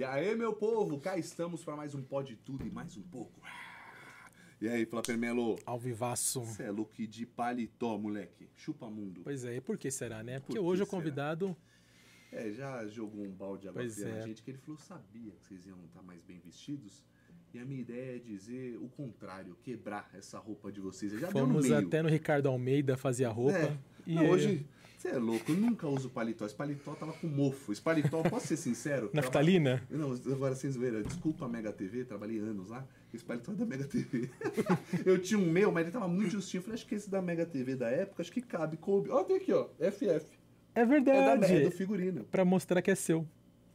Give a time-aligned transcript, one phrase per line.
[0.00, 3.38] E aí, meu povo, cá estamos para mais um Pode Tudo e mais um pouco.
[4.58, 5.58] E aí, Flapper Melo?
[5.66, 6.40] Ao vivaço.
[6.40, 8.48] Você é look de paletó, moleque.
[8.56, 9.20] Chupa mundo.
[9.22, 10.40] Pois é, e por que será, né?
[10.40, 11.54] Porque Por hoje o convidado.
[12.32, 14.22] É, já jogou um balde de água Pois fria na é.
[14.22, 17.04] gente, que ele falou, sabia que vocês iam estar mais bem vestidos?
[17.52, 21.12] E a minha ideia é dizer o contrário, quebrar essa roupa de vocês.
[21.12, 21.76] Já deu no Fomos meio.
[21.86, 23.58] até no Ricardo Almeida fazer a roupa.
[23.58, 23.78] É.
[24.06, 24.66] E Não, hoje,
[25.00, 26.44] você é louco, eu nunca uso paletó.
[26.44, 27.72] Esse paletó tava com mofo.
[27.72, 29.08] Esse paletó, posso ser sincero?
[29.10, 29.82] tava- Naftalina?
[29.88, 32.86] Não, agora sem zoeira, desculpa a Mega TV, trabalhei anos lá.
[33.12, 34.28] Esse paletó é da Mega TV.
[35.06, 36.58] eu tinha um meu, mas ele tava muito justinho.
[36.58, 39.08] Eu falei, acho que esse da Mega TV da época, acho que cabe, coube.
[39.10, 40.06] Ó, tem aqui, ó, FF.
[40.74, 41.52] É É, da, verdade.
[41.54, 42.24] é do figurino.
[42.24, 43.26] Pra mostrar que é seu.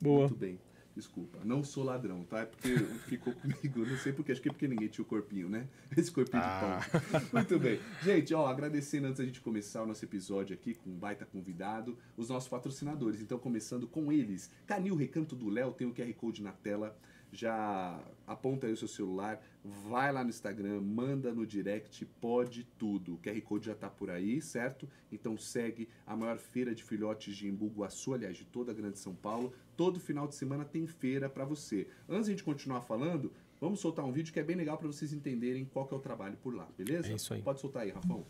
[0.02, 0.28] Boa.
[0.28, 0.60] Muito bem.
[0.96, 2.40] Desculpa, não sou ladrão, tá?
[2.40, 5.50] É porque ficou comigo, não sei porquê, acho que é porque ninguém tinha o corpinho,
[5.50, 5.68] né?
[5.96, 6.80] Esse corpinho Ah.
[6.80, 7.22] de pão.
[7.34, 7.80] Muito bem.
[8.02, 11.98] Gente, ó, agradecendo antes da gente começar o nosso episódio aqui com um baita convidado,
[12.16, 13.20] os nossos patrocinadores.
[13.22, 14.50] Então, começando com eles.
[14.66, 16.98] Canil Recanto do Léo, tem o QR Code na tela.
[17.36, 23.16] Já aponta aí o seu celular, vai lá no Instagram, manda no direct, pode tudo.
[23.16, 24.88] O QR Code já tá por aí, certo?
[25.12, 29.00] Então segue a maior feira de filhotes de Embu Guaçu, aliás, de toda a Grande
[29.00, 29.54] São Paulo.
[29.76, 31.88] Todo final de semana tem feira para você.
[32.08, 34.88] Antes de a gente continuar falando, vamos soltar um vídeo que é bem legal para
[34.88, 37.12] vocês entenderem qual que é o trabalho por lá, beleza?
[37.12, 37.42] É isso aí.
[37.42, 38.26] Pode soltar aí, Rafão.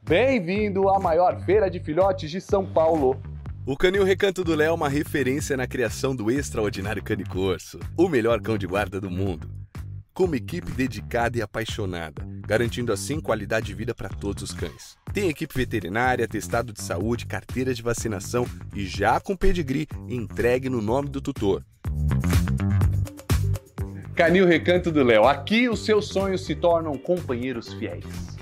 [0.00, 3.20] Bem-vindo à maior feira de filhotes de São Paulo.
[3.70, 8.40] O Canil Recanto do Léo é uma referência na criação do extraordinário canicorso, o melhor
[8.40, 9.46] cão de guarda do mundo.
[10.14, 14.96] Com uma equipe dedicada e apaixonada, garantindo assim qualidade de vida para todos os cães.
[15.12, 20.80] Tem equipe veterinária, atestado de saúde, carteira de vacinação e já com pedigree entregue no
[20.80, 21.62] nome do tutor.
[24.14, 25.24] Canil Recanto do Léo.
[25.24, 28.38] Aqui os seus sonhos se tornam companheiros fiéis.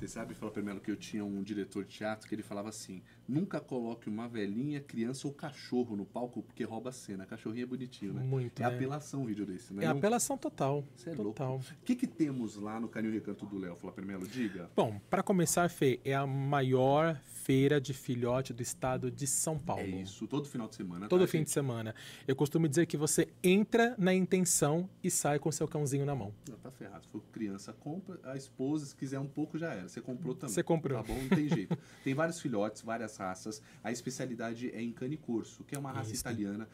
[0.00, 3.02] Você sabe, Fala Melo, que eu tinha um diretor de teatro que ele falava assim:
[3.30, 7.24] nunca coloque uma velhinha, criança ou cachorro no palco porque rouba a cena.
[7.24, 8.22] Cachorrinho é bonitinho, né?
[8.22, 8.74] Muito, É né?
[8.74, 9.84] apelação vídeo desse, né?
[9.84, 10.84] É apelação total.
[10.96, 11.52] Você é total.
[11.52, 11.64] louco.
[11.80, 14.26] O que, que temos lá no Canil Recanto do Léo, Flávio Melo?
[14.26, 14.68] Diga.
[14.74, 19.82] Bom, para começar, Fê, é a maior feira de filhote do estado de São Paulo.
[19.82, 21.08] É isso, todo final de semana.
[21.08, 21.46] Todo tá, fim gente?
[21.48, 21.94] de semana.
[22.26, 26.34] Eu costumo dizer que você entra na intenção e sai com seu cãozinho na mão.
[26.48, 27.04] Não, tá ferrado.
[27.04, 28.18] Se for criança, compra.
[28.24, 29.88] A esposa, se quiser um pouco, já era.
[29.88, 30.54] Você comprou também.
[30.54, 31.02] Você comprou.
[31.02, 31.20] Tá bom?
[31.20, 31.76] Não tem jeito.
[32.04, 33.62] tem vários filhotes, várias raças.
[33.84, 36.22] A especialidade é em cane corso, que é uma raça Isso.
[36.22, 36.66] italiana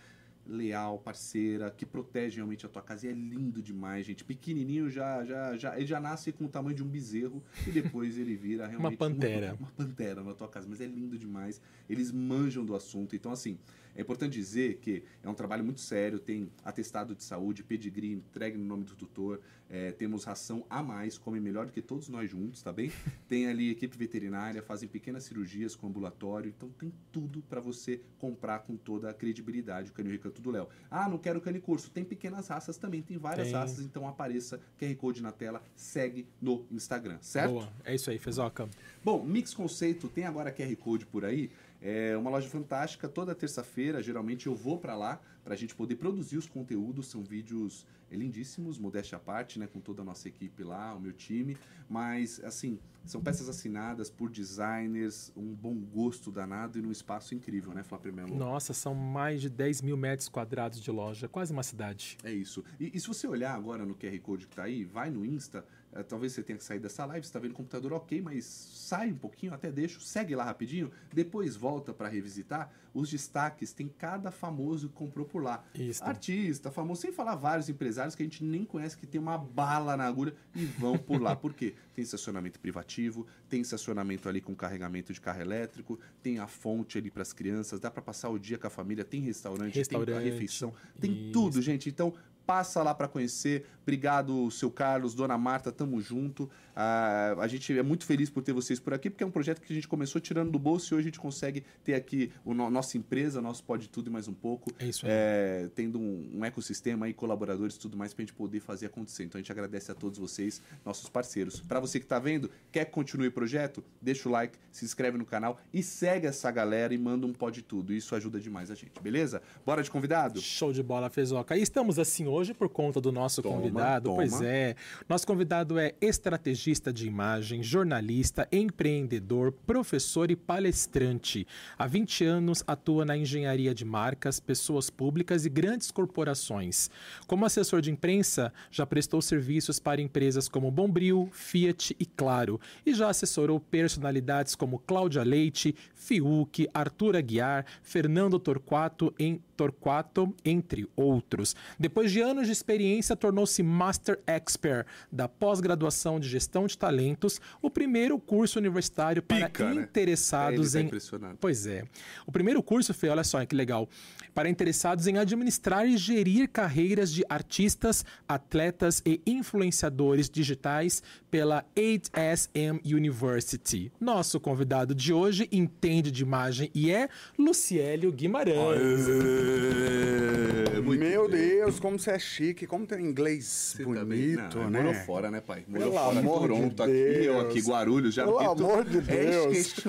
[0.49, 3.07] leal, parceira, que protege realmente a tua casa.
[3.07, 4.25] E é lindo demais, gente.
[4.25, 8.17] Pequenininho já, já, já, ele já nasce com o tamanho de um bezerro e depois
[8.17, 9.55] ele vira realmente pantera.
[9.55, 10.67] Uma, uma pantera na tua casa.
[10.69, 11.61] Mas é lindo demais.
[11.89, 13.17] Eles manjam do assunto.
[13.17, 13.59] Então, assim,
[13.97, 16.19] é importante dizer que é um trabalho muito sério.
[16.19, 19.41] Tem atestado de saúde, pedigree entregue no nome do tutor.
[19.69, 22.93] É, temos ração a mais, come melhor do que todos nós juntos, tá bem?
[23.27, 28.61] Tem ali equipe veterinária, fazem pequenas cirurgias com ambulatório, então tem tudo para você comprar
[28.61, 30.69] com toda a credibilidade o Canil Recanto do Léo.
[30.89, 31.91] Ah, não quero cane curso.
[31.91, 33.57] Tem pequenas raças também, tem várias Tem.
[33.57, 37.55] raças, então apareça QR Code na tela, segue no Instagram, certo?
[37.55, 37.73] Boa.
[37.85, 38.69] É isso aí, Fezoca.
[39.05, 41.51] Bom, Mix Conceito tem agora QR Code por aí.
[41.81, 43.09] É uma loja fantástica.
[43.09, 47.09] Toda terça-feira, geralmente, eu vou para lá para a gente poder produzir os conteúdos.
[47.09, 49.67] São vídeos lindíssimos, modéstia à parte, né?
[49.67, 51.57] Com toda a nossa equipe lá, o meu time.
[51.89, 57.73] Mas, assim, são peças assinadas por designers, um bom gosto danado e num espaço incrível,
[57.73, 58.35] né, Flávio Melo?
[58.35, 62.19] Nossa, são mais de 10 mil metros quadrados de loja, quase uma cidade.
[62.25, 62.65] É isso.
[62.81, 65.65] E, e se você olhar agora no QR Code que tá aí, vai no Insta,
[66.05, 69.11] talvez você tenha que sair dessa live, você tá vendo o computador ok, mas sai
[69.11, 72.71] um pouquinho, até deixa, segue lá rapidinho, depois volta para revisitar.
[72.95, 75.63] Os destaques tem cada famoso que comprou por lá.
[75.75, 76.03] Isso.
[76.03, 79.97] Artista, famoso, sem falar vários empresários que a gente nem conhece que tem uma bala
[79.97, 81.37] na agulha e vão por lá.
[81.37, 81.75] Por quê?
[81.95, 87.11] Tem estacionamento privativo, tem estacionamento ali com carregamento de carro elétrico, tem a fonte ali
[87.11, 90.17] para as crianças, dá para passar o dia com a família, tem restaurante, tem Restaurante,
[90.17, 91.33] a refeição, tem isso.
[91.33, 91.89] tudo, gente.
[91.89, 92.15] Então,
[92.47, 93.67] passa lá para conhecer.
[93.87, 96.51] Obrigado, seu Carlos, dona Marta, tamo junto.
[96.75, 99.61] Ah, a gente é muito feliz por ter vocês por aqui, porque é um projeto
[99.61, 102.53] que a gente começou tirando do bolso e hoje a gente consegue ter aqui o
[102.53, 104.73] no- nossa empresa, nosso Pode Tudo e mais um pouco.
[104.81, 105.13] É isso aí.
[105.15, 109.23] É, tendo um, um ecossistema aí, colaboradores e tudo mais pra gente poder fazer acontecer.
[109.23, 111.61] Então a gente agradece a todos vocês, nossos parceiros.
[111.61, 113.85] Para você que tá vendo, quer que continue o projeto?
[114.03, 117.63] Deixa o like, se inscreve no canal e segue essa galera e manda um Pode
[117.63, 117.95] Tudo.
[117.95, 119.41] Isso ajuda demais a gente, beleza?
[119.65, 120.41] Bora de convidado?
[120.41, 121.57] Show de bola, Fezoca.
[121.57, 123.76] E estamos assim hoje por conta do nosso Toma, convidado.
[124.01, 124.17] Toma.
[124.17, 124.75] Pois é.
[125.09, 131.47] Nosso convidado é estrategista de imagem, jornalista, empreendedor, professor e palestrante.
[131.79, 136.91] Há 20 anos atua na engenharia de marcas, pessoas públicas e grandes corporações.
[137.27, 142.95] Como assessor de imprensa, já prestou serviços para empresas como Bombril, Fiat e Claro, e
[142.95, 151.57] já assessorou personalidades como Cláudia Leite, Fiuk, Arthur Aguiar, Fernando Torquato, em Torquato, entre outros.
[151.79, 157.71] Depois de anos de experiência, tornou-se Master Expert da pós-graduação de Gestão de Talentos, o
[157.71, 159.83] primeiro curso universitário para Pica, né?
[159.83, 161.37] interessados É, ele tá em.
[161.41, 161.85] Pois é.
[162.27, 163.89] O primeiro curso foi, olha só que legal,
[164.35, 172.81] para interessados em administrar e gerir carreiras de artistas, atletas e influenciadores digitais pela 8SM
[172.85, 173.93] University.
[174.01, 177.09] Nosso convidado de hoje entende de imagem e é
[177.39, 179.07] Luciélio Guimarães.
[179.47, 181.41] É, muito Meu bem.
[181.59, 183.45] Deus, como você é chique, como tem inglês
[183.77, 184.81] Você também- bonito, não, né?
[184.83, 185.65] Morou fora, né, pai?
[185.69, 187.67] Morou Pelo fora, amor de Toronto, aqui, eu aqui, Deus.
[187.69, 189.75] Guarulhos, já Pelo amor de É Deus.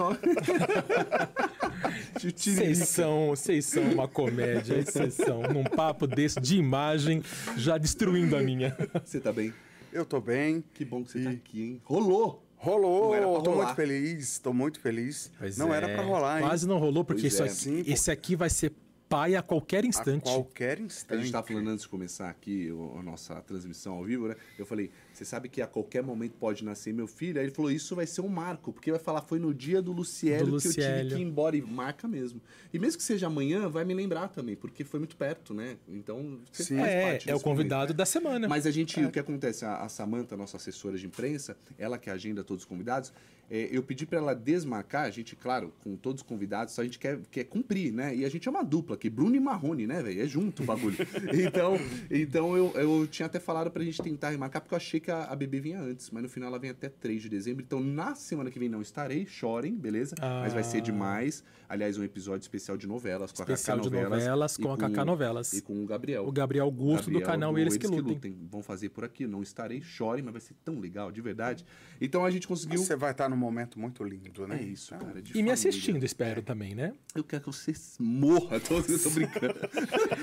[2.18, 5.44] Vocês são, vocês são uma comédia, vocês são.
[5.44, 7.22] Num papo desse de imagem,
[7.56, 8.76] já destruindo a minha.
[9.06, 9.54] Você tá bem?
[9.94, 10.64] Eu tô bem.
[10.74, 11.82] Que bom que você E- tá aqui, hein?
[11.84, 12.44] Rolou!
[12.60, 13.66] Rolou, Não era pra tô rolar.
[13.66, 15.32] muito feliz, tô muito feliz.
[15.38, 16.48] Pois não é, era pra rolar, hein?
[16.48, 17.48] Quase não rolou, porque Pois isso é.
[17.80, 18.72] aqui- esse aqui vai ser
[19.10, 20.24] pai a qualquer A instante.
[20.24, 21.22] qualquer A instante.
[21.24, 24.36] gente tava falando antes de começar aqui a nossa transmissão ao vivo, né?
[24.58, 27.40] Eu falei, você sabe que a qualquer momento pode nascer meu filho?
[27.40, 29.92] Aí ele falou, isso vai ser um marco, porque vai falar, foi no dia do
[29.92, 32.40] Luciélio, Do que eu tive que ir embora e marca mesmo.
[32.72, 35.78] E mesmo que seja amanhã, vai me lembrar também, porque foi muito perto, né?
[35.88, 36.78] Então, você Sim.
[36.78, 38.48] faz É, parte é o convidado momento, da semana.
[38.48, 42.12] Mas a gente, o que acontece, a, a Samanta, nossa assessora de imprensa, ela que
[42.12, 43.12] agenda todos os convidados,
[43.50, 47.00] é, eu pedi pra ela desmarcar, a gente, claro, com todos os convidados, a gente
[47.00, 48.14] quer, quer cumprir, né?
[48.14, 50.22] E a gente é uma dupla aqui, Bruno e Marrone, né, velho?
[50.22, 50.98] É junto o bagulho.
[51.34, 51.80] então,
[52.12, 55.26] então eu, eu tinha até falado pra gente tentar remarcar, porque eu achei que a,
[55.26, 57.64] a bebê vinha antes, mas no final ela vem até 3 de dezembro.
[57.66, 60.16] Então, na semana que vem não estarei, chorem, beleza?
[60.20, 60.82] Mas vai ser Ah.
[60.82, 61.44] demais.
[61.70, 64.20] Aliás, um episódio especial de novelas, com Especial a de Kaká Novelas.
[64.24, 65.54] novelas com a Kaká Novelas.
[65.54, 66.26] E com o Gabriel.
[66.26, 68.38] O Gabriel Gusto do canal Eles, que, lutem.
[68.50, 71.66] Vão fazer por aqui, não estarei, chorem, mas vai ser tão legal, de verdade.
[72.00, 72.80] Então a gente conseguiu.
[72.80, 74.60] Você vai estar num momento muito lindo, né?
[74.60, 75.22] É isso, cara.
[75.22, 75.54] de E me família.
[75.54, 76.94] assistindo, espero também, né?
[77.14, 78.60] Eu quero que você morra.
[78.68, 79.56] Tô, eu tô brincando.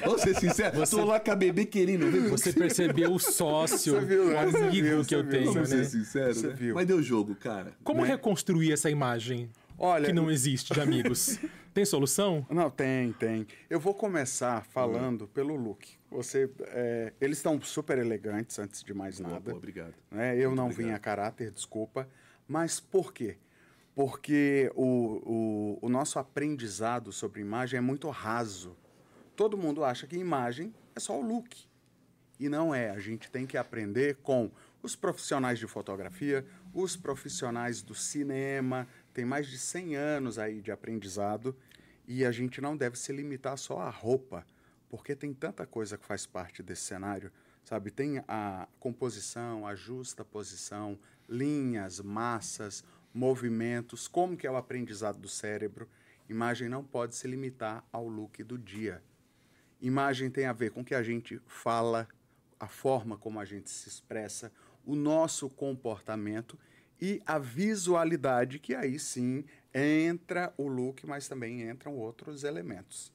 [0.04, 0.86] Vamos ser sincero.
[0.88, 4.34] Tô lá com a bebê querendo ver Você percebeu o sócio, Você viu, o né?
[4.74, 5.30] Você amigo viu, que eu viu.
[5.30, 5.76] tenho, Vamos né?
[5.76, 6.54] ser sinceros, Você né?
[6.54, 6.74] viu.
[6.74, 7.72] Mas deu jogo, cara.
[7.82, 9.48] Como reconstruir essa imagem
[9.78, 11.38] Olha, que não existe de amigos?
[11.74, 12.46] Tem solução?
[12.48, 13.48] Não, tem, tem.
[13.68, 15.88] Eu vou começar falando pelo look.
[16.08, 19.44] Você, é, eles estão super elegantes, antes de mais Boa, nada.
[19.46, 19.92] boa, obrigado.
[20.08, 20.38] né?
[20.38, 20.86] Eu não obrigado.
[20.86, 22.08] vim a caráter, desculpa.
[22.46, 23.38] Mas por quê?
[23.92, 28.76] Porque o, o, o nosso aprendizado sobre imagem é muito raso.
[29.34, 31.56] Todo mundo acha que imagem é só o look.
[32.38, 32.90] E não é.
[32.90, 34.48] A gente tem que aprender com
[34.84, 38.86] os profissionais de fotografia, os profissionais do cinema.
[39.14, 41.56] Tem mais de 100 anos aí de aprendizado.
[42.06, 44.46] E a gente não deve se limitar só à roupa,
[44.90, 47.32] porque tem tanta coisa que faz parte desse cenário.
[47.64, 52.84] Sabe, tem a composição, a justa posição, linhas, massas,
[53.14, 55.88] movimentos, como que é o aprendizado do cérebro.
[56.28, 59.02] Imagem não pode se limitar ao look do dia.
[59.80, 62.06] Imagem tem a ver com o que a gente fala,
[62.60, 64.52] a forma como a gente se expressa,
[64.86, 66.58] o nosso comportamento
[67.00, 73.12] e a visualidade, que aí sim entra o look, mas também entram outros elementos.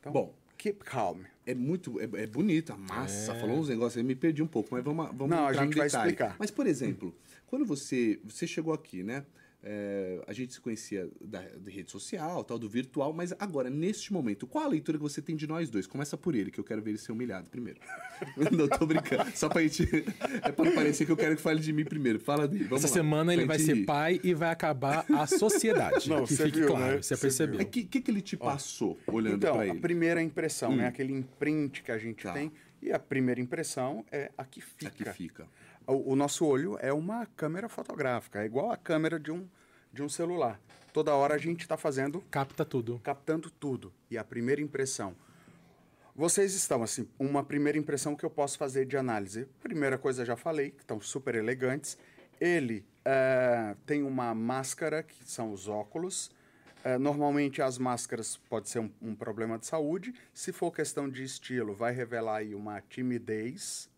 [0.00, 0.34] Então, Bom.
[0.56, 1.20] keep calm.
[1.46, 2.00] É muito.
[2.00, 3.34] É, é bonito, a massa.
[3.34, 5.76] Falou uns negócios aí, me perdi um pouco, mas vamos, vamos Não, a entrar gente
[5.76, 6.10] vai detalhe.
[6.10, 6.36] explicar.
[6.38, 7.14] Mas, por exemplo,
[7.46, 8.18] quando você.
[8.24, 9.24] Você chegou aqui, né?
[9.70, 14.14] É, a gente se conhecia da, de rede social, tal, do virtual, mas agora, neste
[14.14, 15.86] momento, qual a leitura que você tem de nós dois?
[15.86, 17.78] Começa por ele, que eu quero ver ele ser humilhado primeiro.
[18.50, 19.30] não tô brincando.
[19.36, 19.86] Só pra gente.
[20.42, 22.18] É pra parecer que eu quero que fale de mim primeiro.
[22.18, 22.64] Fala dele.
[22.64, 26.08] Vamos Essa lá, semana ele vai ser pai e vai acabar a sociedade.
[26.08, 27.02] Não, que fique viu, claro, né?
[27.02, 27.60] você Você percebeu.
[27.60, 29.80] O que, que, que ele te passou olhando Então, pra a ele?
[29.80, 30.86] primeira impressão, né?
[30.86, 32.32] Aquele imprint que a gente Tá.
[32.32, 32.50] tem.
[32.80, 34.88] E a primeira impressão é a que fica.
[34.88, 35.46] Aqui fica.
[35.86, 39.46] O, o nosso olho é uma câmera fotográfica, é igual a câmera de um,
[39.98, 40.60] de um celular.
[40.92, 43.00] Toda hora a gente está fazendo, Capta tudo.
[43.02, 43.92] captando tudo.
[44.08, 45.16] E a primeira impressão.
[46.14, 49.46] Vocês estão, assim, uma primeira impressão que eu posso fazer de análise.
[49.60, 51.98] Primeira coisa, já falei, que estão super elegantes.
[52.40, 56.30] Ele eh, tem uma máscara, que são os óculos.
[56.84, 60.14] Eh, normalmente as máscaras pode ser um, um problema de saúde.
[60.32, 63.88] Se for questão de estilo, vai revelar aí uma timidez,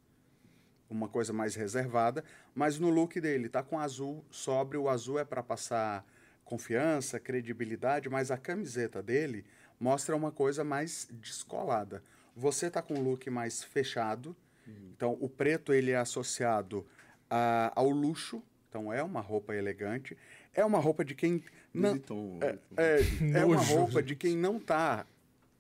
[0.89, 2.25] uma coisa mais reservada.
[2.55, 4.83] Mas no look dele tá com azul sóbrio.
[4.83, 6.05] O azul é para passar
[6.45, 9.45] confiança, credibilidade, mas a camiseta dele
[9.79, 12.03] mostra uma coisa mais descolada.
[12.37, 14.37] Você tá com um look mais fechado.
[14.97, 16.87] Então o preto ele é associado
[17.29, 18.43] a- ao luxo.
[18.69, 20.17] Então é uma roupa elegante.
[20.55, 21.43] É uma roupa de quem
[21.73, 22.75] não Vuitton, é, Vuitton.
[22.77, 25.07] é, é uma Nojo, roupa de quem não está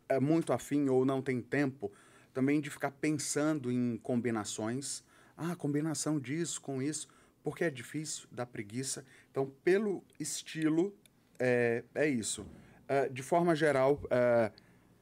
[0.08, 1.90] é, muito afim ou não tem tempo
[2.34, 5.02] também de ficar pensando em combinações.
[5.42, 7.08] Ah, combinação disso com isso,
[7.42, 9.04] porque é difícil, dá preguiça.
[9.30, 10.94] Então, pelo estilo,
[11.38, 12.46] é, é isso.
[12.86, 14.52] É, de forma geral, é,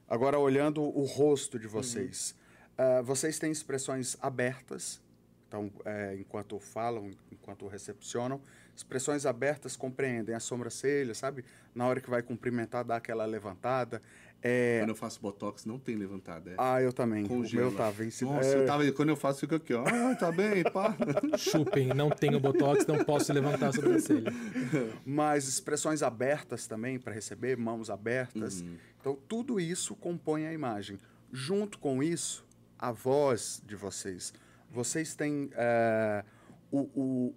[0.09, 2.35] Agora, olhando o rosto de vocês,
[2.75, 4.99] ah, vocês têm expressões abertas,
[5.47, 8.41] então, é, enquanto falam, enquanto recepcionam,
[8.75, 11.45] expressões abertas compreendem a sobrancelha, sabe?
[11.75, 14.01] Na hora que vai cumprimentar, dá aquela levantada.
[14.41, 16.51] É, Quando eu faço botox, não tem levantada.
[16.51, 16.55] É.
[16.57, 17.25] ah, eu também.
[17.25, 17.67] Congela.
[17.67, 18.31] O meu tá vencido.
[18.31, 19.83] Nossa, É, eu tava, quando eu faço, fica aqui, ó.
[19.85, 20.95] Ah, tá bem, pá.
[21.37, 24.31] Chupem, não tenho botox, não posso levantar a sobrancelha.
[25.05, 28.63] Mas expressões abertas também para receber, mãos abertas.
[28.99, 30.97] Então, tudo isso compõe a imagem.
[31.31, 32.45] Junto com isso,
[32.77, 34.33] a voz de vocês.
[34.71, 36.23] Vocês têm eh,
[36.71, 36.79] o,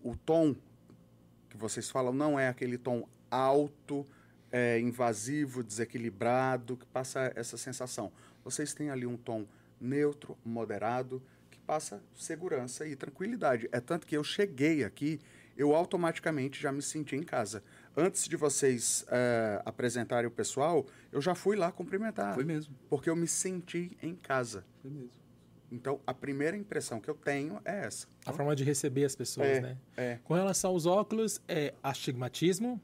[0.03, 0.55] o, o tom
[1.51, 4.07] que vocês falam não é aquele tom alto,
[4.53, 8.13] eh, invasivo, desequilibrado, que passa essa sensação.
[8.45, 9.47] Vocês têm ali um tom
[9.81, 13.69] neutro, moderado, que passa segurança e tranquilidade.
[13.73, 15.19] É tanto que eu cheguei aqui,
[15.57, 17.63] eu automaticamente já me senti em casa.
[17.97, 22.35] Antes de vocês eh, apresentarem o pessoal, eu já fui lá cumprimentar.
[22.35, 22.75] Foi mesmo.
[22.89, 24.65] Porque eu me senti em casa.
[24.81, 25.11] Foi mesmo.
[25.71, 28.07] Então, a primeira impressão que eu tenho é essa.
[28.27, 29.79] A forma de receber as pessoas, É, né?
[29.97, 30.19] é.
[30.23, 32.79] Com relação aos óculos, é astigmatismo,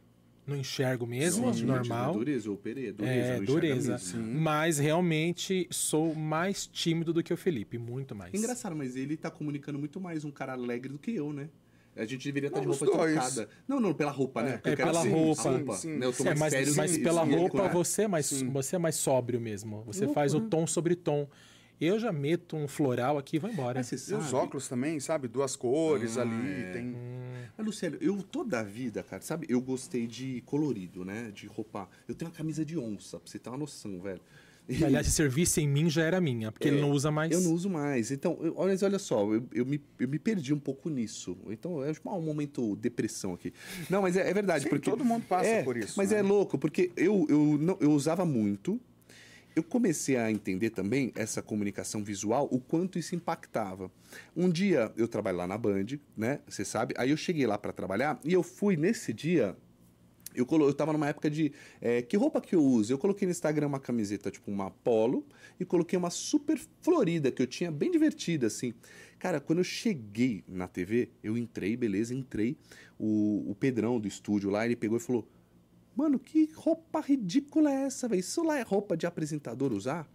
[0.49, 2.13] não enxergo mesmo, Sim, normal.
[2.15, 3.33] Dureza ou perê, dureza.
[3.35, 3.93] É, dureza.
[3.93, 4.41] mesmo.
[4.41, 8.33] Mas realmente sou mais tímido do que o Felipe, muito mais.
[8.35, 11.49] Engraçado, mas ele tá comunicando muito mais um cara alegre do que eu, né?
[11.97, 13.49] A gente deveria estar de Não, roupa trocada.
[13.67, 14.53] Não, não, pela roupa, né?
[14.53, 15.41] Porque eu É, pela dizer, roupa.
[15.43, 16.07] a roupa Sim, né?
[16.07, 18.79] Eu tô É, mais mas, sério mas que- pela roupa você é mais você é
[18.79, 19.83] mais sóbrio mesmo.
[19.85, 21.29] Você faz o tom sobre tom.
[21.81, 23.79] Eu já meto um floral aqui e vou embora.
[23.81, 25.29] Mas você E os óculos também, sabe?
[25.29, 26.63] Duas cores Ah, ali.
[26.63, 26.73] é.
[26.73, 26.95] Tem...
[27.57, 29.47] Mas, Luciano, eu toda a vida, cara, sabe?
[29.49, 31.31] Eu gostei de colorido, né?
[31.35, 31.89] De roupa.
[32.07, 34.21] Eu tenho uma camisa de onça, pra você ter uma noção, velho.
[34.85, 37.33] Aliás, se servisse em mim já era minha, porque ele não usa mais.
[37.33, 38.11] É, Eu não uso mais.
[38.11, 41.39] Então, eu- olha, olha só, eu, eu, me, eu me perdi um pouco nisso.
[41.49, 43.51] Então, é um momento depressão aqui.
[43.89, 44.65] Não, mas é, é verdade.
[44.65, 46.19] Sim, porque todo mundo passa é, por isso, Mas né?
[46.19, 48.79] é louco, porque eu, eu, não, eu usava muito.
[49.59, 53.91] Eu comecei a entender também essa comunicação visual, o quanto isso impactava.
[54.37, 56.39] Um dia eu trabalho lá na Band, né?
[56.47, 56.95] Você sabe.
[56.97, 59.57] Aí eu cheguei lá para trabalhar e eu fui nesse dia.
[60.33, 60.69] Eu, colo...
[60.69, 61.53] eu tava numa época de.
[61.81, 62.93] é, que roupa que eu uso?
[62.93, 65.27] Eu coloquei no Instagram uma camiseta, tipo uma polo,
[65.59, 68.73] e coloquei uma super florida, que eu tinha bem divertida, assim.
[69.19, 72.57] Cara, quando eu cheguei na TV, eu entrei, beleza, entrei.
[72.97, 75.27] O, o Pedrão do estúdio lá, ele pegou e falou:
[75.99, 78.21] Mano, que roupa ridícula é essa, velho?
[78.21, 80.09] Isso lá é roupa de apresentador usar?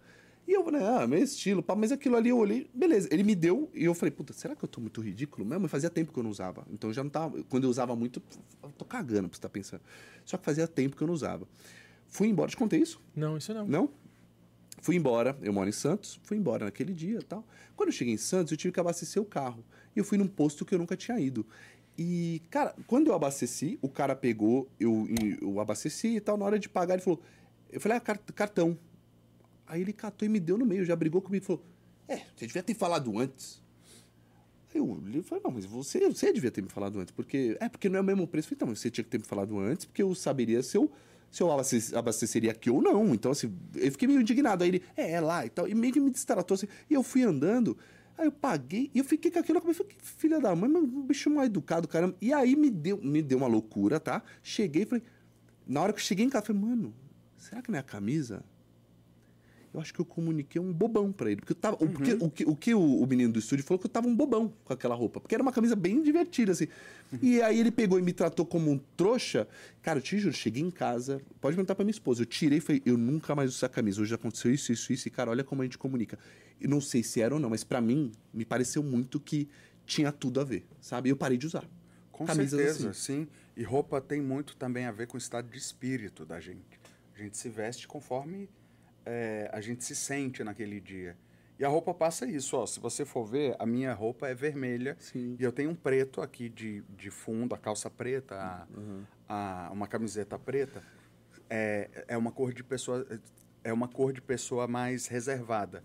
[0.47, 3.09] E eu falei, ah, meu estilo, pá, mas aquilo ali eu olhei, beleza.
[3.11, 5.67] Ele me deu e eu falei, puta, será que eu tô muito ridículo mesmo?
[5.67, 6.65] Fazia tempo que eu não usava.
[6.71, 7.43] Então eu já não tava.
[7.49, 8.23] Quando eu usava muito,
[8.63, 9.81] eu tô cagando pra você tá pensando.
[10.23, 11.45] Só que fazia tempo que eu não usava.
[12.07, 13.01] Fui embora, te contei isso?
[13.13, 13.67] Não, isso não.
[13.67, 13.89] Não?
[14.81, 17.45] Fui embora, eu moro em Santos, fui embora naquele dia e tal.
[17.75, 19.65] Quando eu cheguei em Santos, eu tive que abastecer o carro.
[19.93, 21.45] E eu fui num posto que eu nunca tinha ido.
[21.97, 25.07] E, cara, quando eu abasteci, o cara pegou, eu,
[25.41, 27.21] eu abasteci e tal, na hora de pagar, ele falou.
[27.71, 28.77] Eu falei, ah, car- cartão.
[29.67, 31.63] Aí ele catou e me deu no meio, já brigou comigo e falou:
[32.07, 33.62] É, você devia ter falado antes.
[34.73, 37.55] Aí eu olhei e falei, não, mas você, você devia ter me falado antes, porque.
[37.59, 38.51] É, porque não é o mesmo preço.
[38.51, 40.91] Eu então, você tinha que ter me falado antes, porque eu saberia se eu,
[41.31, 43.13] se eu abaste- abasteceria aqui ou não.
[43.13, 44.63] Então, assim, eu fiquei meio indignado.
[44.63, 45.67] Aí ele, é, é lá e tal.
[45.67, 46.67] E meio que me destratou assim.
[46.89, 47.77] E eu fui andando,
[48.17, 50.84] aí eu paguei, e eu fiquei com aquilo, eu falei, que filha da mãe, mas
[50.84, 52.15] um bicho mal educado, caramba.
[52.22, 54.22] E aí me deu, me deu uma loucura, tá?
[54.41, 55.03] Cheguei e falei,
[55.67, 56.93] na hora que eu cheguei em casa, eu falei, mano,
[57.38, 58.43] será que não é a camisa?
[59.74, 61.38] eu acho que eu comuniquei um bobão pra ele.
[61.41, 63.79] Porque, eu tava, o- porque o, que, o que o, o menino do estúdio falou
[63.79, 65.20] que eu tava um bobão com aquela roupa.
[65.20, 66.67] Porque era uma camisa bem divertida, assim.
[67.24, 69.48] E aí ele pegou e me tratou como um trouxa.
[69.82, 72.22] Cara, eu te juro, cheguei em casa, pode perguntar pra minha esposa.
[72.22, 74.00] Eu tirei e falei, eu nunca mais uso essa camisa.
[74.00, 75.08] Hoje aconteceu isso, isso, isso.
[75.08, 76.20] E, cara, olha como a gente comunica.
[76.60, 79.50] E não sei se era ou não, mas pra mim, me pareceu muito que
[79.86, 81.10] tinha tudo a ver, sabe?
[81.10, 81.67] E eu parei de usar.
[82.12, 83.24] Com Camisas certeza, assim.
[83.24, 83.27] sim.
[83.55, 86.79] E roupa tem muito também a ver com o estado de espírito da gente.
[87.15, 88.50] A gente se veste conforme
[89.05, 91.17] é, a gente se sente naquele dia.
[91.60, 92.65] E a roupa passa isso, ó.
[92.65, 95.36] Se você for ver, a minha roupa é vermelha Sim.
[95.39, 99.88] e eu tenho um preto aqui de, de fundo, a calça preta, a, a- uma
[99.88, 100.81] camiseta preta.
[101.50, 103.05] É, é uma cor de pessoa
[103.63, 105.83] é uma cor de pessoa mais reservada.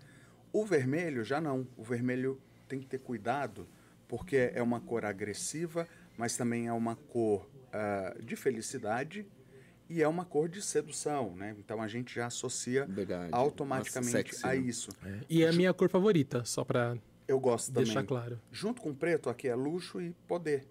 [0.51, 1.67] O vermelho já não.
[1.77, 3.67] O vermelho tem que ter cuidado
[4.07, 5.87] porque é uma cor agressiva,
[6.17, 9.25] mas também é uma cor ah, de felicidade
[9.87, 11.55] e é uma cor de sedução, né?
[11.59, 13.29] Então a gente já associa Verdade.
[13.31, 14.57] automaticamente Nossa, sexy, a né?
[14.57, 14.91] isso.
[15.29, 17.85] E é a minha cor favorita, só pra Eu gosto também.
[17.85, 18.39] deixar claro.
[18.51, 20.67] Junto com o preto, aqui é luxo e poder.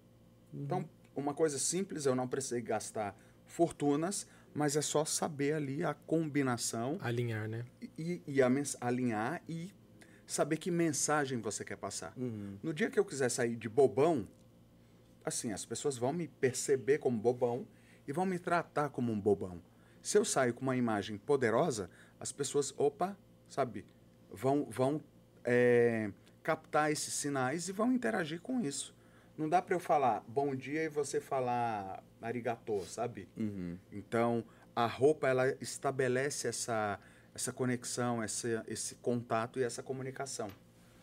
[0.52, 4.26] Então, uma coisa simples, eu não precisei gastar fortunas,
[4.58, 7.64] mas é só saber ali a combinação Alinhar, né?
[7.96, 9.72] e, e a mens- alinhar e
[10.26, 12.12] saber que mensagem você quer passar.
[12.16, 14.26] No dia que eu quiser sair de bobão,
[15.24, 17.68] assim, as pessoas vão me perceber como bobão
[18.06, 19.62] e vão me tratar como um bobão.
[20.02, 21.88] Se eu saio com uma imagem poderosa,
[22.18, 23.16] as pessoas, opa,
[23.48, 23.86] sabe,
[24.28, 25.00] vão, vão
[25.44, 26.10] é,
[26.42, 28.92] captar esses sinais e vão interagir com isso.
[29.38, 33.28] Não dá para eu falar bom dia e você falar arigatô, sabe?
[33.92, 34.42] Então,
[34.74, 36.98] a roupa, ela estabelece essa,
[37.32, 40.48] essa conexão, esse, esse contato e essa comunicação.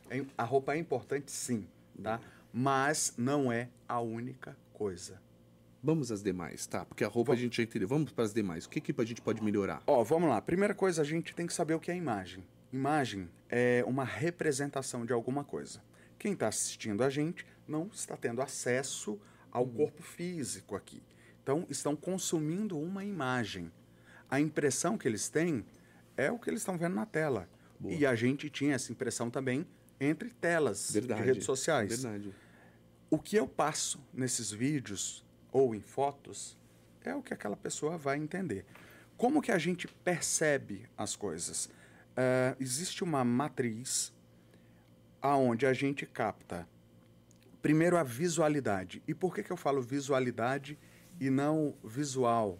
[0.10, 1.65] É- A roupa é importante, sim,
[2.04, 2.20] tá?
[2.51, 5.22] Mas não é a única coisa.
[5.82, 6.84] Vamos às demais, tá?
[6.84, 7.88] Porque a roupa a gente já entendeu.
[7.88, 8.65] Vamos para as demais.
[8.65, 9.82] O que, que a gente pode melhorar?
[9.88, 10.42] Ó, vamos lá.
[10.42, 12.44] Primeira coisa, a gente tem que saber o que é imagem.
[12.74, 15.82] Imagem é uma representação de alguma coisa.
[16.18, 19.19] Quem está assistindo a gente não está tendo acesso
[19.51, 21.01] ao corpo físico aqui.
[21.41, 23.72] Então, estão consumindo uma imagem.
[24.29, 25.65] A impressão que eles têm
[26.17, 27.48] é o que eles estão vendo na tela.
[27.84, 29.67] E a gente tinha essa impressão também
[30.00, 31.22] entre telas Verdade.
[31.22, 32.01] de redes sociais.
[32.01, 32.34] Verdade.
[33.10, 36.57] O que eu passo nesses vídeos ou em fotos
[37.03, 38.65] é o que aquela pessoa vai entender.
[39.15, 41.69] Como que a gente percebe as coisas?
[42.15, 44.13] Ah, existe uma matriz
[45.22, 46.67] aonde a gente capta
[47.65, 49.01] primeiro a visualidade.
[49.07, 50.77] E por que, que eu falo visualidade
[51.19, 52.60] e não visual?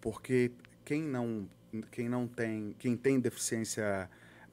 [0.00, 0.52] Porque
[0.84, 1.50] quem não,
[1.90, 4.08] quem não tem, quem tem deficiência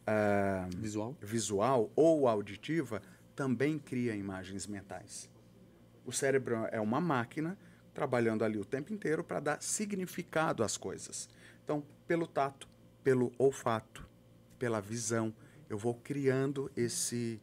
[0.08, 1.16] ah, Visual?
[1.22, 3.00] visual ou auditiva
[3.36, 5.30] também cria imagens mentais.
[6.04, 7.56] O cérebro é uma máquina
[7.94, 11.30] trabalhando ali o tempo inteiro para dar significado às coisas.
[11.64, 12.68] Então, pelo tato,
[13.04, 14.10] pelo olfato,
[14.58, 15.32] pela visão,
[15.70, 17.40] eu vou criando esse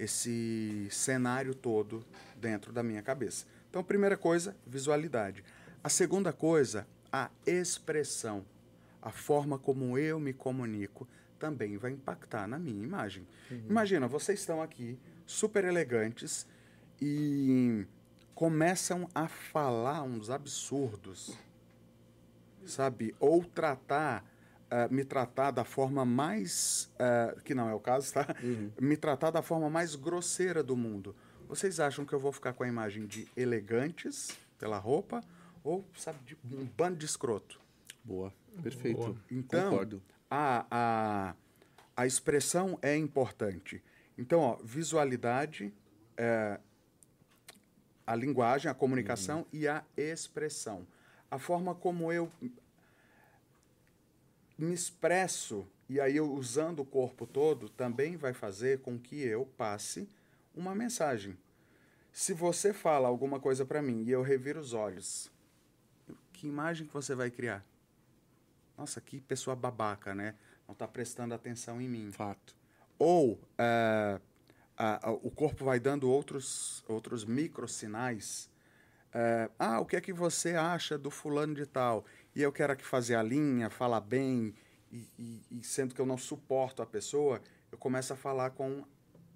[0.00, 2.02] esse cenário todo
[2.34, 3.44] dentro da minha cabeça.
[3.68, 5.44] Então, primeira coisa, visualidade.
[5.84, 8.44] A segunda coisa, a expressão.
[9.02, 11.06] A forma como eu me comunico
[11.38, 13.26] também vai impactar na minha imagem.
[13.68, 16.46] Imagina, vocês estão aqui super elegantes
[17.00, 17.86] e
[18.34, 21.38] começam a falar uns absurdos,
[22.64, 23.14] sabe?
[23.20, 24.24] Ou tratar,
[24.70, 28.26] ah, me tratar da forma mais, ah, que não é o caso, tá?
[28.80, 31.14] Me tratar da forma mais grosseira do mundo.
[31.48, 35.20] Vocês acham que eu vou ficar com a imagem de elegantes pela roupa
[35.64, 37.60] ou, sabe, de um bando de escroto?
[38.04, 38.32] Boa.
[38.62, 38.98] Perfeito.
[38.98, 39.16] Boa.
[39.30, 40.02] Então, Concordo.
[40.30, 41.34] a, a,
[41.96, 43.82] a expressão é importante.
[44.16, 45.72] Então, ó, visualidade,
[46.16, 46.60] é,
[48.06, 50.86] a linguagem, a comunicação e a expressão.
[51.30, 52.30] A forma como eu
[54.64, 59.46] me expresso, e aí eu usando o corpo todo, também vai fazer com que eu
[59.56, 60.08] passe
[60.54, 61.36] uma mensagem.
[62.12, 65.30] Se você fala alguma coisa para mim e eu reviro os olhos,
[66.32, 67.64] que imagem que você vai criar?
[68.76, 70.34] Nossa, que pessoa babaca, né?
[70.66, 72.10] Não está prestando atenção em mim.
[72.12, 72.56] Fato.
[72.98, 74.20] Ou ah,
[74.76, 78.50] ah, ah, o corpo vai dando outros, outros microsinais.
[79.12, 82.04] Ah, ah, o que é que você acha do fulano de tal?
[82.34, 84.54] E eu quero aqui fazer a linha, falar bem,
[84.92, 87.40] e, e- e sendo que eu não suporto a pessoa,
[87.70, 88.84] eu começo a falar com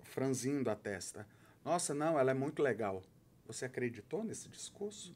[0.03, 1.27] franzindo a testa.
[1.65, 3.03] Nossa, não, ela é muito legal.
[3.47, 5.15] Você acreditou nesse discurso?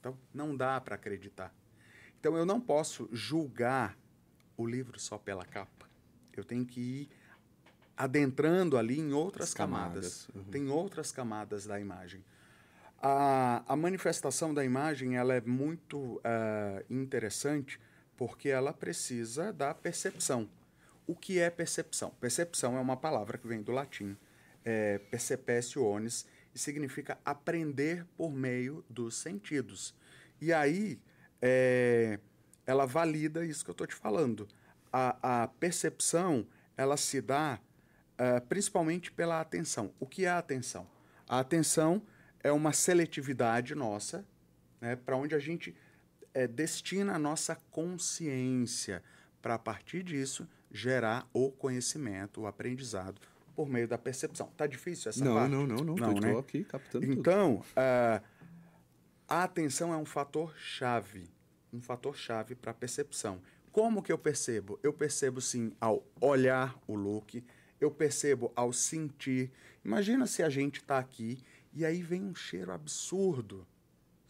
[0.00, 1.54] Então, não dá para acreditar.
[2.18, 3.96] Então, eu não posso julgar
[4.56, 5.88] o livro só pela capa.
[6.36, 7.10] Eu tenho que ir
[7.96, 10.26] adentrando ali em outras As camadas.
[10.26, 10.50] camadas, uhum.
[10.50, 12.24] Tem outras camadas da imagem.
[13.06, 17.78] A, a manifestação da imagem ela é muito ah, interessante
[18.16, 20.48] porque ela precisa da percepção.
[21.06, 22.12] O que é percepção?
[22.18, 24.16] Percepção é uma palavra que vem do latim,
[24.64, 29.94] é, perceptionis, e significa aprender por meio dos sentidos.
[30.40, 30.98] E aí,
[31.42, 32.18] é,
[32.66, 34.48] ela valida isso que eu estou te falando.
[34.90, 37.60] A, a percepção, ela se dá
[38.16, 39.92] ah, principalmente pela atenção.
[40.00, 40.86] O que é a atenção?
[41.28, 42.00] A atenção
[42.44, 44.24] é uma seletividade nossa,
[44.80, 45.74] né, para onde a gente
[46.34, 49.02] eh, destina a nossa consciência
[49.40, 53.20] para, a partir disso, gerar o conhecimento, o aprendizado,
[53.56, 54.50] por meio da percepção.
[54.56, 55.50] Tá difícil essa Não, parte?
[55.50, 55.94] não, não, não.
[55.94, 56.38] Não, Tô, né?
[56.38, 57.18] aqui captando tudo.
[57.18, 58.20] Então, ah,
[59.28, 61.24] a atenção é um fator chave,
[61.72, 63.40] um fator chave para a percepção.
[63.72, 64.78] Como que eu percebo?
[64.82, 67.42] Eu percebo sim ao olhar o look,
[67.80, 69.50] eu percebo ao sentir.
[69.84, 71.42] Imagina se a gente está aqui
[71.74, 73.66] e aí vem um cheiro absurdo,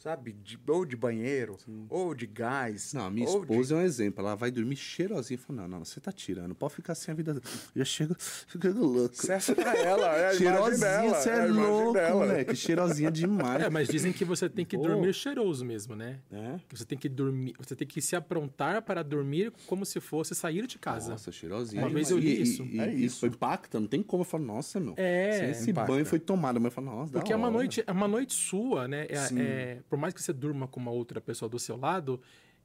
[0.05, 0.33] sabe?
[0.33, 1.57] De- ou de banheiro,
[1.89, 2.93] ou de gás.
[2.93, 4.21] Não, a minha ou de- esposa é um exemplo.
[4.25, 6.55] Ela vai dormir cheirosinha e fala: Não, não, você tá tirando.
[6.55, 7.41] Pode ficar assim a vida.
[7.75, 8.15] Já chega
[8.47, 9.15] ficando louco.
[9.17, 11.15] Serve pra ela, é Cheirosinha, dela.
[11.15, 12.15] você é é, louco, dela.
[12.27, 12.55] moleque.
[12.55, 13.65] Cheirosinha demais.
[13.65, 14.83] É, mas dizem que você tem que Pô.
[14.87, 16.21] dormir cheiroso mesmo, né?
[16.31, 16.57] É?
[16.69, 20.35] Que você tem que dormir, você tem que se aprontar para dormir como se fosse
[20.35, 21.11] sair de casa.
[21.13, 21.81] Nossa, cheirosinha.
[21.83, 22.09] Uma demais.
[22.09, 22.63] vez eu li E- isso.
[22.65, 23.27] E, É e isso.
[23.27, 24.21] impacta, não tem como.
[24.23, 24.95] Eu falo, nossa, meu.
[24.97, 25.93] É, se esse impacta.
[25.93, 28.87] banho foi tomado, mas eu falo, nossa, Porque é uma noite, é uma noite sua,
[28.87, 29.07] né?
[29.09, 29.41] É- Sim.
[29.41, 32.21] é- por mais que você durma com uma outra pessoa do seu lado,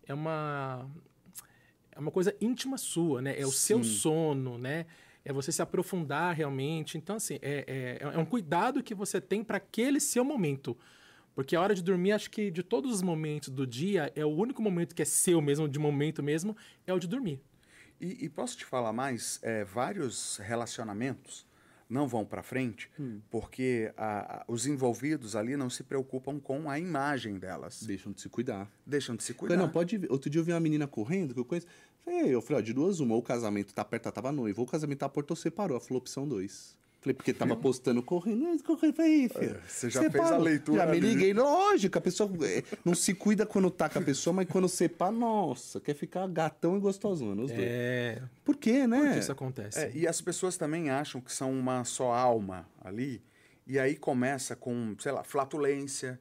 [0.07, 0.89] é uma
[1.91, 3.39] é uma coisa íntima sua, né?
[3.39, 3.89] É o seu Sim.
[3.91, 4.87] sono, né?
[5.23, 6.97] É você se aprofundar realmente.
[6.97, 10.75] Então, assim, é, é, é um cuidado que você tem para aquele seu momento.
[11.35, 14.29] Porque a hora de dormir, acho que de todos os momentos do dia, é o
[14.29, 17.39] único momento que é seu mesmo, de momento mesmo, é o de dormir.
[18.01, 19.39] E, e posso te falar mais?
[19.43, 21.45] É, vários relacionamentos
[21.89, 22.89] não vão para frente
[23.31, 27.81] porque a- a- os envolvidos ali não se preocupam com a imagem delas.
[27.83, 28.71] Deixam de se cuidar.
[28.85, 29.57] Deixam de se cuidar.
[29.57, 29.99] Não, pode.
[30.09, 31.67] Outro dia eu vi uma menina correndo que eu conheço.
[32.05, 34.61] Falei, eu falei, ó, de duas uma, ou o casamento tá perto, ela tava noiva,
[34.61, 35.75] ou o casamento tá perto, ou separou.
[35.77, 36.77] Ela falou opção dois.
[37.01, 38.45] Falei, porque tava postando correndo.
[38.47, 38.93] "Ah, correndo".
[38.95, 40.99] Falei, filho, É, você já fez a leitura Já me ali.
[40.99, 44.67] liguei, lógico, a pessoa é, não se cuida quando tá com a pessoa, mas quando
[44.67, 47.61] separa, nossa, quer ficar gatão e gostosona, os dois.
[47.63, 48.21] É.
[48.43, 48.99] Por quê, né?
[48.99, 49.79] Por que isso acontece?
[49.79, 53.23] É, e as pessoas também acham que são uma só alma ali.
[53.65, 56.19] E aí começa com, sei lá, flatulência.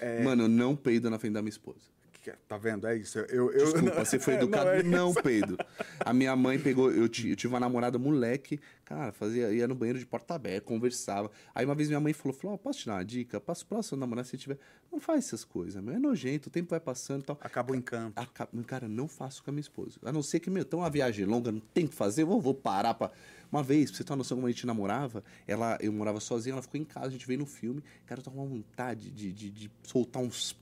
[0.00, 0.22] É.
[0.22, 1.91] Mano, eu não peido na frente da minha esposa.
[2.22, 2.86] Que- Tá vendo?
[2.86, 3.18] É isso.
[3.18, 4.68] Eu, eu, Desculpa, você foi Não, educado?
[4.70, 5.22] é Não, isso.
[5.22, 5.58] peido.
[6.00, 9.98] A minha mãe pegou, eu, eu tive uma namorada moleque, cara, fazia, ia no banheiro
[9.98, 11.30] de porta aberta, conversava.
[11.54, 13.40] Aí uma vez minha mãe falou, falou, ó, posso te dar uma dica?
[13.40, 14.58] Passo pra sua namorada se tiver.
[14.90, 15.94] Não faz essas coisas, meu.
[15.94, 17.38] É nojento, o tempo vai passando e tal.
[17.40, 18.12] Acaba o encanto.
[18.18, 19.98] Aca- Cara, não faço com a minha esposa.
[20.04, 22.26] A não ser que, meu, tem uma viagem longa, não tem o que fazer, eu
[22.26, 23.10] vou, vou parar pra.
[23.50, 26.54] Uma vez, pra você ter uma noção como a gente namorava, ela, eu morava sozinha,
[26.54, 29.10] ela ficou em casa, a gente veio no filme, cara, eu tava com uma vontade
[29.10, 30.56] de, de, de soltar uns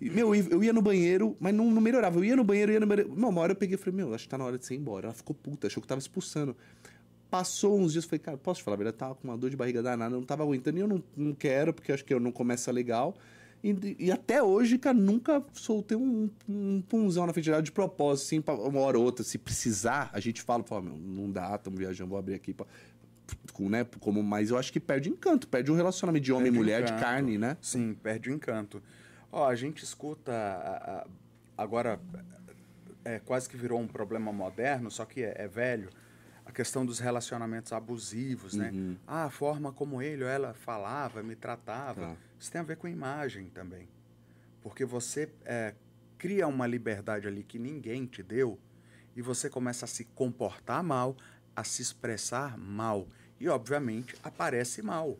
[0.00, 2.18] E, Meu, eu ia no banheiro, mas não, não melhorava.
[2.18, 3.14] Eu ia no banheiro, ia no banheiro.
[3.14, 4.74] Meu, uma hora eu peguei e falei, meu, acho que tá na hora de você
[4.74, 5.06] ir embora.
[5.06, 6.56] Ela ficou puta, achou que tava expulsando.
[7.30, 8.94] Passou uns dias, falei, cara, posso te falar, a verdade?
[8.94, 11.34] Eu tava com uma dor de barriga danada, não tava aguentando e eu não, não
[11.34, 13.14] quero, porque acho que eu não começa legal.
[13.62, 18.40] E, e até hoje, cara, nunca soltei um, um punzão na frente de propósito, assim,
[18.40, 19.24] pra uma hora ou outra.
[19.24, 22.66] Se precisar, a gente fala, fala, meu, não dá, estamos viajando, vou abrir aqui pra,
[23.60, 26.50] né, como, mas eu acho que perde o encanto, perde o relacionamento de homem e
[26.50, 27.56] Perde o mulher, de carne, né?
[27.60, 28.82] Sim, perde o encanto.
[29.30, 31.06] Ó, a gente escuta a- a-
[31.56, 32.00] agora
[33.04, 35.90] é quase que virou um problema moderno, só que é, é velho.
[36.44, 38.70] A questão dos relacionamentos abusivos, né?
[38.72, 38.96] Uhum.
[39.06, 42.00] Ah, a forma como ele ou ela falava, me tratava.
[42.00, 42.16] Tá.
[42.40, 43.86] Isso tem a ver com imagem também.
[44.62, 45.74] Porque você é,
[46.16, 48.58] cria uma liberdade ali que ninguém te deu
[49.14, 51.16] e você começa a se comportar mal,
[51.54, 53.06] a se expressar mal.
[53.38, 55.18] E, obviamente, aparece mal.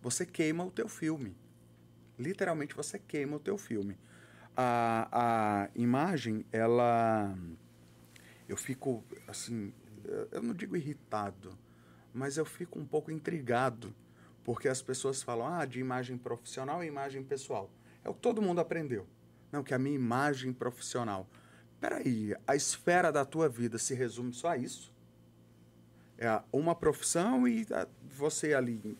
[0.00, 1.36] Você queima o teu filme.
[2.22, 3.98] Literalmente, você queima o teu filme.
[4.56, 7.36] A, a imagem, ela...
[8.48, 9.72] Eu fico, assim...
[10.30, 11.56] eu- não digo irritado,
[12.12, 13.94] mas eu fico um pouco intrigado.
[14.44, 17.70] Porque as pessoas falam, ah, de imagem profissional e imagem pessoal.
[18.04, 19.06] É o que todo mundo aprendeu.
[19.52, 21.28] Não, que a minha imagem profissional.
[21.80, 24.92] Peraí, a esfera da tua vida se resume só a isso?
[26.18, 27.66] É uma profissão e
[28.02, 28.96] você ali.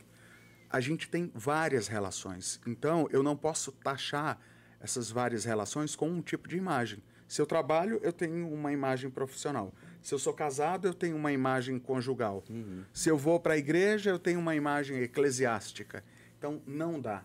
[0.73, 2.59] A gente tem várias relações.
[2.67, 4.41] Então, eu não posso taxar
[4.81, 7.03] essas várias relações com um tipo de imagem.
[7.29, 9.75] Se eu trabalho, eu tenho uma imagem profissional.
[10.01, 12.43] Se eu sou casado, eu tenho uma imagem conjugal.
[12.91, 16.03] Se eu vou para a igreja, eu tenho uma imagem eclesiástica.
[16.39, 17.23] Então, não dá.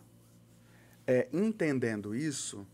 [1.07, 2.67] É, entendendo isso,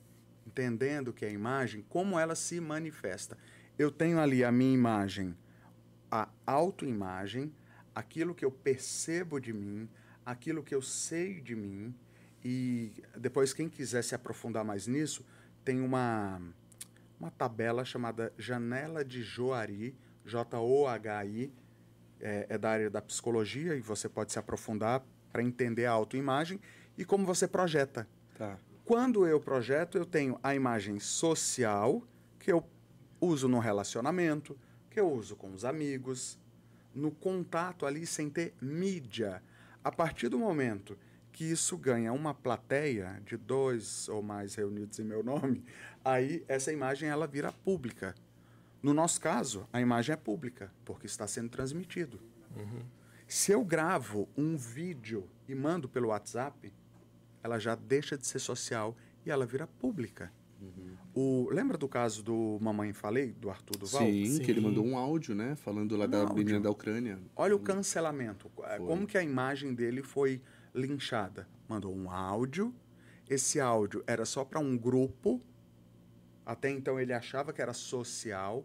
[0.45, 3.37] entendendo que a imagem, como ela se manifesta.
[3.77, 5.37] Eu tenho ali a minha imagem,
[6.11, 7.53] a autoimagem,
[7.93, 9.87] aquilo que eu percebo de mim,
[10.25, 11.93] aquilo que eu sei de mim.
[12.43, 15.25] E depois, quem quiser se aprofundar mais nisso,
[15.63, 16.41] tem uma,
[17.19, 21.51] uma tabela chamada Janela de Joari, J-O-H-I,
[22.19, 26.59] é, é da área da psicologia e você pode se aprofundar para entender a autoimagem
[26.97, 28.07] e como você projeta.
[28.37, 28.57] Tá.
[28.85, 32.03] Quando eu projeto, eu tenho a imagem social,
[32.39, 32.65] que eu
[33.19, 34.57] uso no relacionamento,
[34.89, 36.37] que eu uso com os amigos,
[36.93, 39.41] no contato ali sem ter mídia.
[39.83, 40.97] A partir do momento
[41.31, 45.63] que isso ganha uma plateia de dois ou mais reunidos em meu nome,
[46.05, 48.15] aí essa imagem ela vira pública.
[48.81, 52.19] No nosso caso, a imagem é pública, porque está sendo transmitido.
[53.27, 56.71] Se eu gravo um vídeo e mando pelo WhatsApp,
[57.41, 60.31] ela já deixa de ser social e ela vira pública.
[61.15, 64.01] O, lembra do caso do Mamãe Falei, do Arthur Duval?
[64.01, 64.39] Sim, Sim.
[64.43, 65.55] que ele mandou um áudio, né?
[65.55, 66.35] Falando lá Um da áudio.
[66.35, 67.19] menina da Ucrânia.
[67.35, 68.49] Olha o cancelamento.
[68.63, 68.87] É, Foi.
[68.87, 70.41] Como que a imagem dele foi
[70.73, 71.47] linchada?
[71.69, 72.73] Mandou um áudio.
[73.29, 75.39] Esse áudio era só para um grupo.
[76.45, 78.63] Até então ele achava que era social.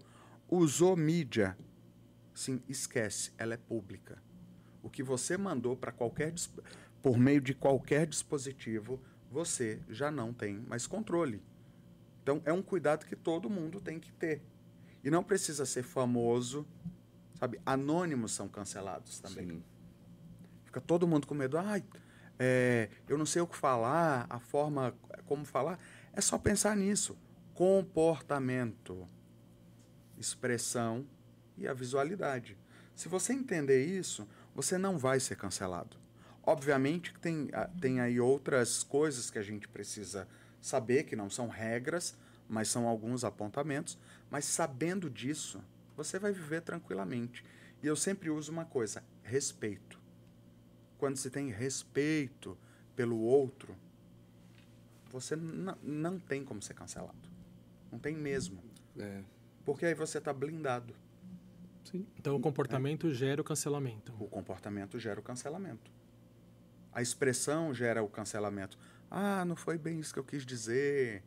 [0.49, 1.57] Usou mídia.
[2.35, 4.23] Sim, esquece, ela é pública.
[4.83, 6.33] O que você mandou para qualquer
[7.03, 8.99] por meio de qualquer dispositivo,
[9.31, 11.43] você já não tem mais controle.
[12.29, 14.43] Então é um cuidado que todo mundo tem que ter.
[15.03, 16.67] E não precisa ser famoso,
[17.39, 17.59] sabe?
[17.65, 19.49] Anônimos são cancelados também.
[19.49, 19.65] Sim.
[20.63, 21.57] Fica todo mundo com medo.
[21.57, 21.83] Ai,
[22.39, 25.79] é, eu não sei o que falar, a forma como falar.
[26.13, 27.17] É só pensar nisso.
[27.55, 29.09] comportamento,
[30.19, 31.07] expressão
[31.57, 32.59] e a visualidade.
[32.95, 35.97] Se você entender isso, você não vai ser cancelado.
[36.43, 40.29] Obviamente que tem, ah, tem aí outras coisas que a gente precisa
[40.61, 42.17] saber, que não são regras,
[42.49, 43.99] mas são alguns apontamentos.
[44.31, 45.63] Mas sabendo disso,
[45.97, 47.45] você vai viver tranquilamente.
[47.83, 50.01] E eu sempre uso uma coisa: respeito.
[50.99, 52.59] Quando se tem respeito
[52.97, 53.77] pelo outro,
[55.11, 57.29] você não tem como ser cancelado.
[57.91, 58.63] Não tem mesmo.
[58.99, 59.23] É.
[59.65, 60.95] Porque aí você está blindado.
[61.85, 62.07] Sim.
[62.19, 63.15] Então o comportamento é.
[63.15, 64.13] gera o cancelamento.
[64.19, 65.91] O comportamento gera o cancelamento.
[66.93, 68.79] A expressão gera o cancelamento.
[69.11, 71.23] Ah, não foi bem isso que eu quis dizer.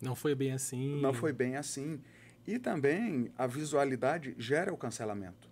[0.00, 1.00] Não foi bem assim.
[1.00, 2.00] Não foi bem assim.
[2.46, 5.50] E também a visualidade gera o cancelamento.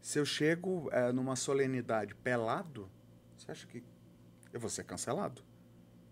[0.00, 2.90] Se eu chego é, numa solenidade pelado,
[3.36, 3.84] você acha que
[4.52, 5.44] eu vou ser cancelado?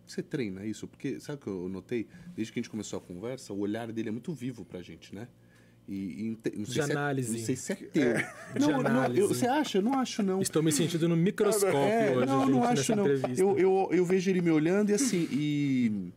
[0.06, 0.86] Você treina isso?
[0.86, 2.08] Porque, sabe o que eu notei?
[2.34, 5.14] Desde que a gente começou a conversa, o olhar dele é muito vivo pra gente,
[5.14, 5.28] né?
[5.88, 7.34] E, e não, sei de análise.
[7.34, 8.02] É, não sei se é teu.
[8.02, 8.34] É.
[8.60, 9.78] Não, não eu, você acha?
[9.78, 10.42] Eu não acho, não.
[10.42, 13.06] Estou me sentindo no microscópio é, hoje, não, gente, não acho, não.
[13.06, 16.12] Eu, eu, eu vejo ele me olhando e assim, e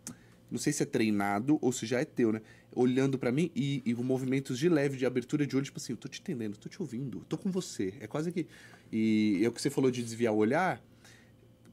[0.52, 2.42] não sei se é treinado ou se já é teu, né?
[2.76, 5.98] Olhando para mim e, e movimentos de leve, de abertura de olho, tipo assim, eu
[5.98, 7.94] tô te entendendo, tô te ouvindo, tô com você.
[8.02, 8.46] É quase que.
[8.92, 10.82] E é o que você falou de desviar o olhar.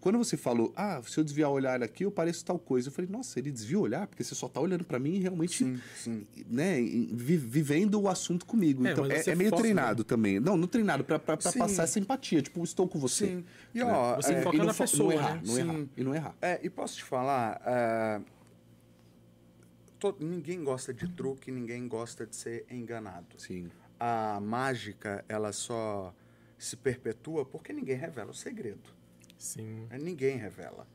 [0.00, 2.88] Quando você falou, ah, se eu desviar o olhar aqui, eu pareço tal coisa.
[2.88, 5.18] Eu falei, nossa, ele desvia o olhar, porque você só tá olhando para mim e
[5.18, 6.26] realmente, sim, sim.
[6.48, 8.87] né, vivendo o assunto comigo.
[8.87, 10.38] É, então, é, é, meio treinado também.
[10.38, 12.40] Não, não treinado, para passar essa empatia.
[12.40, 13.26] Tipo, estou com você.
[13.26, 13.44] Sim.
[13.74, 15.42] E, ó, você é, foca e não, na pessoa, não errar, né?
[15.44, 16.34] não errar, e não errar.
[16.40, 18.38] É, e posso te falar, uh
[19.98, 23.38] todo, ninguém gosta de truque, ninguém gosta de ser enganado.
[23.38, 23.70] Sim.
[23.98, 26.14] A mágica, ela só
[26.56, 28.96] se perpetua porque ninguém revela o segredo.
[29.38, 29.87] Sim.
[29.90, 30.87] É, ninguém revela.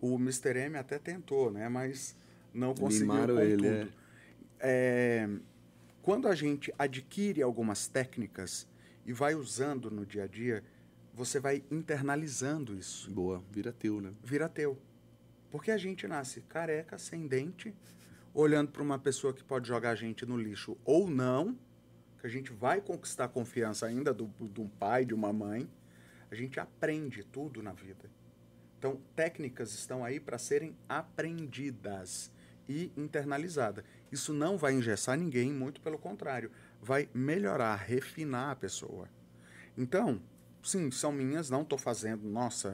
[0.00, 0.58] O Mr.
[0.58, 1.68] M até tentou, né?
[1.68, 2.16] Mas
[2.52, 3.66] não conseguiu com ele, tudo.
[3.66, 3.88] É.
[4.62, 5.28] É,
[6.02, 8.66] quando a gente adquire algumas técnicas
[9.06, 10.64] e vai usando no dia a dia,
[11.14, 13.10] você vai internalizando isso.
[13.10, 14.12] Boa, vira teu, né?
[14.24, 14.78] Vira teu.
[15.50, 17.74] Porque a gente nasce careca, sem dente,
[18.32, 21.58] olhando para uma pessoa que pode jogar a gente no lixo ou não,
[22.18, 25.68] que a gente vai conquistar a confiança ainda do, de um pai, de uma mãe,
[26.30, 28.10] a gente aprende tudo na vida.
[28.78, 32.30] Então, técnicas estão aí para serem aprendidas
[32.68, 33.84] e internalizadas.
[34.10, 39.08] Isso não vai engessar ninguém, muito pelo contrário, vai melhorar, refinar a pessoa.
[39.76, 40.22] Então,
[40.62, 42.70] sim, são minhas, não estou fazendo, nossa,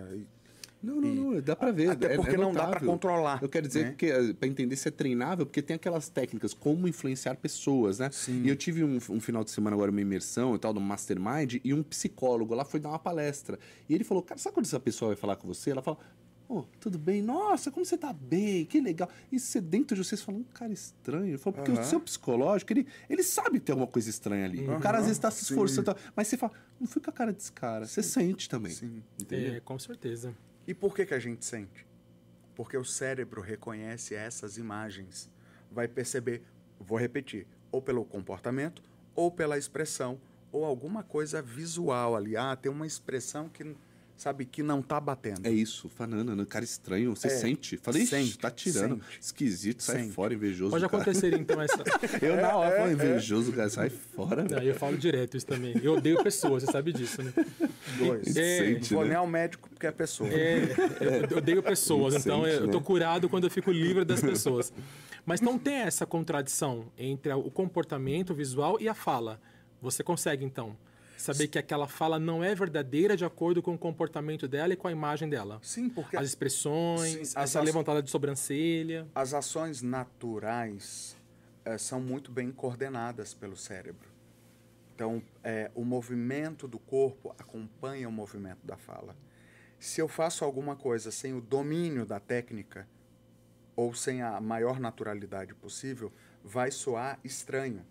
[0.83, 1.91] não, não, não, dá para ver.
[1.91, 3.43] Até é, porque é não dá para controlar.
[3.43, 3.95] Eu quero dizer né?
[3.97, 8.11] que para entender se é treinável, porque tem aquelas técnicas como influenciar pessoas, né?
[8.13, 8.43] Sim.
[8.43, 11.57] E eu tive um, um, final de semana agora uma imersão e tal do mastermind
[11.65, 13.59] e um psicólogo lá foi dar uma palestra
[13.89, 15.71] e ele falou, cara, sabe quando essa pessoa vai falar com você?
[15.71, 15.99] Ela fala,
[16.49, 17.21] Oh, tudo bem?
[17.23, 18.65] Nossa, como você tá bem?
[18.65, 19.09] Que legal.
[19.33, 21.27] E você dentro de vocês fala, um cara estranho.
[21.27, 21.81] Ele falou, porque uhum.
[21.81, 24.61] o seu psicológico, ele, ele sabe ter alguma coisa estranha ali.
[24.61, 24.77] Uhum.
[24.77, 25.91] O cara às vezes tá se esforçando.
[25.91, 26.11] Sim.
[26.15, 27.85] Mas você fala, não fica a cara desse cara.
[27.87, 27.95] Sim.
[27.95, 28.73] Você sente também.
[28.73, 29.03] Sim.
[29.21, 29.55] Entendeu?
[29.55, 30.33] É, com certeza.
[30.67, 31.87] E por que, que a gente sente?
[32.55, 35.31] Porque o cérebro reconhece essas imagens.
[35.71, 36.43] Vai perceber,
[36.81, 38.83] vou repetir, ou pelo comportamento,
[39.15, 42.37] ou pela expressão, ou alguma coisa visual ali.
[42.37, 43.77] Ah, tem uma expressão que
[44.17, 45.47] sabe, que não tá batendo.
[45.47, 46.45] É isso, fanana, né?
[46.49, 47.77] cara estranho, você é, sente.
[47.77, 50.13] Falei, sente, tá tirando, sente, esquisito, sai sente.
[50.13, 50.71] fora, invejoso.
[50.71, 51.03] Pode cara.
[51.03, 51.83] acontecer então essa.
[52.23, 52.93] eu na hora falo, é, é.
[52.93, 54.45] invejoso, cara, sai fora.
[54.45, 55.75] Não, eu falo direto isso também.
[55.83, 57.33] Eu odeio pessoas, você sabe disso, né?
[57.99, 58.37] Dois.
[58.37, 59.11] É, sente, vou né?
[59.11, 60.29] nem ao médico porque é pessoa.
[60.31, 60.65] É,
[61.31, 62.73] eu odeio pessoas, então sente, eu né?
[62.73, 64.73] tô curado quando eu fico livre das pessoas.
[65.25, 69.41] Mas não tem essa contradição entre o comportamento visual e a fala.
[69.83, 70.77] Você consegue, então,
[71.17, 74.87] Saber que aquela fala não é verdadeira de acordo com o comportamento dela e com
[74.87, 75.59] a imagem dela.
[75.63, 76.17] Sim, porque.
[76.17, 79.07] As expressões, sim, essa as levantada de sobrancelha.
[79.15, 81.17] As ações naturais
[81.65, 84.09] é, são muito bem coordenadas pelo cérebro.
[84.95, 89.15] Então, é, o movimento do corpo acompanha o movimento da fala.
[89.79, 92.89] Se eu faço alguma coisa sem o domínio da técnica,
[93.75, 96.11] ou sem a maior naturalidade possível,
[96.43, 97.85] vai soar estranho.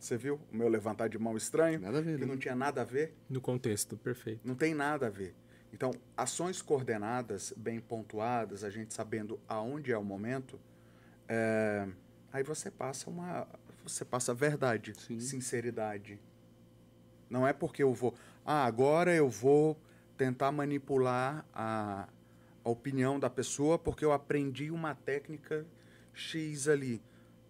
[0.00, 1.78] Você viu o meu levantar de mão estranho?
[1.78, 2.14] Nada a ver.
[2.14, 2.26] Que né?
[2.26, 3.14] não tinha nada a ver.
[3.28, 4.40] No contexto, perfeito.
[4.42, 5.34] Não tem nada a ver.
[5.74, 10.58] Então, ações coordenadas, bem pontuadas, a gente sabendo aonde é o momento,
[11.28, 11.86] é...
[12.32, 13.46] aí você passa uma,
[13.84, 15.20] você passa verdade, Sim.
[15.20, 16.18] sinceridade.
[17.28, 19.78] Não é porque eu vou, ah, agora eu vou
[20.16, 22.08] tentar manipular a,
[22.64, 25.66] a opinião da pessoa porque eu aprendi uma técnica
[26.12, 27.02] X ali.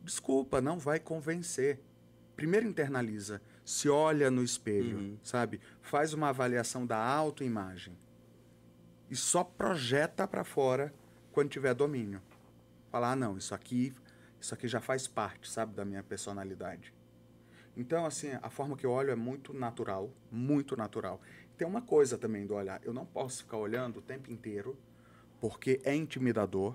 [0.03, 1.81] Desculpa, não vai convencer
[2.41, 5.19] primeiro internaliza, se olha no espelho, uhum.
[5.23, 5.61] sabe?
[5.83, 7.95] Faz uma avaliação da autoimagem.
[9.11, 10.91] E só projeta para fora
[11.33, 12.23] quando tiver domínio.
[12.91, 13.93] falar, ah, não, isso aqui,
[14.41, 16.95] isso aqui já faz parte, sabe, da minha personalidade.
[17.77, 21.21] Então, assim, a forma que eu olho é muito natural, muito natural.
[21.59, 24.79] Tem uma coisa também do olhar, eu não posso ficar olhando o tempo inteiro,
[25.39, 26.75] porque é intimidador.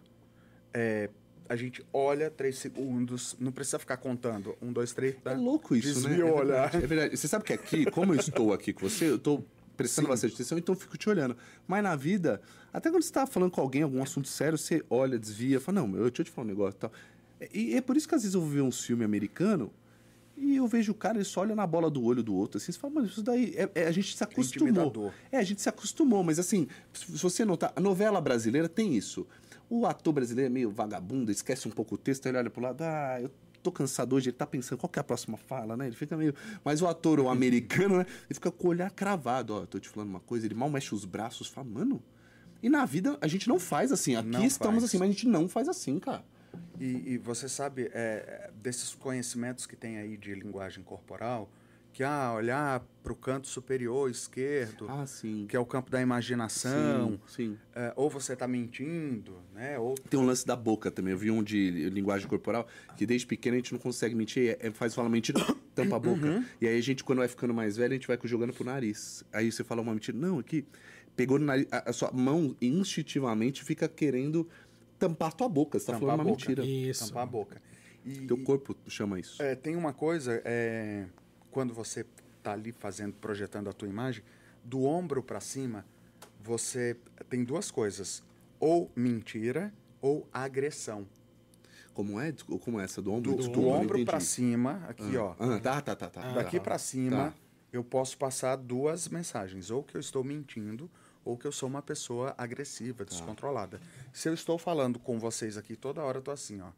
[0.71, 1.09] É,
[1.47, 4.55] a gente olha três segundos, não precisa ficar contando.
[4.61, 5.15] Um, dois, três.
[5.23, 5.31] Tá?
[5.31, 6.23] É louco isso, Desvia né?
[6.23, 6.61] o É olhar.
[6.69, 7.17] verdade, é verdade.
[7.17, 9.45] Você sabe que aqui, como eu estou aqui com você, eu estou
[9.77, 10.11] prestando Sim.
[10.11, 11.35] bastante atenção, então eu fico te olhando.
[11.67, 15.19] Mas na vida, até quando você está falando com alguém, algum assunto sério, você olha,
[15.19, 16.91] desvia, fala, não, meu, deixa eu te falar um negócio e tal.
[17.53, 19.71] E é por isso que às vezes eu vou ver um filme americano
[20.37, 22.71] e eu vejo o cara, ele só olha na bola do olho do outro, assim,
[22.71, 25.13] você fala, mano, isso daí, é, é- a gente se acostumou.
[25.31, 29.25] É, a gente se acostumou, mas assim, se você notar, a novela brasileira tem isso.
[29.69, 32.81] O ator brasileiro é meio vagabundo, esquece um pouco o texto, ele olha pro lado,
[32.83, 33.31] ah, eu
[33.63, 35.87] tô cansado hoje, ele tá pensando qual que é a próxima fala, né?
[35.87, 36.35] Ele fica meio.
[36.63, 38.05] Mas o ator, o americano, né?
[38.25, 40.69] Ele fica com o olhar cravado, ó, eu tô te falando uma coisa, ele mal
[40.69, 42.01] mexe os braços, fala, mano.
[42.61, 44.15] E na vida a gente não faz assim.
[44.15, 44.85] Aqui Não estamos faz.
[44.85, 46.23] assim, mas a gente não faz assim, cara.
[46.79, 51.49] E, e você sabe, é, desses conhecimentos que tem aí de linguagem corporal,
[51.95, 55.45] que ah, olhar para o canto superior esquerdo, Ah, sim.
[55.47, 57.57] que é o campo da imaginação, Sim, sim.
[57.73, 59.79] é, ou você está mentindo, né?
[59.79, 61.13] Ou Tem um lance da boca também.
[61.13, 64.57] Eu vi um de linguagem corporal que desde pequeno a gente não consegue mentir.
[64.59, 65.39] É, faz falar mentira,
[65.73, 66.43] tampa a boca.
[66.59, 69.23] E aí a gente, quando vai ficando mais velho, a gente vai jogando pro nariz.
[69.31, 70.17] Aí você fala uma mentira.
[70.17, 70.65] Não, aqui.
[71.15, 71.65] Pegou no nariz.
[71.71, 74.45] A, a sua mão instintivamente fica querendo
[74.99, 75.79] tampar a tua boca.
[75.79, 76.49] Você tá Tampar falando a uma boca.
[76.49, 76.65] mentira.
[76.65, 77.07] Isso.
[77.07, 77.61] tampar a boca.
[78.05, 79.41] E, Teu corpo chama isso.
[79.41, 81.05] É, tem uma coisa, é,
[81.55, 82.05] quando você
[82.37, 84.21] está ali fazendo, projetando a tua imagem,
[84.61, 85.85] do ombro para cima,
[86.43, 86.97] você
[87.29, 88.21] tem duas coisas,
[88.59, 91.07] ou mentira ou agressão.
[91.93, 92.33] Como é?
[92.61, 93.37] Como é essa do ombro?
[93.37, 96.09] Do, do não ombro para cima, aqui ó, Ah, tá, tá, tá.
[96.09, 96.63] tá daqui tá.
[96.65, 97.33] para cima, Tá.
[97.71, 100.91] eu posso passar duas mensagens, ou que eu estou mentindo,
[101.23, 103.11] ou que eu sou uma pessoa agressiva, Tá.
[103.11, 103.79] descontrolada.
[104.11, 106.71] Se eu estou falando com vocês aqui toda hora, eu tô assim, ó,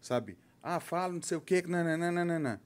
[0.00, 0.36] sabe?
[0.60, 2.60] Ah, fala não sei o quê, nananana.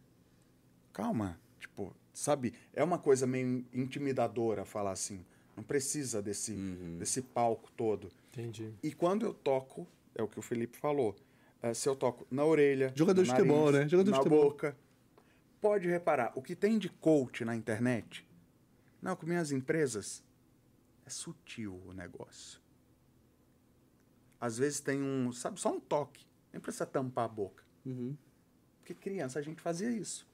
[0.95, 2.55] Calma, tipo, sabe?
[2.73, 5.25] É uma coisa meio intimidadora falar assim.
[5.57, 6.99] Não precisa desse, Uhum.
[6.99, 8.09] desse palco todo.
[8.33, 8.73] Entendi.
[8.83, 11.17] E quando eu toco, é o que o Felipe falou,
[11.63, 13.89] eh, se eu toco na orelha, Jogador no de futebol, nariz, né?
[13.89, 14.51] Jogador de na futebol.
[14.51, 14.77] boca,
[15.61, 18.25] pode reparar, o que tem de coach na internet,
[19.03, 20.23] não, com minhas empresas,
[21.05, 22.61] é sutil o negócio.
[24.41, 27.65] Às vezes tem um, sabe, só um toque, nem precisa tampar a boca.
[27.85, 28.17] Uhum.
[28.79, 30.28] Porque criança a gente fazia isso.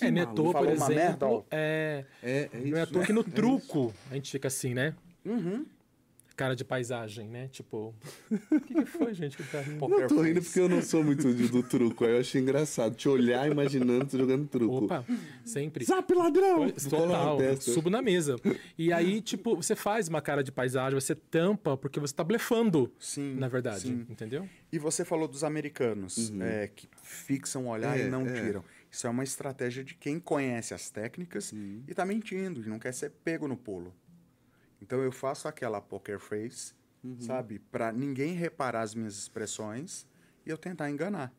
[0.00, 0.42] É, não é à maluco.
[0.42, 1.42] toa, por exemplo, merda, ó.
[1.50, 2.66] é, É, é isso.
[2.68, 4.94] não é à toa que no truco a gente fica assim, né?
[5.24, 5.64] Uhum.
[6.34, 7.46] Cara de paisagem, né?
[7.48, 7.94] Tipo,
[8.50, 9.62] o que, que foi, gente, que tá?
[9.78, 12.06] Não, eu tô rindo porque eu não sou muito de- do truco.
[12.06, 14.86] Aí eu achei engraçado te olhar imaginando tu jogando truco.
[14.86, 15.04] Opa,
[15.44, 15.84] sempre.
[15.84, 16.64] Zap ladrão!
[16.64, 18.36] Na Total, subo na mesa.
[18.78, 22.90] E aí, tipo, você faz uma cara de paisagem, você tampa porque você tá blefando,
[22.98, 23.34] Sim.
[23.34, 24.06] na verdade, sim.
[24.08, 24.48] entendeu?
[24.72, 28.32] E você falou dos americanos, é, que fixam o olhar É, e não é.
[28.92, 31.50] Isso é uma estratégia de quem conhece as técnicas
[31.88, 33.94] e tá mentindo, e não quer ser pego no pulo.
[34.82, 36.74] Então eu faço aquela poker face,
[37.18, 37.58] sabe?
[37.58, 40.06] Para ninguém reparar as minhas expressões
[40.44, 41.32] e eu tentar enganar.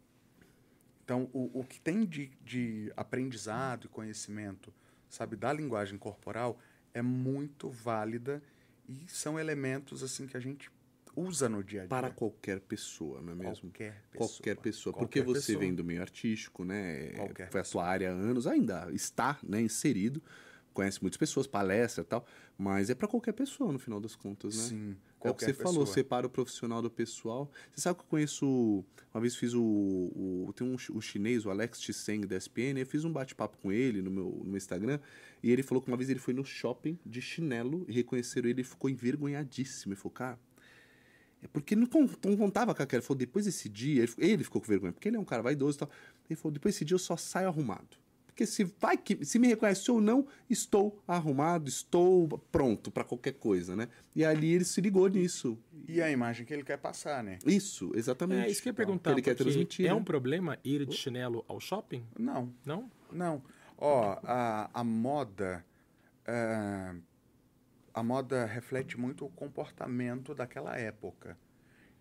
[1.04, 4.74] Então, o, o que tem de, de aprendizado e conhecimento,
[5.08, 6.58] sabe, da linguagem corporal
[6.92, 8.42] é muito válida
[8.90, 10.72] e são elementos assim que a gente
[11.16, 11.90] usa no dia a dia.
[11.90, 13.70] Para qualquer pessoa, não é mesmo?
[13.70, 14.30] Qualquer pessoa.
[14.30, 14.94] Qualquer pessoa.
[14.94, 15.60] Porque Qualquer você pessoa.
[15.60, 17.10] vem do meio artístico, né?
[17.12, 20.22] Qualquer Foi a sua área há anos, ainda está né, inserido.
[20.74, 22.26] Conhece muitas pessoas, palestra e tal.
[22.58, 24.64] Mas é para qualquer pessoa, no final das contas, né?
[24.64, 25.94] Sim, É o que você falou, pessoa.
[25.94, 27.52] separa o profissional do pessoal.
[27.72, 28.84] Você sabe que eu conheço.
[29.14, 29.62] Uma vez fiz o.
[29.62, 32.80] o tem um, o chinês, o Alex Tseng da SPN.
[32.80, 35.00] Eu fiz um bate-papo com ele no meu, no meu Instagram.
[35.44, 38.62] E ele falou que uma vez ele foi no shopping de chinelo e reconheceram ele
[38.62, 39.94] e ficou envergonhadíssimo.
[39.94, 40.40] Ele falou, cara.
[41.44, 41.88] É porque não,
[42.24, 43.00] não contava com aquela.
[43.00, 44.00] Ele falou, depois desse dia.
[44.00, 45.90] Ele ficou, ele ficou com vergonha, porque ele é um cara vaidoso e tal.
[46.30, 47.98] Ele falou, depois desse dia eu só saio arrumado.
[48.28, 53.34] Porque se vai que se me reconhece ou não, estou arrumado, estou pronto para qualquer
[53.34, 53.88] coisa, né?
[54.16, 55.56] E ali ele se ligou nisso.
[55.88, 57.38] E a imagem que ele quer passar, né?
[57.46, 58.48] Isso, exatamente.
[58.48, 59.12] É isso que eu ia perguntar.
[59.12, 59.86] Ele quer transmitir.
[59.86, 59.94] É né?
[59.94, 62.04] um problema ir de chinelo ao shopping?
[62.18, 62.90] Não, Não?
[63.12, 63.44] não.
[63.78, 65.64] Ó, a, a moda.
[66.26, 66.96] é,
[67.94, 71.38] a moda reflete muito o comportamento daquela época.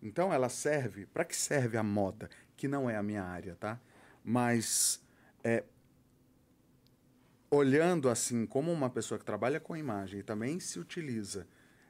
[0.01, 1.05] Então ela serve.
[1.05, 2.29] Para que serve a moda?
[2.57, 3.79] Que não é a minha área, tá?
[4.23, 5.01] Mas
[5.43, 5.63] é,
[7.49, 11.47] olhando assim como uma pessoa que trabalha com imagem e também se utiliza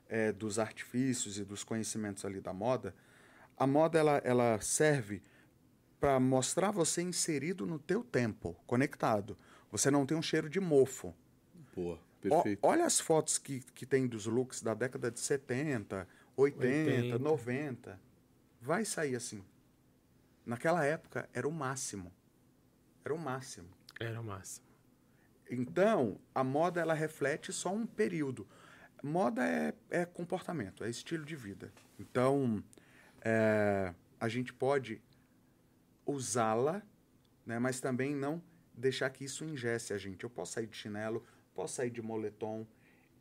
[0.10, 2.94] é, dos artifícios e dos conhecimentos ali da moda,
[3.58, 5.22] a moda ela, ela serve
[6.00, 9.38] para mostrar você inserido no teu tempo, conectado.
[9.72, 11.16] Você não tem um cheiro de mofo.
[11.74, 12.00] Boa,
[12.30, 12.60] Perfeito.
[12.64, 17.20] olha as fotos que, que tem dos looks da década de 70, 80, 80.
[17.20, 18.00] 90.
[18.62, 19.44] vai sair assim.
[20.46, 22.12] Naquela época era o máximo.
[23.04, 23.70] Era o máximo.
[24.00, 24.66] Era o máximo.
[25.50, 28.48] Então, a moda ela reflete só um período.
[29.02, 31.72] Moda é, é comportamento, é estilo de vida.
[32.00, 32.64] Então,
[33.22, 35.02] é, a gente pode
[36.06, 36.82] usá-la,
[37.46, 38.42] né, mas também não
[38.74, 40.24] deixar que isso ingesse a gente.
[40.24, 42.66] Eu posso sair de chinelo, posso sair de moletom,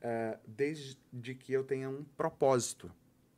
[0.01, 2.91] é, desde que eu tenha um propósito.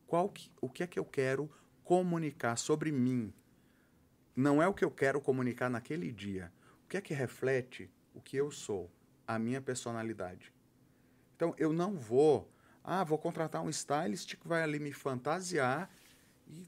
[0.07, 1.51] Qual que, o que é que eu quero
[1.83, 3.33] comunicar sobre mim?
[4.35, 6.53] Não é o que eu quero comunicar naquele dia.
[6.85, 8.91] O que é que reflete o que eu sou,
[9.27, 10.53] a minha personalidade?
[11.37, 12.51] Então, eu não vou,
[12.83, 15.91] ah, vou contratar um stylist que vai ali me fantasiar
[16.47, 16.67] e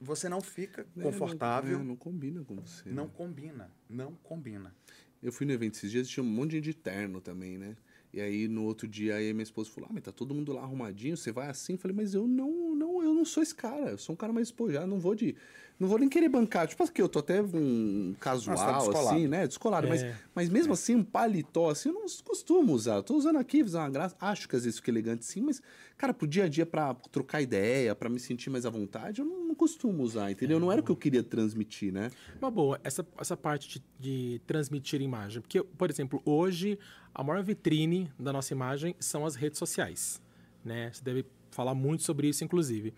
[0.00, 1.78] você não fica É, confortável.
[1.78, 2.88] Não, é, não combina com você.
[2.90, 3.10] Não né?
[3.14, 4.74] combina, não combina.
[5.22, 7.58] Eu fui no evento esses dias e tinha um monte de gente de terno também,
[7.58, 7.76] né?
[8.12, 10.62] E aí no outro dia aí minha esposa falou: Ah, mas tá todo mundo lá
[10.62, 11.74] arrumadinho, você vai assim?
[11.74, 14.32] Eu falei, mas eu não, não, eu não sou esse cara, eu sou um cara
[14.32, 15.34] mais espojado, não vou de.
[15.78, 16.66] Não vou nem querer bancar.
[16.66, 19.08] Tipo assim, eu tô até um casual, Nossa, tá descolado.
[19.16, 19.46] assim, né?
[19.46, 19.86] Descolado.
[19.86, 20.16] Mas, É.
[20.34, 22.94] mas mesmo assim, um paletó, assim, eu não costumo usar.
[22.94, 24.16] Eu tô usando aqui, fazer uma graça.
[24.18, 25.60] Acho que às vezes fica elegante sim, mas,
[25.96, 29.24] cara, pro dia a dia, pra trocar ideia, pra me sentir mais à vontade, eu
[29.24, 30.60] não, não costumo usar, entendeu?
[30.60, 32.10] Não era o que eu queria transmitir, né?
[32.40, 35.40] Uma boa, essa, essa parte de, de transmitir imagem.
[35.40, 36.78] Porque, por exemplo, hoje
[37.14, 40.20] a maior vitrine da nossa imagem são as redes sociais.
[40.64, 40.90] Né?
[40.92, 42.92] Você deve falar muito sobre isso, inclusive.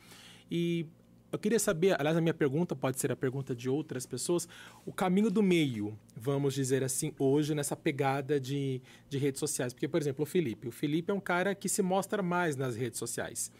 [0.50, 0.86] E
[1.30, 4.48] eu queria saber, aliás, a minha pergunta pode ser a pergunta de outras pessoas,
[4.84, 9.72] o caminho do meio, vamos dizer assim, hoje nessa pegada de, de redes sociais.
[9.72, 10.68] Porque, por exemplo, o Felipe.
[10.68, 13.50] O Felipe é um cara que se mostra mais nas redes sociais.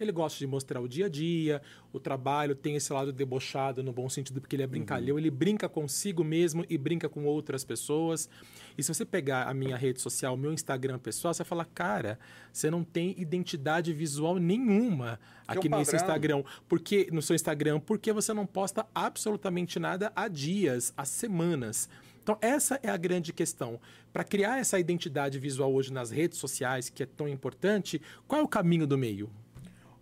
[0.00, 1.60] Ele gosta de mostrar o dia a dia,
[1.92, 5.68] o trabalho, tem esse lado debochado no bom sentido, porque ele é brincalhão, ele brinca
[5.68, 8.28] consigo mesmo e brinca com outras pessoas.
[8.76, 11.64] E se você pegar a minha rede social, o meu Instagram pessoal, você vai falar,
[11.64, 12.18] cara,
[12.52, 15.96] você não tem identidade visual nenhuma Que é um aqui nesse.
[15.96, 16.44] Instagram.
[16.68, 21.88] Porque, no seu Instagram, porque você não posta absolutamente nada há dias, há semanas.
[22.28, 23.80] Então, essa é a grande questão.
[24.12, 28.44] Para criar essa identidade visual hoje nas redes sociais, que é tão importante, qual é
[28.44, 29.30] o caminho do meio?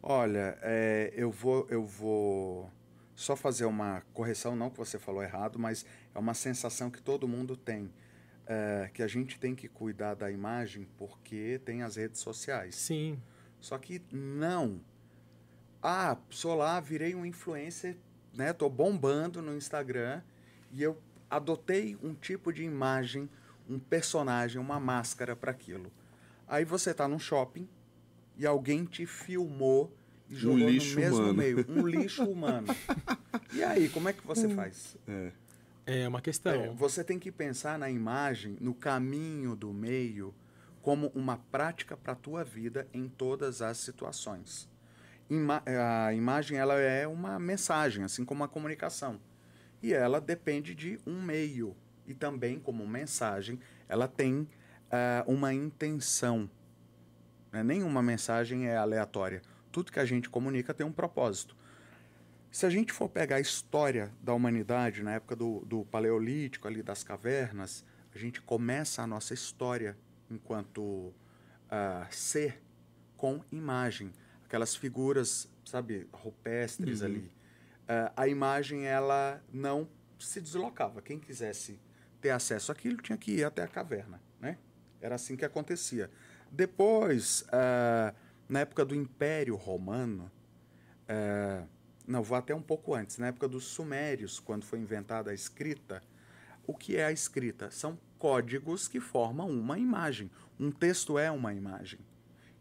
[0.03, 2.69] Olha, é, eu vou eu vou
[3.15, 7.29] só fazer uma correção, não que você falou errado, mas é uma sensação que todo
[7.29, 7.93] mundo tem.
[8.45, 12.75] é, que a gente tem que cuidar da imagem porque tem as redes sociais.
[12.75, 13.23] Sim.
[13.61, 14.81] Só que não.
[15.81, 17.97] Ah, sou lá, virei um influencer,
[18.35, 18.53] né?
[18.53, 20.23] Tô bombando no Instagram
[20.73, 21.01] e eu
[21.31, 23.29] adotei um tipo de imagem,
[23.69, 25.93] um personagem, uma máscara para aquilo.
[26.47, 27.69] Aí você tá num shopping
[28.37, 29.93] e alguém te filmou
[30.29, 31.35] e jogou Um lixo no mesmo humano.
[31.35, 32.67] meio, um lixo humano.
[33.53, 34.97] E aí, como é que você faz?
[35.09, 35.33] É.
[35.87, 36.53] É uma questão.
[36.53, 40.35] É, você tem que pensar na imagem, no caminho do meio,
[40.83, 44.69] como uma prática para a tua vida em todas as situações.
[45.31, 49.21] Ima a imagem ela é uma mensagem, assim como a comunicação.
[49.83, 51.77] E ela depende de um meio.
[52.07, 53.59] E também, como mensagem,
[53.89, 54.49] ela tem
[54.91, 56.49] ah, uma intenção.
[57.53, 57.63] Né?
[57.63, 59.43] Nenhuma mensagem é aleatória.
[59.73, 61.57] Tudo que a gente comunica tem um propósito.
[62.51, 66.83] Se a gente for pegar a história da humanidade, na época do, do Paleolítico, ali
[66.83, 69.97] das cavernas, a gente começa a nossa história
[70.31, 71.13] enquanto
[71.71, 72.63] ah, ser
[73.17, 74.13] com imagem.
[74.45, 77.31] Aquelas figuras, sabe, rupestres ali.
[77.89, 81.03] Ah, a imagem, ela não se deslocava.
[81.03, 81.79] Quem quisesse
[82.21, 84.59] ter acesso àquilo tinha que ir até a caverna, né?
[85.01, 86.11] Era assim que acontecia.
[86.51, 88.15] Depois, ah,
[88.49, 90.31] na época do Império Romano,
[91.09, 91.65] ah,
[92.07, 96.03] não, vou até um pouco antes, na época dos Sumérios, quando foi inventada a escrita.
[96.65, 97.71] O que é a escrita?
[97.71, 100.31] São códigos que formam uma imagem.
[100.59, 101.99] Um texto é uma imagem.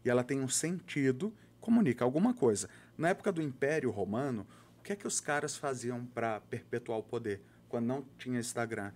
[0.04, 2.68] E ela tem um sentido, comunica alguma coisa.
[2.98, 4.46] Na época do Império Romano,
[4.86, 8.92] que é que os caras faziam para perpetuar o poder, quando não tinha Instagram?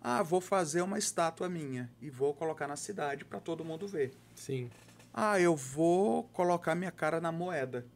[0.00, 4.14] Ah, vou fazer uma estátua minha e vou colocar na cidade para todo mundo ver.
[4.34, 4.70] Sim.
[5.12, 7.86] Ah, eu vou colocar minha cara na moeda.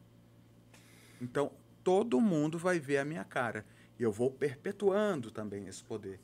[1.19, 1.51] Então,
[1.83, 3.65] todo mundo vai ver a minha cara.
[3.97, 6.19] E eu vou perpetuando também esse poder.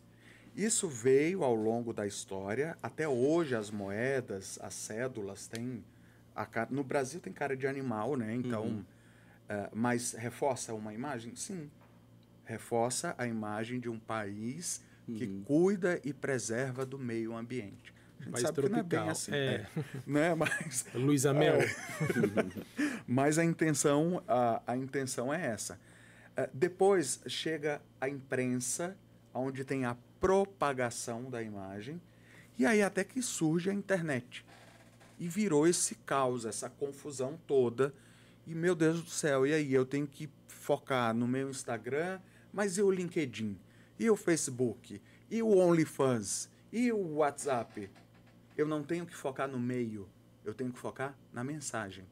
[0.55, 2.78] Isso veio ao longo da história.
[2.84, 5.84] Até hoje, as moedas, as cédulas têm.
[6.36, 8.32] A cara, no Brasil tem cara de animal, né?
[8.36, 8.86] Então.
[9.50, 11.36] Eh, mas reforça uma imagem?
[11.36, 11.70] Sim.
[12.43, 17.93] Reforça a imagem de um país que cuida e preserva do meio ambiente.
[18.20, 19.32] A gente País sabe que não é bem tropical, assim.
[19.34, 19.36] é.
[19.38, 19.68] é,
[20.08, 20.36] né?
[20.36, 21.60] Mas Luísa Mel.
[23.08, 25.80] mas a intenção, a, a intenção é essa.
[26.36, 28.98] Eh, depois chega a imprensa,
[29.34, 32.02] onde tem a propagação da imagem,
[32.58, 34.46] e aí até que surge a internet.
[35.20, 37.93] E virou esse caos, essa confusão toda.
[38.46, 39.74] E, meu Deus do céu, e aí?
[39.74, 42.20] Eu tenho que focar no meu Instagram,
[42.54, 43.60] mas e o LinkedIn?
[43.98, 45.02] E o Facebook?
[45.30, 46.50] E o OnlyFans?
[46.72, 47.89] E o WhatsApp?
[48.56, 50.08] Eu não tenho que focar no meio,
[50.43, 52.06] eu tenho que focar na mensagem.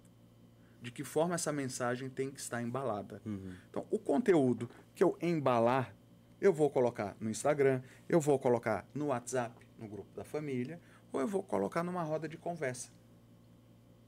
[0.81, 3.21] De que forma essa mensagem tem que estar embalada.
[3.69, 5.95] Então, o conteúdo que eu embalar,
[6.41, 10.81] eu vou colocar no Instagram, eu vou colocar no WhatsApp, no grupo da família,
[11.11, 12.89] ou eu vou colocar numa roda de conversa.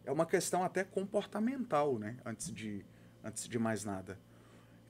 [0.05, 2.17] É uma questão até comportamental, né?
[2.25, 2.85] Antes de,
[3.23, 4.17] antes de mais nada.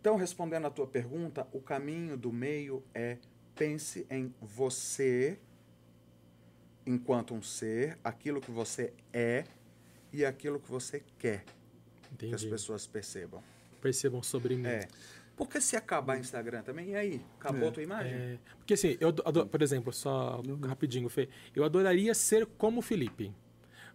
[0.01, 3.17] Então, respondendo à tua pergunta, o caminho do meio é
[3.55, 5.39] pense em você
[6.85, 9.45] enquanto um ser, aquilo que você é
[10.13, 11.43] e aquilo que você quer
[12.17, 12.49] que as Entendi.
[12.49, 13.43] pessoas percebam.
[13.81, 14.67] Percebam sobre mim.
[14.67, 14.87] É.
[15.35, 17.21] Porque se acabar Instagram também, e aí?
[17.39, 18.13] Acabou a tua imagem?
[18.13, 22.81] É, porque assim, eu, ado- por exemplo, só rapidinho, Fê, eu adoraria ser como o
[22.81, 23.33] Felipe.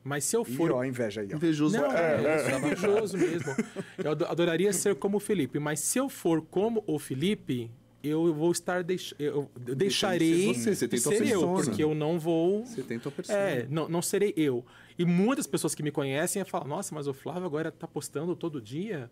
[0.02, 1.28] Mas se eu E for ó, a inveja aí.
[1.32, 1.36] Ó.
[1.36, 1.76] Invejoso.
[1.76, 3.54] Não, é, é, eu sou invejoso mesmo.
[3.98, 7.70] Eu ado- adoraria ser como o Felipe, mas se eu for como o Felipe,
[8.02, 9.12] eu vou estar deix...
[9.18, 12.98] eu deixarei ser você, você tem tua ser eu, porque eu não vou Você tem
[12.98, 13.38] tua persona.
[13.38, 14.64] é, não, não serei eu.
[14.98, 18.60] E muitas pessoas que me conhecem falam: "Nossa, mas o Flávio agora tá postando todo
[18.60, 19.10] dia".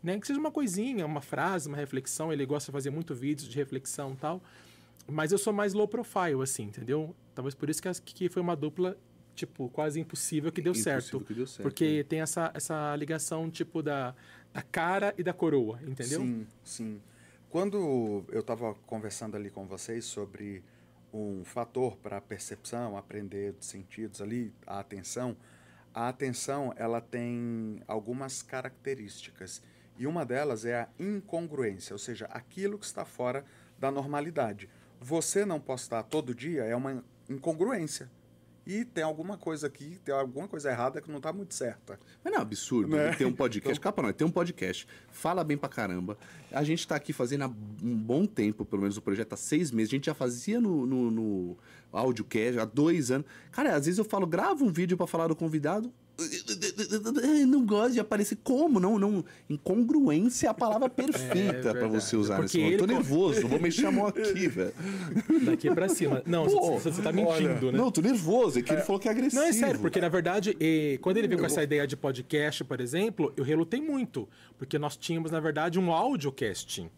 [0.00, 0.16] Né?
[0.20, 3.56] Que seja uma coisinha, uma frase, uma reflexão, ele gosta de fazer muito vídeos de
[3.56, 4.40] reflexão e tal.
[5.10, 7.16] Mas eu sou mais low profile, assim, entendeu?
[7.34, 8.96] Talvez por isso que, que foi uma dupla,
[9.38, 11.20] tipo, quase impossível que deu Impossível certo.
[11.20, 14.14] que deu certo, Porque tem essa, essa ligação, tipo, da,
[14.52, 16.20] da cara e da coroa, entendeu?
[16.20, 17.00] Sim, sim.
[17.48, 20.62] Quando eu estava conversando ali com vocês sobre
[21.12, 25.36] um fator para a percepção, aprender dos sentidos ali, a atenção,
[25.94, 29.62] a atenção ela tem algumas características
[29.96, 33.44] e uma delas é a incongruência, ou seja, aquilo que está fora
[33.78, 34.68] da normalidade.
[35.00, 38.10] Você não postar todo dia é uma incongruência.
[38.68, 41.98] E tem alguma coisa aqui, tem alguma coisa errada que não está muito certa.
[42.22, 43.08] Mas não é absurdo Né?
[43.08, 43.80] ele ter um podcast.
[43.80, 46.18] Capa não, ele tem um podcast, fala bem pra caramba.
[46.52, 49.70] A gente tá aqui fazendo há um bom tempo, pelo menos o projeto há seis
[49.70, 49.90] meses.
[49.90, 51.56] A gente já fazia no, no, no
[51.90, 53.26] audiocast há dois anos.
[53.50, 55.90] Cara, às vezes eu falo, grava um vídeo pra falar do convidado.
[57.46, 58.36] Não gosto de aparecer.
[58.42, 58.80] Como?
[58.80, 59.24] Não, não.
[59.48, 61.92] Incongruência é a palavra perfeita pra verdade.
[62.04, 62.72] você usar Porque nesse momento.
[62.74, 64.72] Eu tô ele- nervoso, vou mexer a mão aqui, velho.
[65.44, 66.22] Daqui pra cima.
[66.26, 67.78] Não, Pô, você, você tá mentindo, né?
[67.78, 68.58] Não, eu tô nervoso.
[68.58, 69.40] É que ele falou que é agressivo.
[69.42, 70.56] Não, é sério, porque na verdade,
[71.00, 74.28] quando ele veio com essa ideia de podcast, por exemplo, eu relutei muito.
[74.58, 76.90] Porque nós tínhamos, na verdade, um audiocast.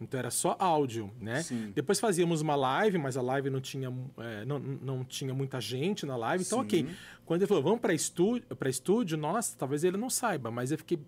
[0.00, 1.42] Então era só áudio, né?
[1.42, 1.72] Sim.
[1.74, 3.88] Depois fazíamos uma live, mas a live não tinha,
[4.18, 6.44] eh, não, não tinha muita gente na live.
[6.44, 6.86] Então, ok.
[7.24, 10.76] Quando ele falou, vamos para estúdio, pra estúdio, nossa, talvez ele não saiba, mas eu
[10.78, 10.98] fiquei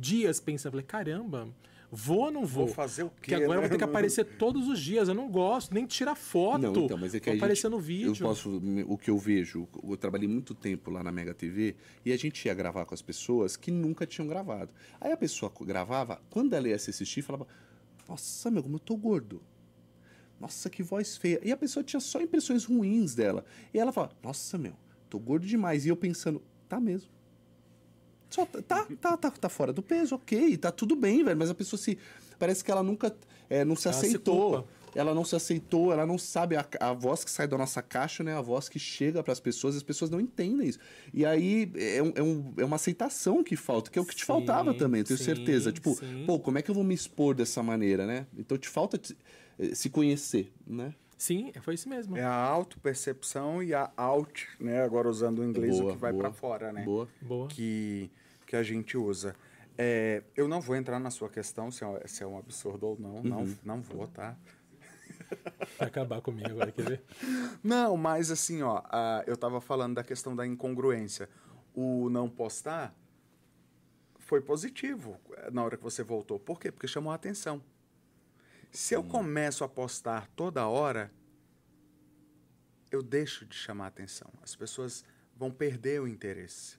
[0.00, 1.46] dias pensando, falei, caramba,
[1.92, 2.64] vou ou não vou?
[2.66, 3.68] Vou fazer o Porque quê, agora eu né?
[3.68, 5.08] vou ter que aparecer todos os dias.
[5.08, 6.62] Eu não gosto nem tirar foto.
[6.62, 8.14] Não, então, mas é que aparecer gente- no vídeo.
[8.14, 12.12] Eu posso, o que eu vejo, eu trabalhei muito tempo lá na Mega TV e
[12.12, 14.72] a gente ia gravar com as pessoas que nunca tinham gravado.
[14.98, 17.46] Aí a pessoa gravava, quando ela ia se assistir, falava:
[18.08, 19.42] Nossa, meu, como eu tô gordo.
[20.40, 21.40] Nossa, que voz feia.
[21.44, 23.44] E a pessoa tinha só impressões ruins dela.
[23.74, 24.72] E ela fala: Nossa, meu,
[25.10, 25.84] tô gordo demais.
[25.84, 27.10] E eu pensando: Tá mesmo.
[28.30, 31.36] Só tá, tá, tá, tá, tá fora do peso, ok, tá tudo bem, velho.
[31.38, 31.98] Mas a pessoa se.
[32.38, 33.14] Parece que ela nunca
[33.50, 34.52] é, não se Ela se aceitou.
[34.52, 34.68] culpa.
[34.94, 38.22] Ela não se aceitou, ela não sabe a, a voz que sai da nossa caixa,
[38.24, 38.34] né?
[38.36, 40.78] A voz que chega para as pessoas, as pessoas não entendem isso.
[41.12, 44.14] E aí é, um- é um- é uma aceitação que falta, que é o que
[44.14, 45.72] te Sim, faltava também, eu tenho sim, certeza.
[45.72, 46.24] Tipo, sim.
[46.26, 48.26] pô, como é que eu vou me expor dessa maneira, né?
[48.36, 49.16] Então te falta te-
[49.58, 50.94] eh, se conhecer, né?
[51.16, 52.16] Sim, foi isso mesmo.
[52.16, 54.82] É a autopercepção e a out, né?
[54.82, 56.84] Agora usando o inglês Boa, o que vai para fora, né?
[56.84, 57.08] Boa.
[57.20, 57.48] Boa.
[57.48, 58.10] Que,
[58.46, 59.34] que a gente usa.
[59.76, 62.98] É, eu não vou entrar na sua questão se é, se é um absurdo ou
[62.98, 63.22] não.
[63.22, 63.56] Não, Uhum.
[63.64, 64.36] não vou, tá?
[65.78, 67.02] Vai acabar comigo agora, quer ver?
[67.62, 71.28] Não, mas assim, ó, a- eu tava falando da questão da incongruência.
[71.74, 72.94] O não postar
[74.18, 76.38] foi positivo eh, na hora que você voltou.
[76.38, 76.70] Por quê?
[76.72, 77.62] Porque chamou a atenção.
[78.70, 81.10] Se eu começo a postar toda hora,
[82.90, 84.30] eu deixo de chamar a atenção.
[84.42, 85.04] As pessoas
[85.36, 86.76] vão perder o interesse.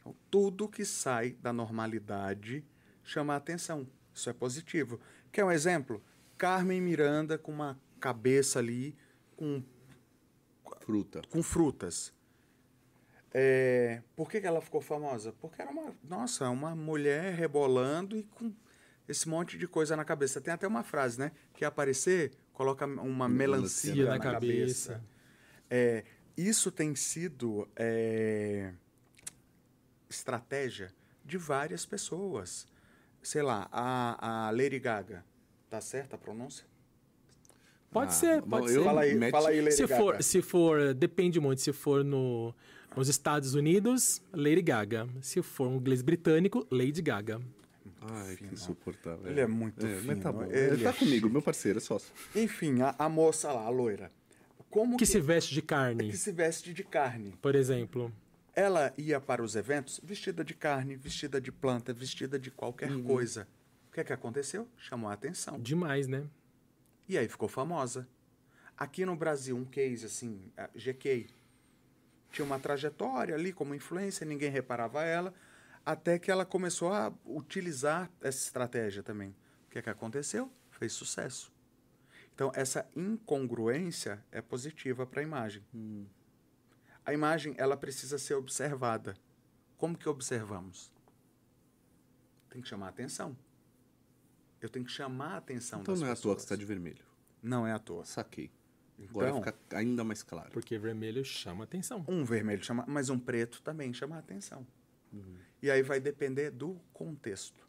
[0.00, 2.64] Então, tudo que sai da normalidade
[3.02, 3.86] chama a atenção.
[4.14, 5.00] Isso é positivo.
[5.30, 6.02] Quer um exemplo?
[6.42, 8.96] Carmen Miranda com uma cabeça ali
[9.36, 9.62] com
[10.80, 11.22] Fruta.
[11.30, 12.12] com frutas.
[13.32, 15.32] É, por que, que ela ficou famosa?
[15.40, 18.52] Porque era uma, nossa, uma mulher rebolando e com
[19.06, 20.40] esse monte de coisa na cabeça.
[20.40, 21.30] Tem até uma frase, né?
[21.54, 24.92] Que aparecer, coloca uma melancia, Melancia na, na cabeça.
[24.94, 25.04] cabeça.
[25.70, 26.04] É,
[26.36, 28.74] isso tem sido é,
[30.10, 30.92] estratégia
[31.24, 32.66] de várias pessoas.
[33.22, 35.24] Sei lá, a, a Lady Gaga.
[35.72, 36.66] Tá certa a pronúncia?
[37.90, 38.84] Pode Ah, ser, pode eu- ser.
[38.84, 39.96] Fala aí, mete- fala aí, Lady se Gaga.
[40.02, 41.62] for, se for, depende muito.
[41.62, 42.54] Se for no,
[42.94, 45.08] nos Estados Unidos, Lady Gaga.
[45.22, 47.40] Se for um inglês britânico, Lady Gaga.
[48.02, 48.48] Ai, fino.
[48.50, 49.30] que insuportável.
[49.30, 50.20] Ele é muito Mas fino.
[50.20, 50.42] tá bom.
[50.42, 51.32] Ele Ele tá é comigo, chique.
[51.32, 52.12] meu parceiro, é sócio.
[52.36, 54.12] Enfim, a, a moça lá, a loira.
[54.68, 57.32] Como Que se veste de carne, que se veste de carne?
[57.40, 58.12] por exemplo.
[58.54, 63.02] Ela ia para os eventos vestida de carne, vestida de planta, vestida de qualquer Uhum.
[63.04, 63.48] coisa.
[63.92, 64.66] O que é que aconteceu?
[64.78, 65.60] Chamou a atenção.
[65.60, 66.26] Demais, né?
[67.06, 68.08] E aí ficou famosa.
[68.74, 71.28] Aqui no Brasil, um case assim, a GK,
[72.30, 75.34] tinha uma trajetória ali como influência, ninguém reparava ela,
[75.84, 79.36] até que ela começou a utilizar essa estratégia também.
[79.66, 80.50] O que é que aconteceu?
[80.70, 81.52] Fez sucesso.
[82.34, 85.62] Então, essa incongruência é positiva para a imagem.
[87.04, 89.14] A imagem, ela precisa ser observada.
[89.76, 90.90] Como que observamos?
[92.48, 93.36] Tem que chamar a atenção.
[94.62, 96.54] Eu tenho que chamar a atenção Então das não é à toa que você tá
[96.54, 96.58] pessoas.
[96.60, 97.04] de vermelho.
[97.42, 98.04] Não é à toa.
[98.04, 98.50] Saquei.
[99.10, 100.50] Agora Então, fica ainda mais claro.
[100.52, 102.04] Porque vermelho chama atenção.
[102.08, 104.64] um vermelho chama, mas um preto também chama a atenção.
[105.12, 105.36] Uhum.
[105.60, 107.66] E aí vai depender do contexto.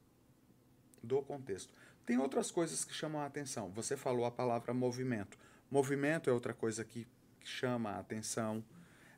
[1.01, 1.73] Do contexto.
[2.05, 3.71] Tem outras coisas que chamam a atenção.
[3.71, 5.37] Você falou a palavra movimento.
[5.71, 7.07] Movimento é outra coisa que,
[7.39, 8.63] que chama a atenção.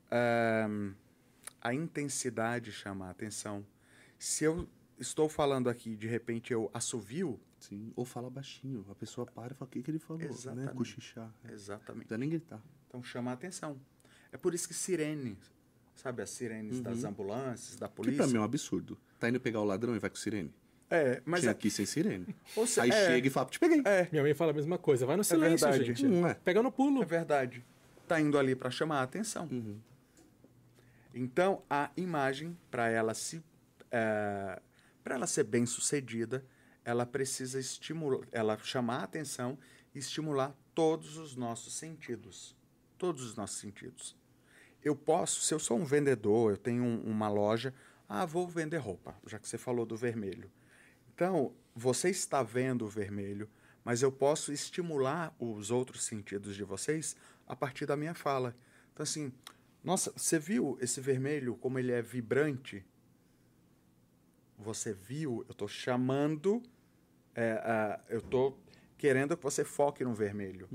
[0.10, 0.94] Ahn,
[1.62, 3.66] a intensidade chama a atenção.
[4.18, 4.68] Se eu
[5.00, 7.92] estou falando aqui, de repente eu assovio, Sim.
[7.96, 8.86] Ou fala baixinho.
[8.90, 10.30] A pessoa para e fala o que, que ele falou, né?
[10.30, 10.74] Exatamente.
[10.76, 11.32] Cochichar.
[11.44, 12.00] Não exatamente.
[12.06, 12.62] precisa nem gritar.
[12.88, 13.80] Então chama a atenção.
[14.32, 15.38] É por isso que sirene,
[15.96, 18.18] sabe as sirenes das ambulâncias, da Que polícia.
[18.18, 18.98] pra mim é um absurdo.
[19.20, 20.54] Tá indo pegar o ladrão e vai com sirene.
[20.90, 22.28] É, mas Tinha é, aqui sem sirene.
[22.56, 23.08] Ou se- Aí é.
[23.08, 23.82] chega e fala, te peguei.
[23.86, 25.06] é, Minha mãe fala a mesma coisa.
[25.06, 25.84] Vai no silêncio, verdade.
[25.94, 26.06] gente.
[26.08, 26.34] Não é.
[26.36, 27.02] Pega no pulo.
[27.02, 27.66] é verdade.
[28.08, 29.48] Tá indo ali para chamar a atenção.
[29.52, 29.80] Uhum.
[31.14, 33.42] Então a imagem para ela se
[33.90, 36.44] para ela ser bem sucedida,
[36.86, 39.58] ela precisa estimular, ela chamar a atenção
[39.94, 42.56] e estimular todos os nossos sentidos,
[42.98, 44.16] todos os nossos sentidos.
[44.84, 47.74] Eu posso, se eu sou um vendedor, eu tenho um- uma loja,
[48.08, 50.52] ah, vou vender roupa, já que você falou do vermelho.
[51.14, 53.50] Então, você está vendo o vermelho,
[53.84, 57.16] mas eu posso estimular os outros sentidos de vocês
[57.48, 58.56] a partir da minha fala.
[58.94, 59.34] Então, assim,
[59.84, 62.86] nossa, você viu esse vermelho como ele é vibrante?
[64.58, 65.44] Você viu?
[65.48, 66.62] Eu estou chamando,
[67.36, 68.58] é, a- eu estou
[68.98, 70.68] querendo que você foque no vermelho.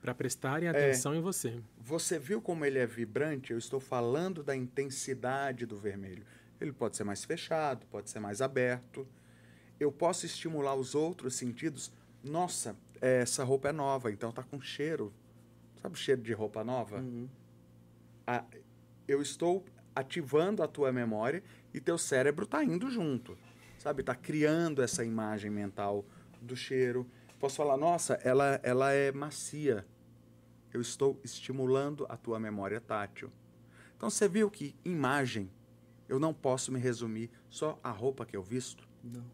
[0.00, 1.60] Pra prestarem atenção em você.
[1.78, 3.50] Você viu como ele é vibrante?
[3.52, 6.24] Eu estou falando da intensidade do vermelho.
[6.60, 9.06] Ele pode ser mais fechado, pode ser mais aberto.
[9.80, 11.92] Eu posso estimular os outros sentidos.
[12.22, 15.12] Nossa, é, essa roupa é nova, então tá com cheiro.
[15.82, 17.00] Sabe o cheiro de roupa nova?
[18.26, 18.44] Ah,
[19.08, 21.42] eu estou ativando a tua memória
[21.74, 23.36] e teu cérebro está indo junto.
[23.86, 24.00] Sabe?
[24.00, 26.04] Está criando essa imagem mental
[26.42, 27.08] do cheiro.
[27.38, 29.86] Posso falar, nossa, ela, ela é macia.
[30.74, 33.30] Eu estou estimulando a tua memória tátil.
[33.96, 35.48] Então você viu que imagem,
[36.08, 38.88] eu não posso me resumir só a roupa que eu visto.
[39.04, 39.24] Não.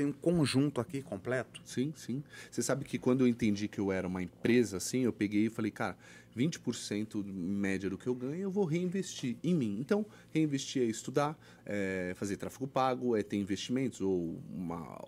[0.00, 1.60] Tem um conjunto aqui completo.
[1.62, 2.22] Sim, sim.
[2.50, 5.50] Você sabe que quando eu entendi que eu era uma empresa, assim, eu peguei e
[5.50, 5.94] falei, cara,
[6.34, 9.76] 20% média do que eu ganho eu vou reinvestir em mim.
[9.78, 14.98] Então, reinvestir é estudar, é fazer tráfego pago, é ter investimentos ou uma-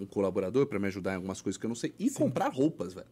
[0.00, 2.92] um colaborador para me ajudar em algumas coisas que eu não sei e comprar roupas,
[2.92, 3.06] velho.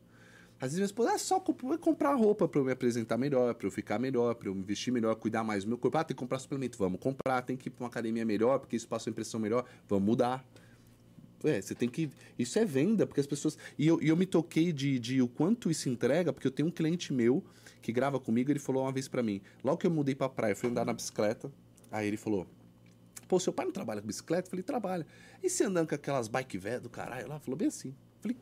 [0.60, 3.70] Às vezes minha esposa, ah, só comprar roupa para eu me apresentar melhor, para eu
[3.70, 5.96] ficar melhor, para eu me vestir melhor, cuidar mais do meu corpo.
[5.98, 7.42] Ah, tem que comprar suplemento, vamos comprar.
[7.42, 10.44] Tem que ir para uma academia melhor, porque isso passa uma impressão melhor, vamos mudar.
[11.44, 12.10] É, você tem que.
[12.38, 13.56] Isso é venda, porque as pessoas.
[13.78, 16.68] E eu, e eu me toquei de, de o quanto isso entrega, porque eu tenho
[16.68, 17.44] um cliente meu
[17.80, 20.52] que grava comigo, ele falou uma vez pra mim, logo que eu mudei pra praia,
[20.52, 21.52] eu fui andar na bicicleta,
[21.90, 22.46] aí ele falou.
[23.28, 24.46] Pô, seu pai não trabalha com bicicleta?
[24.46, 25.06] Eu falei, trabalha.
[25.42, 27.38] E você andando com aquelas bike velho do caralho lá?
[27.38, 27.88] Falou bem assim.
[27.90, 28.36] Eu falei,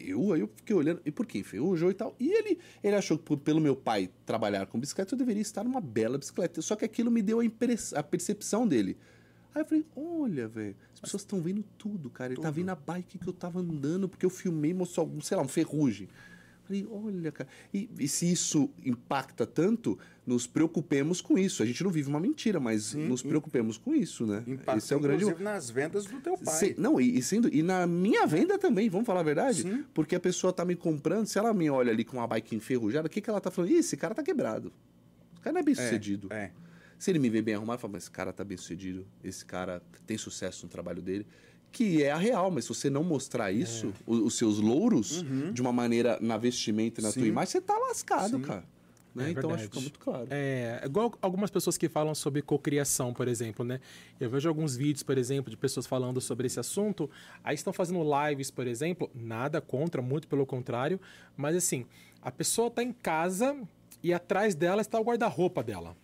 [0.00, 0.32] eu?
[0.32, 2.16] Aí eu fiquei olhando, e por que enferrujou e tal?
[2.18, 5.80] E ele, ele achou que pelo meu pai trabalhar com bicicleta, eu deveria estar numa
[5.80, 6.62] bela bicicleta.
[6.62, 7.44] Só que aquilo me deu a,
[7.98, 8.96] a percepção dele.
[9.54, 12.32] Aí eu falei, olha, velho, as pessoas estão vendo tudo, cara.
[12.32, 15.36] Ele tá vendo a bike que eu tava andando, porque eu filmei, mostrou, algum, sei
[15.36, 16.08] lá, um ferrugem.
[16.64, 17.48] Falei, olha, cara.
[17.74, 21.62] E, e se isso impacta tanto, nos preocupemos com isso.
[21.62, 24.42] A gente não vive uma mentira, mas nos preocupemos com isso, né?
[24.46, 25.22] Impacta, Esse é o grande.
[25.24, 26.54] inclusive, nas vendas do teu pai.
[26.54, 29.60] Se- não, e, e sendo, e na minha venda também, vamos falar a verdade?
[29.62, 29.84] Sim.
[29.92, 33.06] Porque a pessoa tá me comprando, se ela me olha ali com uma bike enferrujada,
[33.08, 33.70] o que, que ela tá falando?
[33.70, 34.72] Ih, esse cara tá quebrado.
[35.36, 36.32] O cara não é bem sucedido.
[36.32, 36.50] É.
[36.98, 39.44] Se ele me vê bem arrumado, eu falo, mas esse cara tá bem sucedido, esse
[39.44, 41.26] cara tem sucesso no trabalho dele.
[41.72, 45.60] Que é a real, mas se você não mostrar isso, o- os, seus louros, de
[45.60, 47.28] uma maneira na vestimenta e na tua Sim.
[47.28, 48.42] imagem, você tá lascado, Sim.
[48.42, 48.64] cara.
[49.14, 49.28] Né?
[49.28, 50.26] É então acho que fica muito claro.
[50.30, 53.80] É, igual algumas pessoas que falam sobre cocriação, por exemplo, né?
[54.18, 57.08] Eu vejo alguns vídeos, por exemplo, de pessoas falando sobre esse assunto,
[57.44, 61.00] aí estão fazendo lives, por exemplo, nada contra, muito pelo contrário,
[61.36, 61.86] mas assim,
[62.20, 63.56] a pessoa está em casa
[64.02, 65.96] e atrás dela está o guarda-roupa dela.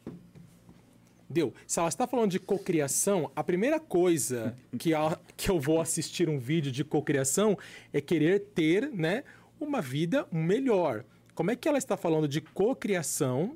[1.33, 1.55] Deu.
[1.64, 6.28] Se ela está falando de cocriação, a primeira coisa que, a- que eu vou assistir
[6.28, 7.57] um vídeo de cocriação
[7.93, 9.22] é querer ter, né,
[9.61, 11.05] uma vida melhor.
[11.35, 13.55] Como é que ela está falando de cocriação,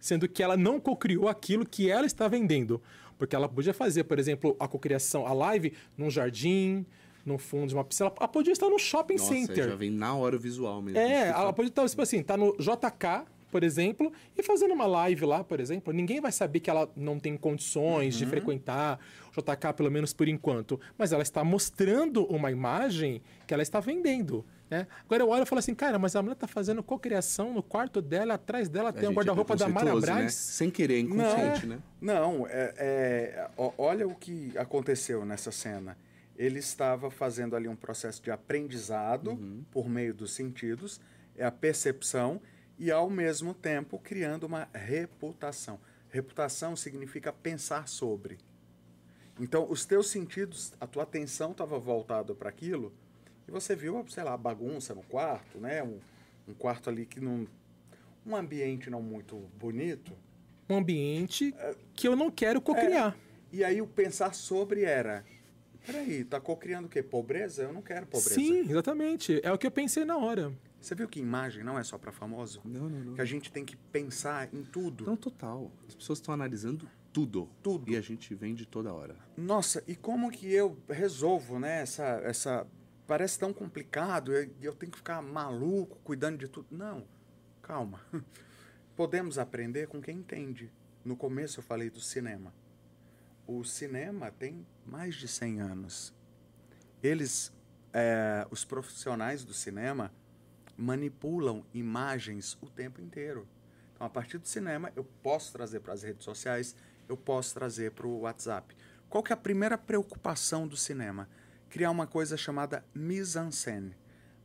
[0.00, 2.80] sendo que ela não cocriou aquilo que ela está vendendo?
[3.18, 6.86] Porque ela podia fazer, por exemplo, a cocriação, a live num jardim,
[7.26, 8.10] no fundo de uma piscina.
[8.16, 9.68] Ela podia estar no shopping Nossa, center.
[9.68, 10.98] já vem na hora o visual mesmo.
[10.98, 15.24] É, ela pode estar, tipo assim, tá no JK, por exemplo, e fazendo uma live
[15.24, 15.92] lá, por exemplo.
[15.92, 18.18] Ninguém vai saber que ela não tem condições Uhum.
[18.20, 18.98] de frequentar
[19.36, 20.80] o JK, pelo menos por enquanto.
[20.96, 24.44] Mas ela está mostrando uma imagem que ela está vendendo.
[24.70, 24.86] Né?
[25.06, 28.02] Agora eu olho e falo assim, cara, mas a mulher tá fazendo cocriação no quarto
[28.02, 30.00] dela, atrás dela A tem um é guarda-roupa da Mara né?
[30.00, 30.34] Braz.
[30.34, 31.78] Sem querer, inconsciente, né?
[31.98, 35.96] Não, é, é- olha o que aconteceu nessa cena.
[36.36, 39.64] Ele estava fazendo ali um processo de aprendizado Uhum.
[39.70, 41.00] por meio dos sentidos,
[41.36, 42.38] é a percepção,
[42.78, 45.80] e ao mesmo tempo criando uma reputação.
[46.08, 48.38] Reputação significa pensar sobre.
[49.40, 52.92] Então, os teus sentidos, a tua atenção estava voltada para aquilo,
[53.46, 55.82] e você viu, sei lá, bagunça no quarto, né?
[55.82, 55.98] Um,
[56.46, 57.46] um quarto ali que não.
[58.26, 60.12] Um ambiente não muito bonito.
[60.68, 61.54] Um ambiente
[61.94, 63.16] que eu não quero cocriar.
[63.50, 65.24] E aí o pensar sobre era.
[65.86, 67.02] Peraí, tá cocriando o quê?
[67.02, 67.62] Pobreza?
[67.62, 68.34] Eu não quero pobreza.
[68.34, 69.40] Sim, exatamente.
[69.42, 70.52] É o que eu pensei na hora.
[70.80, 72.60] Você viu que imagem não é só para famoso?
[72.64, 73.14] Não, não, não.
[73.14, 75.04] Que a gente tem que pensar em tudo.
[75.04, 75.72] Não, total.
[75.86, 77.50] As pessoas estão analisando tudo.
[77.62, 77.90] Tudo.
[77.90, 79.16] E a gente vende toda hora.
[79.36, 81.82] Nossa, e como que eu resolvo, né?
[81.82, 82.66] Essa, essa
[83.06, 84.32] parece tão complicado.
[84.32, 86.68] E eu tenho que ficar maluco cuidando de tudo.
[86.70, 87.04] Não,
[87.60, 88.00] calma.
[88.94, 90.72] Podemos aprender com quem entende.
[91.04, 92.54] No começo eu falei do cinema.
[93.46, 96.14] O cinema tem mais de 100 anos.
[97.02, 97.52] Eles,
[97.92, 100.12] é, os profissionais do cinema,
[100.78, 103.46] manipulam imagens o tempo inteiro.
[103.92, 106.76] Então, a partir do cinema, eu posso trazer para as redes sociais,
[107.08, 108.76] eu posso trazer para o WhatsApp.
[109.10, 111.28] Qual que é a primeira preocupação do cinema?
[111.68, 113.96] Criar uma coisa chamada mise-en-scène.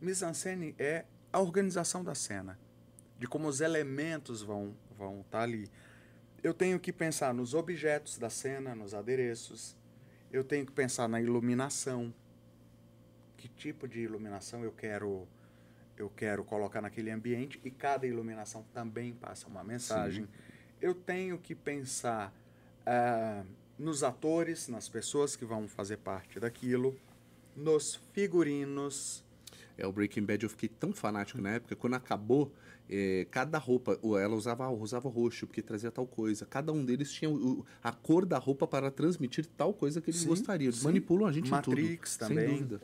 [0.02, 2.60] Mise-en-scène é a organização da cena,
[3.20, 5.70] de como os elementos vão vão estar ali.
[6.42, 9.78] Eu tenho que pensar nos objetos da cena, nos adereços.
[10.32, 12.14] Eu tenho que pensar na iluminação.
[13.38, 15.28] Que tipo de iluminação eu quero
[15.98, 20.28] eu quero colocar naquele ambiente e cada iluminação também passa uma mensagem.
[20.82, 22.34] Eu tenho que pensar
[22.86, 23.44] ah,
[23.78, 26.96] nos atores, nas pessoas que vão fazer parte daquilo,
[27.56, 29.24] nos figurinos.
[29.78, 32.52] É, o Breaking Bad eu fiquei tão fanático na época, quando acabou,
[32.90, 36.46] é, cada roupa, ou ela usava, usava roxo, porque trazia tal coisa.
[36.46, 40.22] Cada um deles tinha o- a cor da roupa para transmitir tal coisa que eles
[40.22, 40.70] Sim, gostariam.
[40.70, 40.86] Eles sim.
[40.86, 42.28] manipulam a gente Matrix em tudo.
[42.30, 42.48] também.
[42.48, 42.82] Sem dúvida.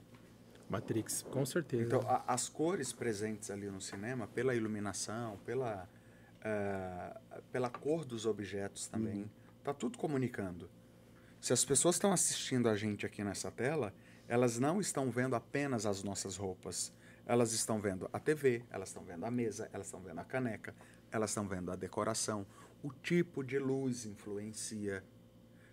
[0.70, 1.84] Matrix, com certeza.
[1.84, 5.89] Então, a- as cores presentes ali no cinema, pela iluminação, pela,
[6.43, 7.20] ah,
[7.51, 9.30] pela cor dos objetos também,
[9.63, 10.70] tá tudo comunicando.
[11.41, 13.93] Se as pessoas estão assistindo a gente aqui nessa tela,
[14.28, 16.93] elas não estão vendo apenas as nossas roupas.
[17.26, 20.76] Elas estão vendo a TV, elas estão vendo a mesa, elas estão vendo a caneca,
[21.11, 22.45] elas estão vendo a decoração.
[22.84, 25.03] O tipo de luz influencia.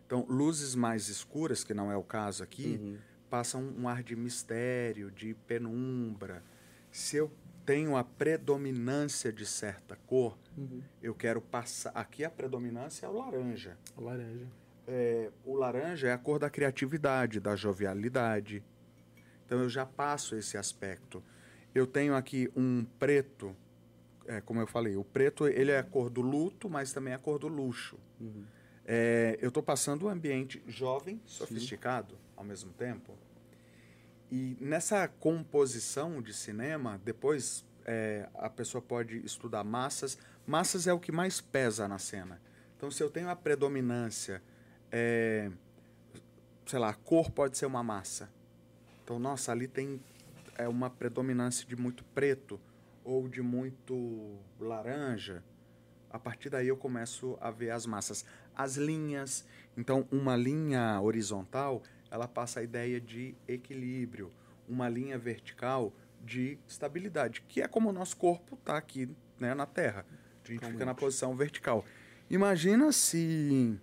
[0.07, 5.10] Então, luzes mais escuras, que não é o caso aqui, passam um ar de mistério,
[5.10, 6.42] de penumbra.
[6.90, 7.30] Se eu
[7.64, 10.38] tenho a predominância de certa cor,
[11.02, 11.90] eu quero passar.
[11.94, 13.76] Aqui a predominância é o laranja.
[13.98, 14.46] Laranja.
[14.86, 18.62] É, o laranja é a cor da criatividade, da jovialidade.
[19.44, 21.22] Então eu já passo esse aspecto.
[21.74, 23.54] Eu tenho aqui um preto,
[24.26, 27.16] é, como eu falei, o preto ele é a cor do luto, mas também é
[27.16, 27.98] a cor do luxo.
[28.84, 33.16] É, eu estou passando um ambiente jovem, sofisticado ao mesmo tempo.
[34.30, 40.18] E nessa composição de cinema, depois é, a pessoa pode estudar massas.
[40.47, 42.41] Massas é o que mais pesa na cena.
[42.76, 44.43] Então, se eu tenho a predominância,
[44.91, 45.51] é,
[46.66, 48.28] sei lá, a cor pode ser uma massa.
[49.05, 50.01] Então, nossa, ali tem
[50.59, 52.61] é, uma predominância de muito preto
[53.05, 55.45] ou de muito laranja.
[56.11, 58.24] A partir daí eu começo a ver as massas.
[58.55, 59.45] As linhas.
[59.76, 61.82] Então, uma linha horizontal,
[62.16, 64.32] ela passa a ideia de equilíbrio.
[64.66, 65.92] Uma linha vertical
[66.24, 69.08] de estabilidade, que é como o nosso corpo está aqui
[69.38, 70.04] né, na Terra.
[70.42, 71.84] A gente fica na posição vertical.
[72.28, 73.78] Imagina se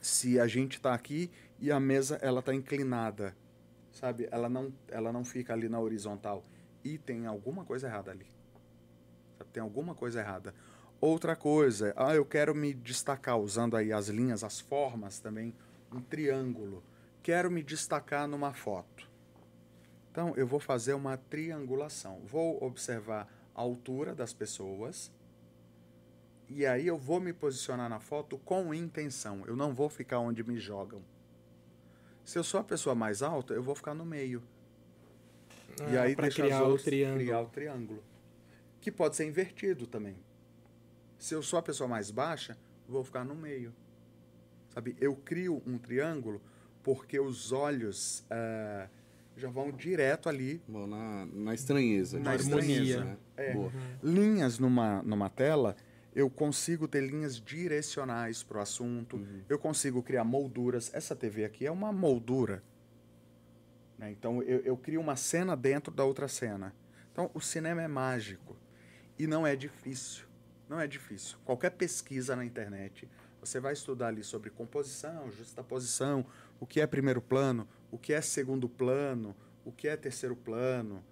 [0.00, 3.34] se a gente está aqui e a mesa ela está inclinada,
[3.90, 4.28] sabe?
[4.30, 6.44] Ela não ela não fica ali na horizontal
[6.82, 8.26] e tem alguma coisa errada ali.
[9.38, 9.50] Sabe?
[9.50, 10.54] Tem alguma coisa errada.
[11.00, 15.54] Outra coisa, ah, eu quero me destacar usando aí as linhas, as formas também,
[15.92, 16.82] um triângulo.
[17.24, 19.10] Quero me destacar numa foto.
[20.12, 22.20] Então, eu vou fazer uma triangulação.
[22.26, 25.10] Vou observar a altura das pessoas,
[26.46, 29.42] E aí eu vou me posicionar na foto com intenção.
[29.46, 31.02] Eu não vou ficar onde me jogam.
[32.22, 34.42] Se eu sou a pessoa mais alta, eu vou ficar no meio.
[35.90, 37.18] e Ah, aí pra deixa criar o triângulo.
[37.24, 38.04] criar o triângulo.
[38.78, 40.18] Que pode ser invertido também.
[41.18, 43.74] Se eu sou a pessoa mais baixa, vou ficar no meio.
[44.68, 44.94] Sabe?
[45.00, 46.42] Eu crio um triângulo
[46.84, 48.86] porque os olhos ah,
[49.36, 50.62] já vão direto ali.
[50.68, 52.20] Na, na estranheza.
[52.20, 52.60] Na harmonia.
[52.60, 53.16] estranheza, né?
[53.36, 53.52] É.
[53.54, 53.72] Boa.
[54.02, 55.74] Linhas numa, numa tela,
[56.14, 59.26] eu consigo ter linhas direcionais para o assunto.
[59.48, 60.92] Eu consigo criar molduras.
[60.94, 62.62] Essa TV aqui é uma moldura.
[63.98, 64.12] né?
[64.12, 66.72] Então, eu, eu crio uma cena dentro da outra cena.
[67.10, 68.56] Então, o cinema é mágico.
[69.18, 70.26] E não é difícil.
[70.68, 71.38] Não é difícil.
[71.44, 73.08] Qualquer pesquisa na internet,
[73.40, 76.24] você vai estudar ali sobre composição, justaposição,
[76.60, 79.34] o que é primeiro plano, o que é segundo plano,
[79.64, 81.02] o que é terceiro plano.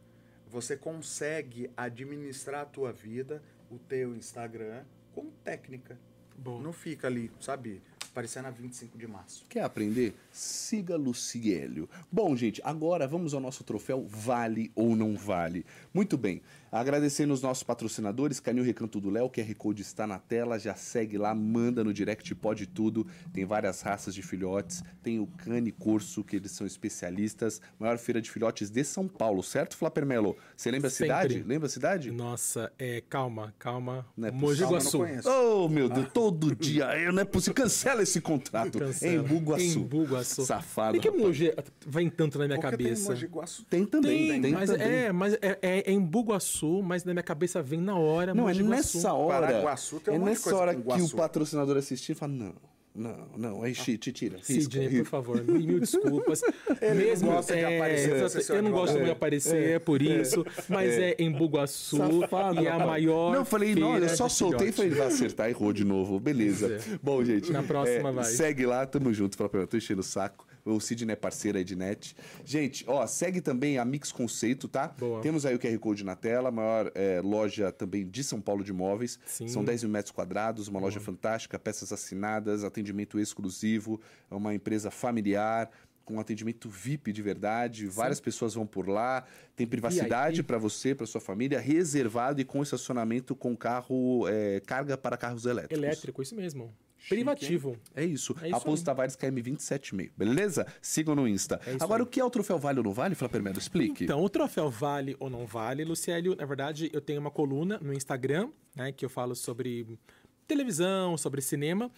[0.48, 4.84] Você consegue administrar a tua vida, o teu Instagram,
[5.14, 5.98] com técnica.
[6.36, 6.60] Bom.
[6.60, 7.82] Não fica ali, sabe,
[8.12, 9.46] parecendo a 25 de março.
[9.48, 10.14] Quer aprender?
[10.30, 11.88] Siga Luciélio.
[12.10, 15.64] Bom, gente, agora vamos ao nosso troféu Vale ou Não Vale.
[15.92, 16.42] Muito bem.
[16.72, 20.74] Agradecendo os nossos patrocinadores, Canil Recanto do Léo, o QR Code está na tela, já
[20.74, 23.06] segue lá, manda no direct, pode tudo.
[23.30, 28.22] Tem várias raças de filhotes, tem o Cane Corso, que eles são especialistas, maior feira
[28.22, 30.34] de filhotes de São Paulo, certo, Flapper Melo?
[30.56, 31.04] Você lembra a Sempre.
[31.14, 31.42] cidade?
[31.46, 32.10] Lembra a cidade?
[32.10, 34.06] Nossa, é, calma, calma.
[34.16, 35.02] Não é Mogi eu Guaçu.
[35.26, 38.78] Oh, meu Deus, todo dia, é, não é possível, cancela esse contrato.
[38.78, 39.12] Cancela.
[39.14, 39.78] Em Bugaçu.
[39.78, 40.46] Em Bugaçu.
[40.46, 40.94] Safado.
[40.98, 41.10] Por que.
[41.10, 41.52] Mogi
[41.86, 43.10] vem tanto na minha Porque tem cabeça?
[43.10, 43.64] Mogi Guaçu.
[43.66, 44.86] Tem também, Tem, tem, mas também.
[44.88, 46.00] é, mas é, é- é em
[46.82, 48.34] Mas na minha cabeça vem na hora.
[48.34, 49.46] Não, é nessa hora.
[49.46, 52.54] Paraguaçu tem um é de nessa coisa hora que o patrocinador assistir e fala: não,
[52.94, 54.38] não, não, aí te, tira.
[54.42, 56.42] Sidney, por favor, mil, desculpas.
[56.80, 59.70] Ele Mesmo, não gosta de é, aparecer, você é eu não gosto muito de aparecer,
[59.70, 60.44] é, por isso.
[60.68, 63.32] Mas é, em Bugaçu Safado, e é a maior.
[63.32, 66.20] Não, eu falei, não, eu só de soltei e falei, vai acertar, errou de novo.
[66.20, 66.74] Beleza.
[66.74, 66.98] É.
[67.02, 67.50] Bom, gente.
[67.50, 68.24] Na próxima é, vai.
[68.24, 69.42] Segue lá, tamo junto.
[69.42, 70.46] Mim, eu tô enchendo o saco.
[70.64, 72.14] O Sidney é parceiro aí de net.
[72.44, 74.88] Gente, ó, segue também a Mix Conceito, tá?
[74.98, 75.20] Boa.
[75.20, 78.62] Temos aí o QR Code na tela, a maior é, loja também de São Paulo
[78.62, 79.18] de imóveis.
[79.26, 79.48] Sim.
[79.48, 84.00] São 10 mil metros quadrados, uma loja fantástica, peças assinadas, atendimento exclusivo,
[84.30, 85.70] é uma empresa familiar.
[86.04, 91.06] Com atendimento VIP de verdade, várias pessoas vão por lá, tem privacidade para você, para
[91.06, 95.78] sua família, reservado e com estacionamento com carro, é, carga para carros elétricos.
[95.78, 96.74] Elétrico, isso mesmo.
[97.08, 97.76] Privativo.
[97.94, 98.34] É isso.
[98.40, 98.84] É isso Aposto.
[98.84, 100.66] Tavares KM276, beleza?
[100.80, 101.60] Sigam no Insta.
[101.66, 102.06] É Agora, aí.
[102.06, 103.58] o que é o troféu Vale ou não Vale, Flapper Melo?
[103.58, 104.04] Explique.
[104.04, 107.92] Então, o troféu vale ou não vale, Luciélio, na verdade, eu tenho uma coluna no
[107.92, 109.98] Instagram, né, que eu falo sobre
[110.46, 111.90] televisão, sobre cinema,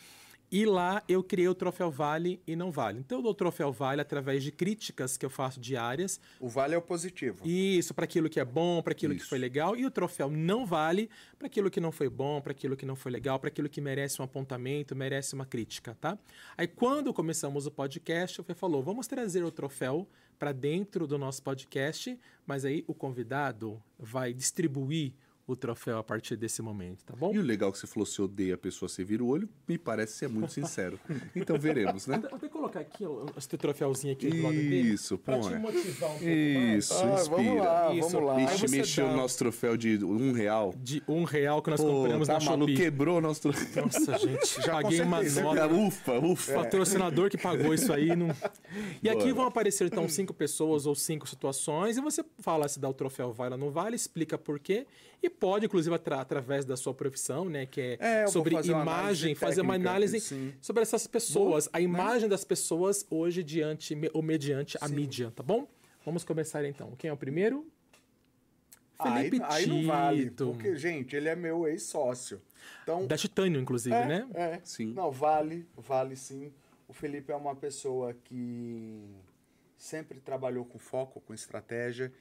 [0.57, 3.01] e lá eu criei o troféu vale e não vale.
[3.01, 6.77] Então, eu dou o troféu vale através de críticas que eu faço diárias, O vale
[6.77, 7.45] é o positivo.
[7.45, 9.29] isso, para aquilo que é bom, para aquilo que Isso.
[9.31, 12.77] foi legal, e o troféu não vale para aquilo que não foi bom, para aquilo
[12.77, 16.17] que não foi legal, para aquilo que merece um apontamento, merece uma crítica, tá?
[16.57, 21.43] Aí quando começamos o podcast, Fê falou: "Vamos trazer o troféu para dentro do nosso
[21.43, 25.15] podcast", mas aí o convidado vai distribuir
[25.47, 27.35] o troféu a partir desse momento, tá bom?
[27.35, 29.77] E o legal que você falou, se odeia a pessoa, você vira o olho, me
[29.77, 30.99] parece ser muito sincero.
[31.37, 32.19] Então veremos, né?
[32.19, 34.81] Vou até colocar aqui ó, esse troféuzinho aqui do lado dele.
[34.93, 35.53] Isso, Pra põe.
[35.53, 36.85] te motivar um pouco mais.
[36.85, 37.37] Isso, Ah, inspira.
[37.37, 38.09] vamos lá, Isso.
[38.11, 38.37] vamos lá.
[38.37, 40.75] Aí Mexe, dá- o nosso troféu de um real.
[40.79, 42.77] De um real que nós Pô, compramos tá na maluco, Shopee.
[42.85, 43.85] quebrou o nosso troféu.
[43.85, 45.67] Nossa, gente, Já paguei uma nota.
[45.75, 46.55] Ufa, ufa.
[46.55, 48.15] Patrocinador que pagou isso aí.
[48.17, 48.29] Não...
[49.03, 49.35] E aqui Bora.
[49.35, 53.33] vão aparecer, então, cinco pessoas ou cinco situações, e você fala se dá o troféu
[53.33, 54.87] vale ou não vale, explica por quê,
[55.23, 58.83] e pode, inclusive, atra- através da sua profissão, né, que é, É, sobre fazer uma
[58.83, 60.55] imagem, análise fazer uma análise sim.
[60.61, 61.85] sobre essas pessoas, a né?
[61.85, 65.69] imagem das pessoas hoje diante ou mediante a mídia, tá bom?
[66.05, 66.95] Vamos começar então.
[66.97, 67.67] Quem é o primeiro?
[68.99, 70.47] Aí, Felipe aí não vale, Tito.
[70.53, 72.41] porque, gente, ele é meu ex-sócio.
[72.83, 74.29] Então, Da Titânio, inclusive, é, né?
[74.35, 74.61] é.
[74.65, 74.93] Sim.
[74.95, 76.53] Não, vale, vale sim.
[76.87, 79.03] O Felipe é uma pessoa que
[79.77, 82.13] sempre trabalhou com foco, com estratégia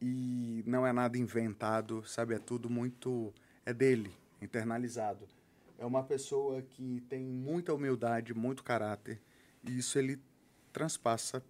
[0.00, 2.34] e não é nada inventado, sabe?
[2.34, 3.32] É tudo muito.
[3.64, 5.28] É dele, internalizado.
[5.78, 9.20] É uma pessoa que tem muita humildade, muito caráter
[9.62, 10.20] e isso ele
[10.72, 11.44] transpassa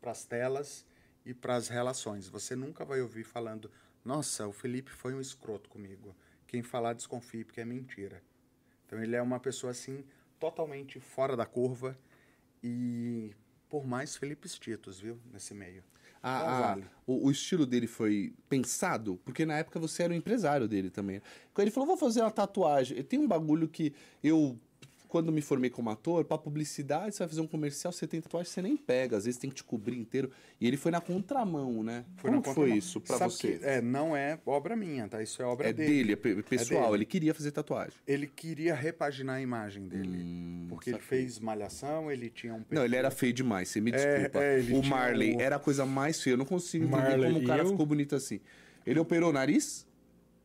[0.00, 0.84] para as telas
[1.24, 2.28] e para as relações.
[2.28, 3.70] Você nunca vai ouvir falando:
[4.04, 6.14] Nossa, o Felipe foi um escroto comigo.
[6.46, 8.22] Quem falar, desconfie, porque é mentira.
[8.86, 10.04] Então ele é uma pessoa assim,
[10.38, 11.96] totalmente fora da curva
[12.62, 13.34] e
[13.68, 15.82] por mais Felipe Titos, viu, nesse meio.
[16.22, 20.68] A- a- o, o estilo dele foi pensado, porque na época você era o empresário
[20.68, 21.20] dele também.
[21.52, 23.92] Quando ele falou, vou fazer uma tatuagem, tem um bagulho que
[24.22, 24.58] eu
[25.12, 28.50] quando me formei como ator, pra publicidade, você vai fazer um comercial, você tem tatuagem,
[28.50, 29.18] você nem pega.
[29.18, 30.30] Às vezes tem que te cobrir inteiro.
[30.58, 32.06] E ele foi na contramão, né?
[32.16, 32.78] Foi Como na que foi contramão.
[32.78, 33.58] isso pra Sabe você?
[33.58, 35.22] que, é, não é obra minha, tá?
[35.22, 36.14] Isso é obra É dele.
[36.14, 36.84] é pe- pessoal.
[36.84, 36.94] dele.
[36.94, 37.92] Ele queria fazer tatuagem.
[38.08, 40.16] Ele queria repaginar a imagem dele.
[40.24, 43.90] Hum, porque ele fez malhação, ele tinha um Não, ele era feio demais, você me
[43.92, 44.42] É, desculpa.
[44.42, 46.32] é, ele o tinha Marley o- era a coisa mais feia.
[46.32, 47.68] Eu não consigo entender Marley como o cara eu?
[47.68, 48.40] ficou bonito assim.
[48.86, 49.86] Ele operou o nariz?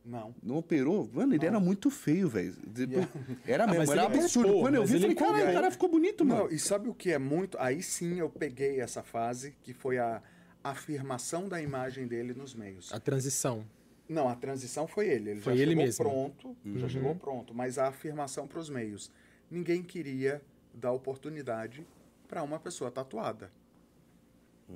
[0.08, 0.34] Não.
[0.42, 1.08] Não operou?
[1.12, 2.54] Mano, ele era muito feio, velho.
[2.66, 3.06] Depois-
[3.46, 4.60] Era Ah, mesmo, mas era absurdo.
[4.60, 6.44] Quando eu vi, eu ele falei, caralho, o cara ficou bonito, mano.
[6.44, 7.58] Não, e sabe o que é muito?
[7.60, 10.22] Aí sim eu peguei essa fase que foi a
[10.64, 12.90] afirmação da imagem dele nos meios.
[12.92, 13.64] A transição.
[14.08, 15.30] Não, a transição foi ele.
[15.32, 16.04] Ele Foi já ele chegou mesmo.
[16.04, 17.54] pronto, já chegou pronto.
[17.54, 19.12] Mas a afirmação para os meios.
[19.50, 20.40] Ninguém queria
[20.72, 21.86] dar oportunidade
[22.26, 23.50] para uma pessoa tatuada.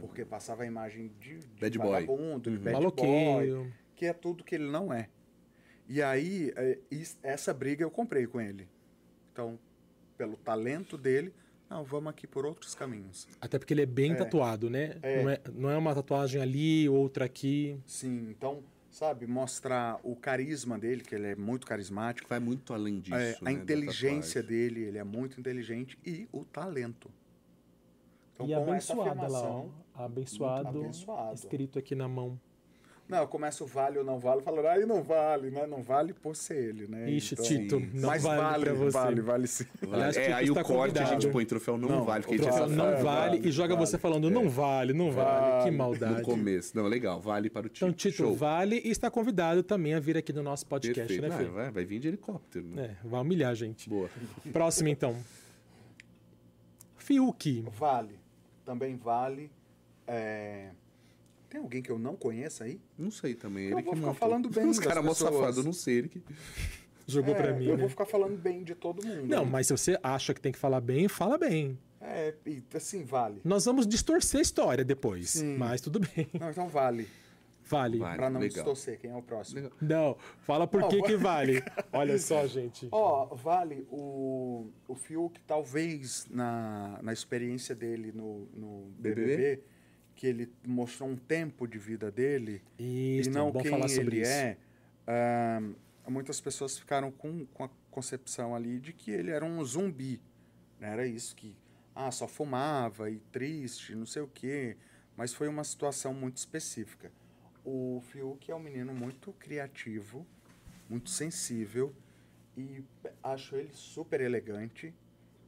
[0.00, 1.88] Porque passava a imagem de, de Bad boy.
[1.90, 3.72] vagabundo, de bad boy, Maloqueiro.
[3.94, 5.08] que é tudo que ele não é.
[5.92, 6.78] E aí, é,
[7.22, 8.66] essa briga eu comprei com ele.
[9.30, 9.58] Então,
[10.16, 11.34] pelo talento dele,
[11.68, 13.28] não, vamos aqui por outros caminhos.
[13.38, 14.96] Até porque ele é bem tatuado, né?
[15.02, 15.22] É.
[15.22, 17.78] Não, é, não é uma tatuagem ali, outra aqui.
[17.84, 22.98] Sim, então, sabe, mostrar o carisma dele, que ele é muito carismático, Vai muito além
[22.98, 23.14] disso.
[23.14, 27.10] é, né, a da inteligência dele, ele é muito inteligente, e o talento.
[28.32, 29.66] Então, e com essa abençoada lá, ó.
[29.94, 31.34] Abençoado, abençoado.
[31.34, 32.40] escrito aqui na mão.
[33.12, 35.66] Não, eu começo vale ou não vale, falando, aí não vale, né?
[35.66, 37.10] Não vale por ser ele, né?
[37.10, 38.90] Ixi, Então- Tito, não Mas vale, vale, pra você.
[38.98, 39.64] vale, vale sim.
[39.92, 42.38] Aliás, é, aí o está corte a gente põe troféu não, Não, vale, porque a
[42.40, 43.86] o gente Troféu não É, vale, vale, e joga vale.
[43.86, 45.64] você falando, não vale, não vale.
[45.64, 46.14] Que maldade.
[46.20, 46.76] no começo.
[46.76, 47.84] Não, legal, vale para o Tito.
[47.84, 48.34] Então, Tito, Show.
[48.34, 51.22] vale e está convidado também a vir aqui no nosso podcast, Perfeito.
[51.28, 51.44] né, Ah, Fê?
[51.44, 52.64] vai, vai vir de helicóptero.
[52.66, 52.96] Né?
[53.04, 53.88] É, vai humilhar a gente.
[53.90, 54.08] Boa.
[54.52, 55.14] Próximo, então.
[56.96, 57.64] Fiuk.
[57.78, 58.18] Vale.
[58.64, 59.50] Também vale.
[60.06, 60.70] É,
[61.52, 62.80] Tem alguém que eu não conheça aí?
[62.98, 63.64] Não sei também.
[63.68, 64.14] Eu Ele vou que ficar montou.
[64.28, 65.98] falando bem Os caras mó safados, eu não sei.
[65.98, 66.22] Ele que...
[67.06, 67.80] Jogou É, pra mim, Eu né?
[67.80, 69.26] vou ficar falando bem de todo mundo.
[69.26, 69.50] Não, né?
[69.50, 71.78] mas se você acha que tem que falar bem, fala bem.
[72.00, 73.42] É, e, assim, vale.
[73.44, 75.58] Nós vamos distorcer a história depois, Sim.
[75.58, 76.26] mas tudo bem.
[76.40, 77.06] Não, então vale.
[77.64, 77.98] Vale.
[77.98, 78.16] Vale.
[78.16, 78.54] Pra não legal.
[78.64, 79.56] distorcer quem é o próximo.
[79.60, 79.72] Legal.
[79.80, 81.62] Não, fala por Não, que que vale.
[81.92, 82.88] Olha só, gente.
[82.90, 89.62] Ó, vale o, o Fiuk, talvez na, na experiência dele no, no BBB, BBB?
[90.14, 94.30] Que ele mostrou um tempo de vida dele Isso, e não bom quem ele isso.
[94.30, 94.56] é.
[95.06, 95.60] ah,
[96.08, 100.20] muitas pessoas ficaram com, com a concepção ali de que ele era um zumbi.
[100.78, 100.90] né?
[100.92, 101.56] Era isso que
[101.94, 104.76] ah, só fumava e triste, não sei o quê.
[105.16, 107.12] Mas foi uma situação muito específica.
[107.64, 110.26] O Fiuk é um menino muito criativo,
[110.88, 111.94] muito sensível
[112.56, 112.84] e
[113.22, 114.94] acho ele super elegante.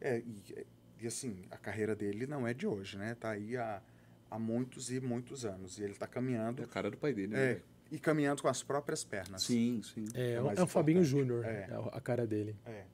[0.01, 0.67] É, e,
[1.01, 3.15] e, assim, a carreira dele não é de hoje, né?
[3.15, 3.83] Tá aí há,
[4.31, 5.79] há muitos e muitos anos.
[5.79, 7.53] E ele tá caminhando É a cara do pai dele, né?
[7.53, 7.61] é,
[7.91, 9.43] e caminhando com as próprias pernas.
[9.43, 10.05] Sim, sim.
[10.15, 11.05] É, é é, um Fabinho.
[11.05, 11.69] Júnior, É.
[11.71, 12.57] é a cara dele.
[12.67, 12.85] É.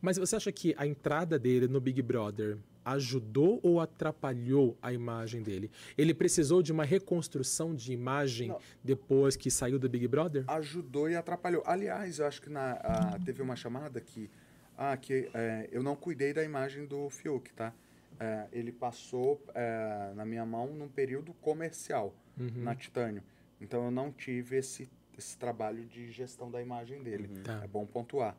[0.00, 5.42] Mas você acha que a entrada dele no Big Brother ajudou ou atrapalhou a imagem
[5.42, 5.70] dele?
[5.96, 8.58] Ele precisou de uma reconstrução de imagem Não.
[8.82, 10.44] depois que saiu do Big Brother?
[10.48, 11.62] Ajudou e atrapalhou.
[11.66, 14.30] Aliás, eu acho que na, a- teve uma chamada que,
[14.78, 17.74] ah, que é, eu não cuidei da imagem do Fiuk, tá?
[18.20, 22.50] É, ele passou é, na minha mão num período comercial, Uhum.
[22.62, 23.22] na Titânio.
[23.60, 27.28] Então eu não tive esse, esse trabalho de gestão da imagem dele.
[27.42, 27.62] Tá.
[27.64, 28.36] É bom pontuar.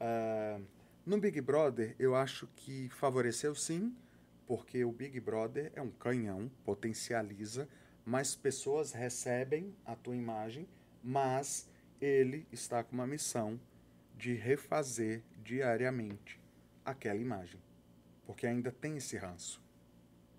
[0.00, 0.58] Ah,
[1.04, 3.94] no Big Brother, eu acho que favoreceu sim,
[4.46, 7.68] porque o Big Brother é um canhão, potencializa,
[8.04, 10.66] mais pessoas recebem a tua imagem,
[11.02, 11.68] mas
[12.00, 13.58] ele está com uma missão
[14.16, 16.40] de refazer diariamente
[16.84, 17.60] aquela imagem.
[18.26, 19.60] Porque ainda tem esse ranço,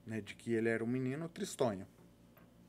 [0.05, 1.85] né, de que ele era um menino tristonho,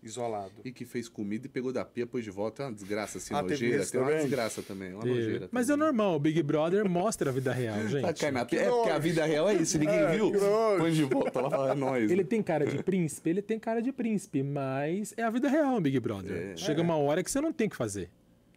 [0.02, 0.52] isolado.
[0.64, 2.64] E que fez comida e pegou da pia, pôs de volta.
[2.64, 3.82] É uma desgraça assim, Ah, teve nojeira.
[3.82, 4.22] isso Tem uma também?
[4.26, 5.14] desgraça também, uma Teve.
[5.14, 5.48] nojeira.
[5.50, 5.86] Mas é também.
[5.86, 8.02] normal, o Big Brother mostra a vida real, gente.
[8.02, 8.60] Tá caindo na pia.
[8.62, 10.30] É porque a vida real é isso, ninguém viu?
[10.30, 10.78] que nojo.
[10.78, 12.10] Põe de volta lá fala, é nóis.
[12.10, 13.30] Ele tem cara de príncipe?
[13.30, 16.50] Ele tem cara de príncipe, mas é a vida real, Big Brother.
[16.52, 16.56] É.
[16.56, 18.10] Chega uma hora que você não tem o que fazer.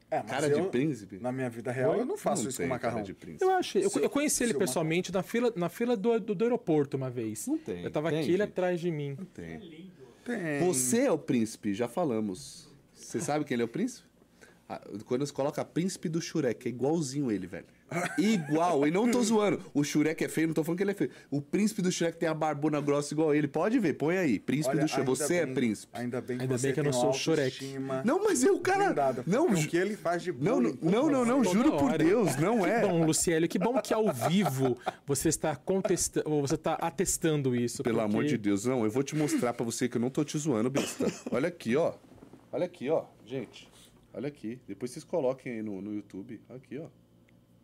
[0.09, 1.19] É, mas Cara de eu, príncipe?
[1.19, 2.95] Na minha vida real, eu não faço Não isso com macarrão.
[2.95, 3.43] cara de príncipe.
[3.43, 3.77] Eu acho.
[3.77, 6.95] Eu, eu- eu conheci ele eu pessoalmente na fila, na fila do, do, do aeroporto
[6.95, 7.45] uma vez.
[7.47, 9.15] Não tem, Eu tava tem, aqui, ele atrás de mim.
[9.17, 9.91] Não tem.
[10.23, 10.59] Tem.
[10.65, 12.69] Você é o príncipe, já falamos.
[12.93, 14.07] Você sabe quem ele é o príncipe?
[14.69, 17.65] Ah, Quando você coloca príncipe do Shurek, é igualzinho ele, velho.
[18.17, 19.61] Igual, e não tô zoando.
[19.73, 21.11] O Shurek é feio, não tô falando que ele é feio.
[21.31, 23.47] O príncipe do Shrek tem a barbona grossa igual ele.
[23.47, 24.39] Pode ver, põe aí.
[24.39, 24.99] Príncipe Olha, do Shrek.
[25.01, 25.97] ainda Você é bem- príncipe.
[25.97, 27.77] Ainda bem que Ainda você bem que eu não sou o Shurek.
[28.03, 28.85] Não, mas eu, cara.
[28.85, 31.97] blindada, Não, o que ele faz de não, não, não, não, não, juro por hora.
[31.97, 32.81] Deus, não Que é.
[32.81, 37.83] bom, Luciélio, que bom que ao vivo você está contestando, você está atestando isso.
[37.83, 38.83] Pelo porque- amor de Deus, não.
[38.83, 41.05] Eu vou te mostrar pra você que eu não tô te zoando, besta.
[41.31, 41.93] Olha aqui, ó.
[42.51, 43.05] Olha aqui, ó.
[43.25, 43.69] Gente,
[44.13, 44.59] olha aqui.
[44.67, 46.39] Depois vocês coloquem aí no, no YouTube.
[46.49, 46.87] Aqui, ó.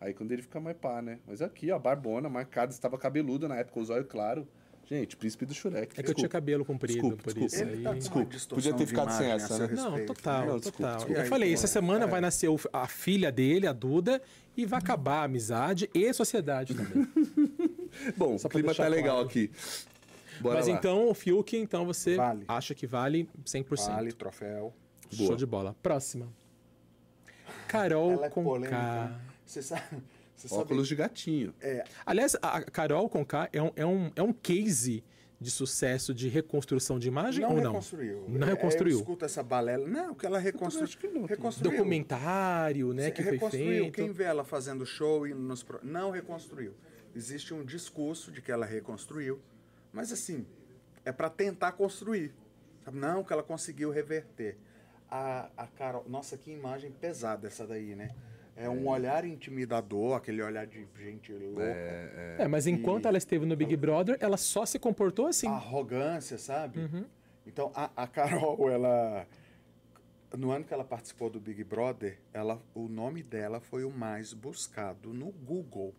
[0.04, 1.20] Aí quando ele fica mais pá, né?
[1.26, 4.45] Mas aqui, ó, barbona, marcada, estava cabeludo na época, os olhos claros.
[4.86, 5.97] Gente, príncipe do Shurek.
[5.97, 7.54] É que eu tinha cabelo comprido, Desculpe, por desculpe.
[7.56, 7.84] isso Ele aí.
[7.84, 9.74] tá Desculpa, podia ter ficado sem essa, né?
[9.74, 10.95] Não, respeito, total, Não, desculpa, total.
[10.97, 11.20] desculpa.
[11.20, 12.08] Eu aí, falei, pô, essa semana é.
[12.08, 14.22] vai nascer o- a filha dele, a Duda,
[14.58, 17.08] e vai acabar a amizade e a sociedade também.
[18.18, 19.30] Bom, Só o clima tá legal claro.
[19.30, 19.49] aqui.
[20.41, 20.74] Bora Mas lá.
[20.74, 22.43] então, o Fiuk, então você Vale.
[22.45, 23.88] acha que vale 100%.
[23.88, 24.74] Vale, troféu.
[25.10, 25.38] Show Boa.
[25.38, 25.76] de bola.
[25.82, 26.28] Próxima.
[27.70, 28.76] Carol Ela é com polêmica.
[28.76, 29.32] K.
[29.54, 29.84] Você sabe,
[30.36, 31.54] você sabe Óculos de gatinho.
[32.06, 35.04] Aliás, a Carol com K é um, é um, é um case
[35.39, 37.72] de sucesso de reconstrução de imagem não ou não?
[37.74, 38.26] reconstruiu.
[38.30, 38.95] Não É, reconstruiu.
[38.95, 39.88] Eu escuto essa balela.
[39.88, 40.86] Não, que ela reconstruiu.
[40.86, 41.26] acho que não.
[41.26, 41.72] reconstruiu.
[41.72, 43.91] Documentário, né, Você que foi feito.
[43.91, 46.74] Quem vê ela fazendo show e nos não reconstruiu.
[47.16, 49.39] Existe um discurso de que ela reconstruiu,
[49.91, 50.47] mas assim
[51.06, 52.34] é para tentar construir.
[52.84, 52.97] Sabe?
[52.97, 54.58] Não que ela conseguiu reverter.
[55.12, 58.10] A, a Carol, nossa, que imagem pesada essa daí, né?
[58.56, 61.64] É um olhar intimidador, aquele olhar de gente louca.
[61.64, 65.47] É, mas enquanto ela esteve no Big Brother, ela só se comportou assim.
[65.47, 66.80] arrogância, sabe?
[67.47, 69.28] Então, a, a Carol, ela.
[70.38, 74.34] No ano que ela participou do Big Brother, ela, o nome dela foi o mais
[74.34, 75.93] buscado no Google.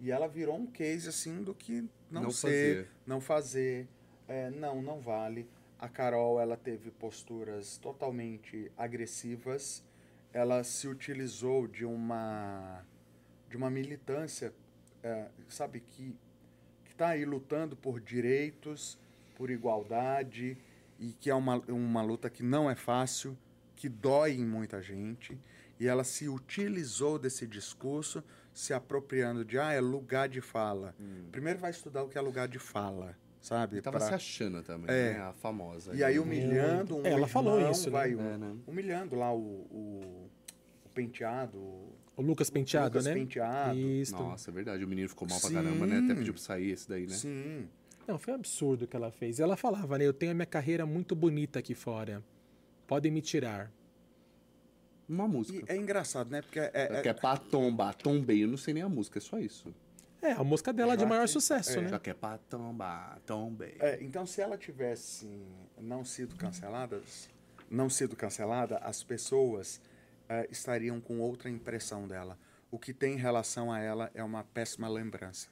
[0.00, 2.90] E ela virou um case assim do que não, Não ser, fazer.
[3.06, 3.88] não fazer,
[4.28, 5.48] é, não, não vale.
[5.78, 9.84] A Carol, ela teve posturas totalmente agressivas.
[10.34, 12.84] Ela se utilizou de uma
[13.48, 14.52] de uma militância,
[15.02, 16.14] é, sabe que
[16.84, 18.98] que está aí lutando por direitos,
[19.36, 20.58] por igualdade
[20.98, 23.38] e que é uma, uma luta que não é fácil,
[23.76, 25.38] que dói em muita gente.
[25.78, 28.22] E ela se utilizou desse discurso,
[28.52, 30.94] se apropriando de, ah, é lugar de fala.
[31.32, 33.74] Primeiro vai estudar o que é lugar de fala, sabe?
[33.76, 35.14] Ele tava Pra- se achando também, É.
[35.14, 35.20] né?
[35.20, 35.94] A famosa.
[35.96, 37.90] E aí humilhando um É, ela falou irmão, isso, né?
[37.92, 38.56] vai, É, né?
[38.68, 40.23] humilhando lá o, o
[40.94, 43.14] penteado, o O Lucas Penteado, Lucas né?
[43.14, 43.76] Penteado.
[43.78, 44.12] Isso.
[44.12, 44.84] Nossa, é verdade.
[44.84, 45.54] O menino ficou mal pra Sim.
[45.56, 45.98] caramba, né?
[45.98, 47.14] Até pediu pra sair esse daí, né?
[47.14, 47.68] Sim.
[48.06, 49.40] Não, foi um absurdo o que ela fez.
[49.40, 50.06] Ela falava, né?
[50.06, 52.22] Eu tenho a minha carreira muito bonita aqui fora.
[52.86, 53.72] Podem me tirar.
[55.08, 55.72] Uma E música.
[55.72, 56.40] é engraçado, né?
[56.42, 59.20] Porque é, é- Que é pra tombar, tombei, eu não sei nem a música, é
[59.20, 59.74] só isso.
[60.22, 61.88] É, a música dela de Já maior que- sucesso, né?
[61.88, 63.76] Já que é pra tombar, tombei.
[63.78, 65.28] É, então, se ela tivesse
[65.78, 67.02] não sido cancelada,
[67.70, 69.80] não sido cancelada, as pessoas
[70.28, 72.38] é, estariam com outra impressão dela.
[72.70, 75.48] O que tem em relação a ela é uma péssima lembrança.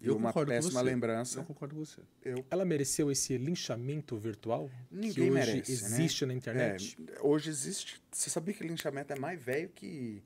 [0.00, 0.84] E Eu uma concordo com péssima você.
[0.84, 1.38] lembrança.
[1.38, 2.00] Eu concordo com você.
[2.24, 5.72] Eu, Ela mereceu esse linchamento virtual que ninguém hoje merece.
[5.72, 6.32] existe né?
[6.32, 6.98] na internet?
[7.14, 8.02] É, hoje existe.
[8.10, 10.20] Você sabia que linchamento é mais velho que,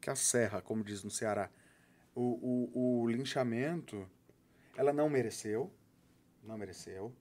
[0.00, 1.50] que a serra, como diz no Ceará.
[2.14, 4.08] O, o, o linchamento,
[4.76, 5.72] ela não mereceu.
[6.44, 7.12] Não mereceu.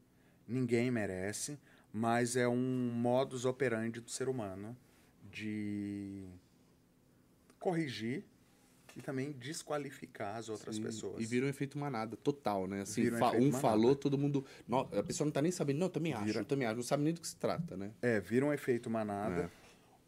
[0.47, 1.57] Ninguém merece.
[1.91, 4.77] Mas é um modus operandi do ser humano
[5.31, 6.25] de
[7.59, 8.23] corrigir
[8.95, 11.21] e também desqualificar as outras Sim, pessoas.
[11.21, 12.81] E vira um efeito manada, total, né?
[12.81, 13.57] Assim, Vira um fa- um manada.
[13.59, 14.45] falou, todo mundo.
[14.67, 16.75] Não, a pessoa não tá nem sabendo, não, eu também acho, Vira- eu também acho,
[16.75, 17.91] não sabe nem do que se trata, né?
[18.01, 19.43] É, vira um efeito manada.
[19.43, 19.49] É.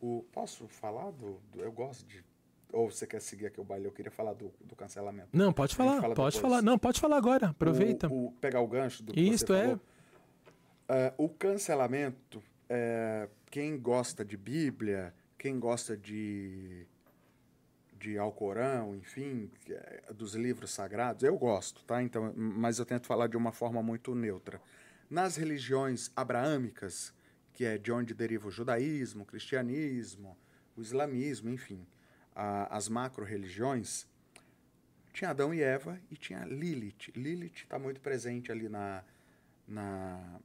[0.01, 2.23] O, posso falar do, do- Eu gosto de.
[2.73, 3.85] Ou você quer seguir aqui o baile?
[3.85, 5.29] Eu queria falar do, do cancelamento.
[5.31, 6.51] Não, pode falar, fala pode depois.
[6.51, 6.61] falar.
[6.61, 7.49] Não, pode falar agora.
[7.49, 8.07] Aproveita.
[8.11, 9.61] O, o- pegar o gancho do que Isto você é.
[9.63, 9.79] falou.
[10.89, 16.85] É, o cancelamento, é, quem gosta de Bíblia, quem gosta de,
[17.99, 22.01] de Alcorão, enfim, é, dos livros sagrados, eu gosto, tá?
[22.01, 24.61] Então, mas eu tento falar de uma forma muito neutra.
[25.09, 27.13] Nas religiões abraâmicas,
[27.53, 30.35] que é de onde deriva o judaísmo, o cristianismo,
[30.75, 31.85] o islamismo, enfim,
[32.35, 34.07] a- as macro-religiões,
[35.13, 37.11] tinha Adão e Eva e tinha Lilith.
[37.15, 39.03] Lilith está muito presente ali na,
[39.67, 40.39] na,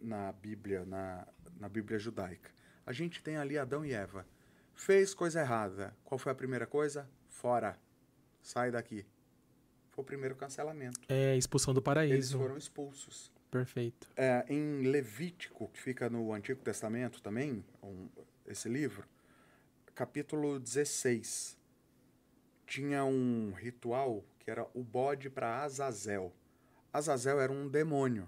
[0.00, 1.26] na Bíblia, na,
[1.58, 2.50] na Bíblia judaica.
[2.86, 4.26] A gente tem ali Adão e Eva.
[4.74, 5.94] Fez coisa errada.
[6.04, 7.08] Qual foi a primeira coisa?
[7.28, 7.78] Fora.
[8.42, 9.04] Sai daqui.
[9.90, 10.98] Foi o primeiro cancelamento.
[11.08, 12.38] É, expulsão do Eles paraíso.
[12.38, 13.30] foram expulsos.
[13.50, 14.08] Perfeito.
[14.16, 18.08] É, em Levítico, que fica no Antigo Testamento também, um-
[18.46, 19.06] esse livro,
[19.94, 21.58] capítulo 16,
[22.66, 26.32] tinha um ritual que era o bode para Azazel.
[26.92, 28.26] Azazel era um demônio.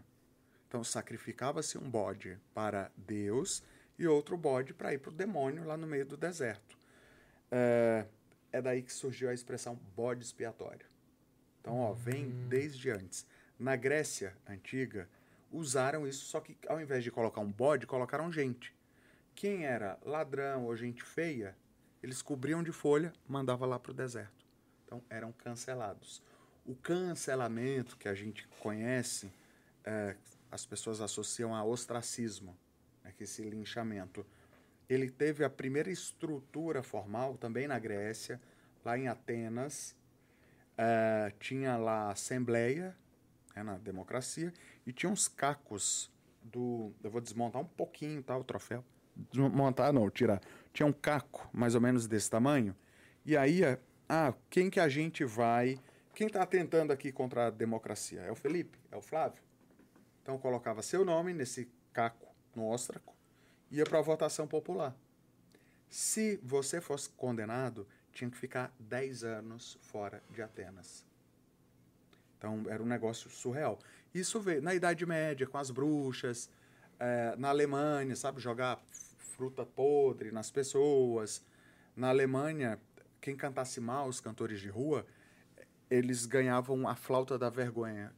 [0.73, 3.62] Então sacrificava-se um bode para Deus
[3.99, 6.78] e outro bode para ir para o demônio lá no meio do deserto.
[7.51, 8.07] É,
[8.51, 10.86] é daí que surgiu a expressão bode expiatório.
[11.61, 13.27] Então, ó, vem desde antes.
[13.59, 15.07] Na Grécia antiga,
[15.51, 18.74] usaram isso, só que ao invés de colocar um bode, colocaram gente.
[19.35, 21.55] Quem era ladrão ou gente feia,
[22.03, 24.47] eles cobriam de folha, mandava lá para o deserto.
[24.86, 26.23] Então, eram cancelados.
[26.65, 29.31] O cancelamento que a gente conhece,
[29.85, 30.16] é,
[30.53, 32.55] as pessoas associam a ostracismo,
[33.03, 34.24] né, que é esse linchamento.
[34.87, 38.39] Ele teve a primeira estrutura formal também na Grécia,
[38.85, 39.97] lá em Atenas.
[40.77, 42.95] Eh, tinha lá a Assembleia,
[43.57, 44.53] né, na democracia,
[44.87, 46.12] e tinha uns cacos
[46.43, 46.93] do.
[47.03, 48.85] Eu vou desmontar um pouquinho tá, o troféu.
[49.16, 50.43] Desmontar, não, tirar.
[50.70, 52.77] Tinha um caco mais ou menos desse tamanho.
[53.24, 55.79] E aí, eh, ah, quem que a gente vai.
[56.15, 58.20] Quem está tentando aqui contra a democracia?
[58.20, 58.79] É o Felipe?
[58.91, 59.43] É o Flávio?
[60.23, 63.15] Então colocava seu nome nesse caco no óstraco,
[63.70, 64.94] ia para a votação popular.
[65.89, 71.05] Se você fosse condenado, tinha que ficar 10 anos fora de Atenas.
[72.39, 73.78] Então era um negócio surreal.
[74.15, 76.51] Isso veio na Idade Média, com as bruxas,
[76.99, 78.78] eh, na Alemanha, sabe, jogar
[79.19, 81.44] fruta podre nas pessoas.
[81.97, 82.81] Na Alemanha,
[83.20, 85.07] quem cantasse mal, os cantores de rua,
[85.90, 88.12] eles ganhavam a flauta da vergonha.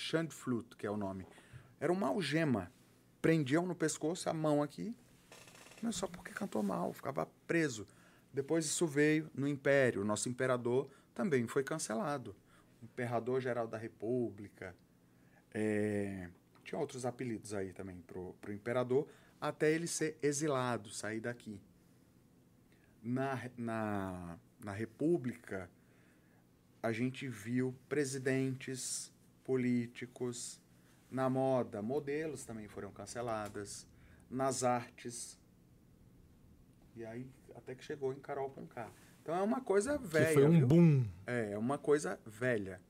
[0.00, 1.26] Schandflut, que é o nome.
[1.78, 2.72] Era uma algema.
[3.20, 4.96] Prendiam no pescoço a mão aqui,
[5.82, 7.86] mas só porque cantou mal, ficava preso.
[8.32, 10.00] Depois isso veio no Império.
[10.00, 12.34] O nosso imperador também foi cancelado.
[12.82, 14.74] Imperador Geral da República.
[15.52, 16.30] É,
[16.64, 19.06] tinha outros apelidos aí também pro, pro imperador,
[19.40, 21.60] até ele ser exilado, sair daqui.
[23.02, 25.68] Na, na, na República,
[26.82, 29.09] a gente viu presidentes,
[29.50, 30.60] políticos,
[31.10, 33.84] na moda, modelos também foram canceladas,
[34.30, 35.36] nas artes.
[36.94, 38.88] E aí, até que chegou em Carol com K.
[39.20, 40.26] Então é uma coisa velha.
[40.28, 40.66] que foi um viu?
[40.68, 41.04] boom.
[41.26, 42.80] É, é uma coisa velha.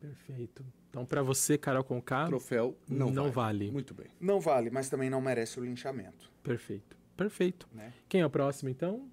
[0.00, 0.64] Perfeito.
[0.88, 3.66] Então, para você, Carol Conká, Troféu não, Não vale.
[3.66, 3.70] vale.
[3.70, 4.06] Muito bem.
[4.18, 6.32] Não vale, mas também não merece o linchamento.
[6.42, 6.96] perfeito.
[7.14, 7.68] Perfeito.
[7.74, 7.92] Né?
[8.08, 9.06] Quem é o próximo, então?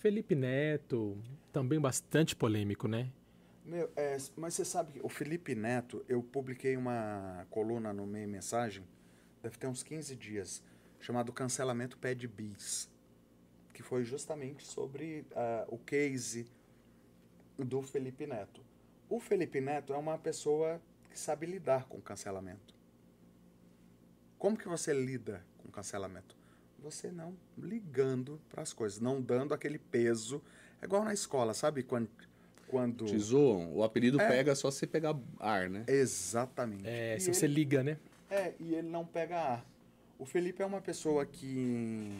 [0.00, 1.16] Felipe Neto,
[1.52, 3.08] também bastante polêmico, né?
[3.66, 8.28] Meu, é, mas você sabe que o Felipe Neto, eu publiquei uma coluna no Meio
[8.28, 8.86] Mensagem,
[9.42, 10.62] deve ter uns 15 dias,
[11.00, 12.88] chamado Cancelamento Pede Bis,
[13.74, 16.46] que foi justamente sobre ah, o case
[17.58, 18.64] do Felipe Neto.
[19.08, 20.80] O Felipe Neto é uma pessoa
[21.10, 22.72] que sabe lidar com cancelamento.
[24.38, 26.36] Como que você lida com cancelamento?
[26.78, 30.40] Você não ligando para as coisas, não dando aquele peso.
[30.80, 31.82] É igual na escola, sabe?
[31.82, 32.08] Quando.
[32.68, 33.04] Quando...
[33.06, 34.28] Te zoam, o apelido É.
[34.28, 35.84] pega só se você pegar ar, né?
[35.86, 36.86] Exatamente.
[36.86, 37.98] É, E se você ele- liga, né?
[38.30, 39.66] É, e ele não pega ar.
[40.18, 42.10] O Felipe é uma pessoa que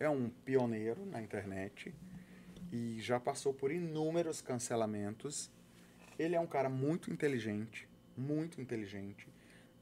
[0.00, 1.94] é um pioneiro na internet
[2.72, 5.50] e já passou por inúmeros cancelamentos.
[6.18, 9.28] Ele é um cara muito inteligente, muito inteligente,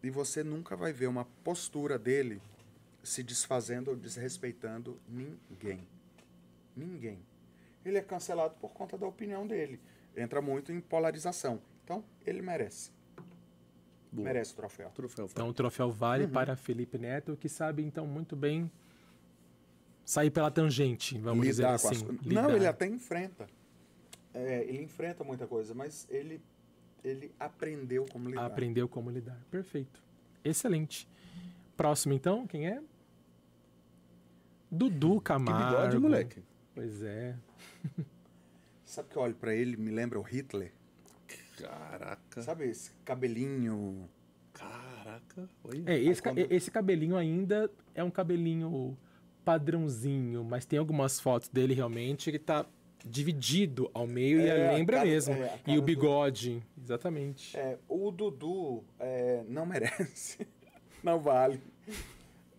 [0.03, 2.41] e você nunca vai ver uma postura dele
[3.03, 5.87] se desfazendo ou desrespeitando ninguém.
[6.77, 7.19] Ninguém.
[7.85, 9.79] Ele é cancelado por conta da opinião dele.
[10.17, 11.61] Entra muito em polarização.
[11.85, 12.91] Então, ele merece.
[14.11, 14.25] Boa.
[14.27, 14.91] Merece o troféu.
[14.91, 18.71] Troféu Então o troféu vale para Felipe Neto, que sabe então muito bem
[20.05, 22.07] sair pela tangente, vamos dizer Lidar as assim.
[22.23, 22.43] lidar.
[22.43, 23.47] Não, ele até enfrenta.
[24.35, 26.43] É, ele enfrenta muita coisa, mas ele,
[27.03, 28.45] ele aprendeu como lidar.
[28.47, 29.39] aprendeu como lidar.
[29.51, 30.03] Perfeito.
[30.45, 31.09] Excelente.
[31.77, 32.83] Próximo então, quem é?
[34.71, 35.71] Dudu Que Camargo.
[35.77, 36.43] bigode, moleque.
[36.75, 37.35] Pois é.
[38.93, 40.71] Sabe que eu olho pra ele me lembra o Hitler?
[41.57, 42.43] Caraca.
[42.43, 44.07] Sabe esse cabelinho...
[44.53, 45.49] Caraca.
[45.65, 45.83] Olha.
[45.87, 48.95] É, esse, quando- esse cabelinho ainda é um cabelinho
[49.43, 52.67] padrãozinho, mas tem algumas fotos dele realmente que tá
[53.03, 55.33] dividido ao meio e É, a lembra cara- mesmo.
[55.37, 57.57] é, e o do- bigode, exatamente.
[57.57, 59.65] É, o Dudu é, não
[60.05, 60.47] merece.
[61.03, 61.59] não vale.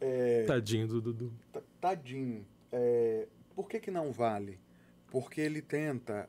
[0.01, 1.31] É, Tadinho do Dudu.
[1.51, 2.43] ta- tadinho.
[2.71, 4.59] É, por que, que não vale?
[5.13, 6.27] Porque ele tenta.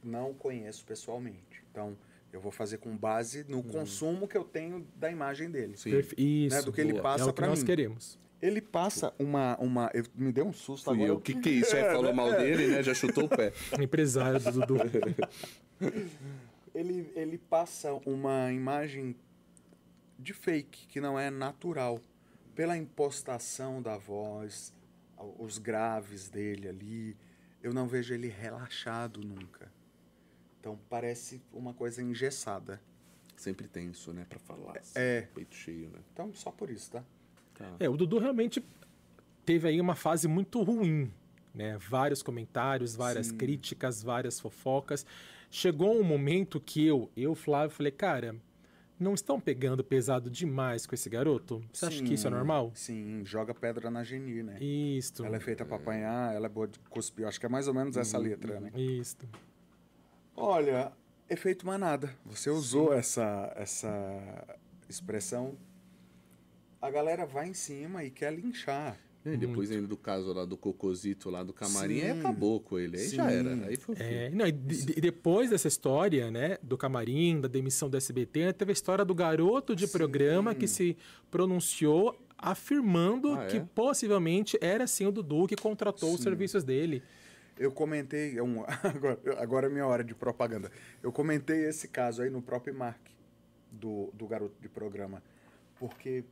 [0.00, 1.64] Não conheço pessoalmente.
[1.72, 1.98] Então,
[2.32, 5.76] eu vou fazer com base no consumo que eu tenho da imagem dele.
[5.76, 5.90] Sim.
[6.16, 6.54] Isso.
[6.54, 7.02] Né, do que ele boa.
[7.02, 7.66] passa é pra nós mim.
[7.66, 8.16] queremos.
[8.40, 9.56] Ele passa uma.
[9.58, 11.10] uma eu- me deu um susto Fui agora.
[11.10, 11.16] eu.
[11.16, 11.74] O que, que é isso?
[11.74, 12.80] Aí falou mal dele, né?
[12.80, 13.52] Já chutou o pé.
[13.82, 14.76] Empresário do Dudu.
[16.74, 19.16] Ele, ele passa uma imagem
[20.16, 22.00] de fake, que não é natural.
[22.54, 24.72] Pela impostação da voz,
[25.38, 27.16] os graves dele ali,
[27.62, 29.70] eu não vejo ele relaxado nunca.
[30.60, 32.80] Então parece uma coisa engessada.
[33.36, 34.26] Sempre tenso, né?
[34.28, 34.78] Pra falar.
[34.78, 35.22] assim, É.
[35.34, 35.98] Peito cheio, né?
[36.12, 37.04] Então só por isso, tá?
[37.54, 37.76] Tá.
[37.78, 38.64] É, o Dudu realmente
[39.44, 41.12] teve aí uma fase muito ruim,
[41.54, 41.78] né?
[41.78, 43.36] Vários comentários, várias Sim.
[43.36, 45.06] críticas, várias fofocas.
[45.50, 48.36] Chegou um momento que eu, eu, Flávio, falei, cara,
[48.98, 51.62] não estão pegando pesado demais com esse garoto?
[51.72, 52.72] Você acha que isso é Sim, normal?
[52.74, 54.58] Sim, joga pedra na Geni, né?
[54.60, 55.24] Isto.
[55.24, 57.26] Ela é feita pra apanhar, ela é boa de cuspir.
[57.26, 58.70] Acho que é mais ou menos essa letra, né?
[58.74, 59.28] Isto.
[60.36, 60.92] Olha,
[61.28, 62.14] efeito manada.
[62.26, 64.58] Você usou essa, essa
[64.88, 65.56] expressão
[66.80, 68.96] a galera vai em cima e quer linchar.
[69.34, 72.18] E depois ainda do caso lá do cocôzito lá do camarim, aí Sim.
[72.20, 72.96] acabou com ele.
[72.98, 73.34] Aí já Sim.
[73.34, 73.66] era.
[73.66, 74.04] Aí foi o fim.
[74.04, 78.46] É, não, e, de- e depois dessa história, né, do camarim, da demissão do SBT,
[78.46, 80.96] né, teve a história do garoto de programa que se
[81.30, 83.46] pronunciou afirmando Ah, é?
[83.48, 87.02] que possivelmente era sim o Dudu que contratou os serviços dele.
[87.58, 90.70] Eu comentei, é um- agora, agora é minha hora de propaganda.
[91.02, 93.00] Eu comentei esse caso aí no próprio Mark,
[93.72, 95.20] do, do garoto de programa.
[95.78, 96.24] Porque,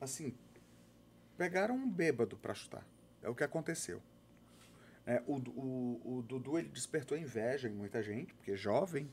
[0.00, 0.32] assim,
[1.42, 2.86] pegaram um bêbado pra chutar.
[3.20, 4.00] É o que aconteceu.
[5.04, 9.08] É, o, o, o Dudu ele despertou inveja em muita gente, porque é jovem,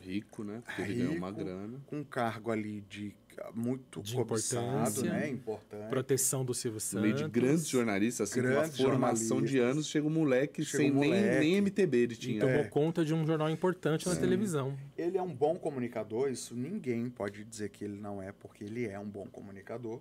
[0.00, 0.62] Rico, né?
[0.64, 1.80] Porque ele ganhou uma rico, grana.
[1.86, 3.14] com um cargo ali de
[3.54, 5.28] muito De cobiçado, né?
[5.28, 5.90] Importante.
[5.90, 7.02] Proteção do Silvio No Santos.
[7.02, 10.84] meio de grandes jornalistas, assim, com uma Grandes formação de anos, chega um moleque Chega
[10.84, 11.38] sem um nem, moleque.
[11.40, 12.40] nem MTB ele E tinha.
[12.40, 12.64] tomou É.
[12.64, 14.78] conta de um jornal importante na televisão.
[14.96, 18.86] Ele é um bom comunicador, isso ninguém pode dizer que ele não é, porque ele
[18.86, 20.00] é um bom comunicador,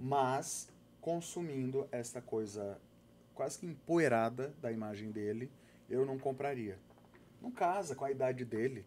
[0.00, 0.68] mas
[1.00, 2.78] consumindo essa coisa
[3.34, 5.50] quase que empoeirada da imagem dele,
[5.88, 6.78] eu não compraria.
[7.40, 8.84] Não casa com a idade dele.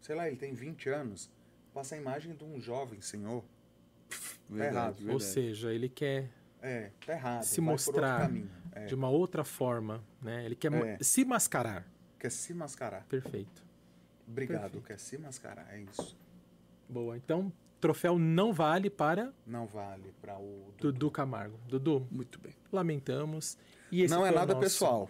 [0.00, 1.30] Sei lá, ele tem 20 anos.
[1.72, 3.42] Passa a imagem de um jovem senhor.
[4.48, 4.94] Verdade, errado.
[4.96, 5.12] verdade.
[5.14, 6.30] Ou seja, ele quer
[6.62, 7.42] É, tá errado.
[7.42, 8.30] se mostrar.
[8.72, 10.44] É, de uma outra forma, né?
[10.44, 10.98] Ele quer É.
[11.00, 11.86] se mascarar.
[12.18, 13.04] Quer se mascarar.
[13.06, 13.64] Perfeito.
[14.26, 14.86] Obrigado, Perfeito.
[14.86, 15.66] quer se mascarar.
[15.72, 16.16] É isso.
[16.88, 17.16] Boa.
[17.16, 17.52] Então,
[17.84, 21.58] troféu não vale para Não vale para o Dudu Camargo.
[21.68, 22.52] Dudu, Muito bem.
[22.72, 23.58] lamentamos.
[23.92, 25.08] E esse Não é nada nosso- pessoal.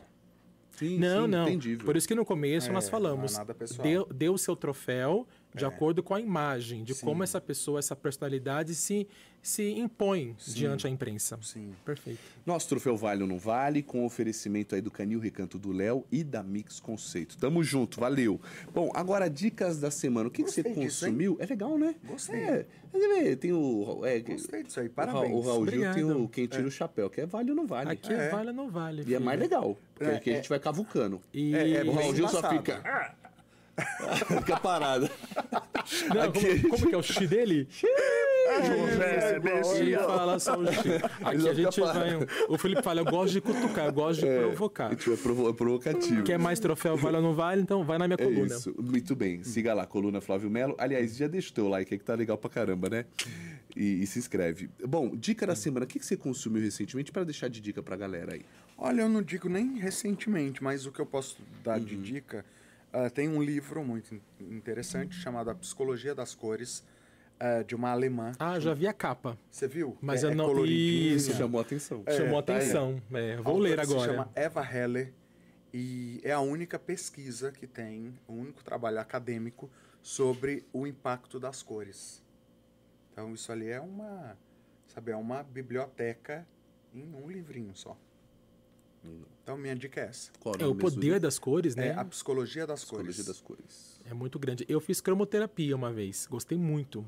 [0.73, 1.49] Sim, Não, sim, não.
[1.49, 1.85] entendível.
[1.87, 3.31] Por isso que no começo É, nós falamos.
[3.33, 3.87] não é nada pessoal.
[3.87, 5.25] Deu, deu o seu troféu
[5.55, 5.69] de É.
[5.69, 7.07] acordo com a imagem, de Sim.
[7.07, 9.07] como essa pessoa, essa personalidade se,
[9.41, 11.39] se impõe diante a imprensa.
[11.43, 11.73] Sim.
[11.85, 12.19] Perfeito.
[12.45, 16.25] Nosso troféu vale ou não vale, com oferecimento aí do Canil Recanto do Léo e
[16.25, 17.37] da Mix Conceito.
[17.39, 18.41] Tamo junto, valeu.
[18.75, 20.29] Bom, agora dicas da semana.
[20.29, 21.37] O que, que você Gostei disso, consumiu?
[21.39, 21.95] é legal, né?
[22.05, 22.41] Gostei.
[22.43, 24.01] É, tem o.
[24.05, 25.35] É, Gostei disso aí, o Ra- parabéns.
[25.35, 27.91] O Raul Gil tem o Quem Tira o Chapéu, que é vale ou não vale.
[27.91, 28.29] Aqui é É.
[28.29, 29.05] vale ou não vale.
[29.07, 29.51] E é mais filho.
[29.51, 30.37] legal, porque É, aqui a é.
[30.37, 31.21] gente vai cavucando.
[31.33, 31.55] E...
[31.55, 33.15] É, é O Raul Gil só fica.
[34.41, 35.11] fica parado.
[36.15, 37.69] Não, Aqui- como, como que é o xixi dele?
[39.81, 40.63] Ele fala só o.
[41.25, 42.11] Aqui a gente vai...
[42.49, 44.93] O Felipe fala, eu gosto de cutucar, eu gosto de provocar.
[44.93, 46.23] É provo- é provocativo.
[46.23, 47.63] Quer mais troféu vale ou não vale?
[47.63, 48.47] Então vai na minha É coluna.
[48.55, 49.43] isso, muito bem.
[49.43, 50.75] Siga lá, coluna Flávio Melo.
[50.79, 53.05] Aliás, já deixa o teu like aí que tá legal pra caramba, né?
[53.75, 54.71] E, e se inscreve.
[54.87, 55.85] Bom, dica da semana.
[55.85, 58.43] O que, que você consumiu recentemente pra deixar de dica pra galera aí?
[58.77, 61.85] Olha, eu não digo nem recentemente, mas o que eu posso dar Uhum.
[61.85, 62.45] de dica,
[62.95, 66.85] ah, tem um livro muito in- interessante chamado A Psicologia das Cores,
[67.41, 68.33] ah, de uma alemã.
[68.39, 69.37] Ah, já vi a capa.
[69.51, 69.99] Você viu?
[70.01, 71.15] Mas É- eu é não- coloridinha.
[71.17, 72.03] Isso, Chamou atenção.
[72.07, 73.03] É, Chamou tá atenção.
[73.13, 74.01] É, A vou ler agora.
[74.01, 75.13] Se chama Eva Heller
[75.73, 79.69] e é a única pesquisa que tem, o único trabalho acadêmico
[80.03, 82.23] sobre o impacto das cores.
[83.13, 84.37] Então isso ali é uma,
[84.87, 86.47] sabe, é uma biblioteca
[86.93, 87.97] em um livrinho só.
[89.43, 90.31] Então minha dica é essa.
[90.41, 91.89] Qual É o poder das cores, né?
[91.89, 93.27] É a psicologia das Psicologia cores.
[93.27, 94.01] das cores.
[94.07, 94.65] É muito grande.
[94.69, 96.27] Eu fiz cromoterapia uma vez.
[96.27, 97.05] Gostei muito.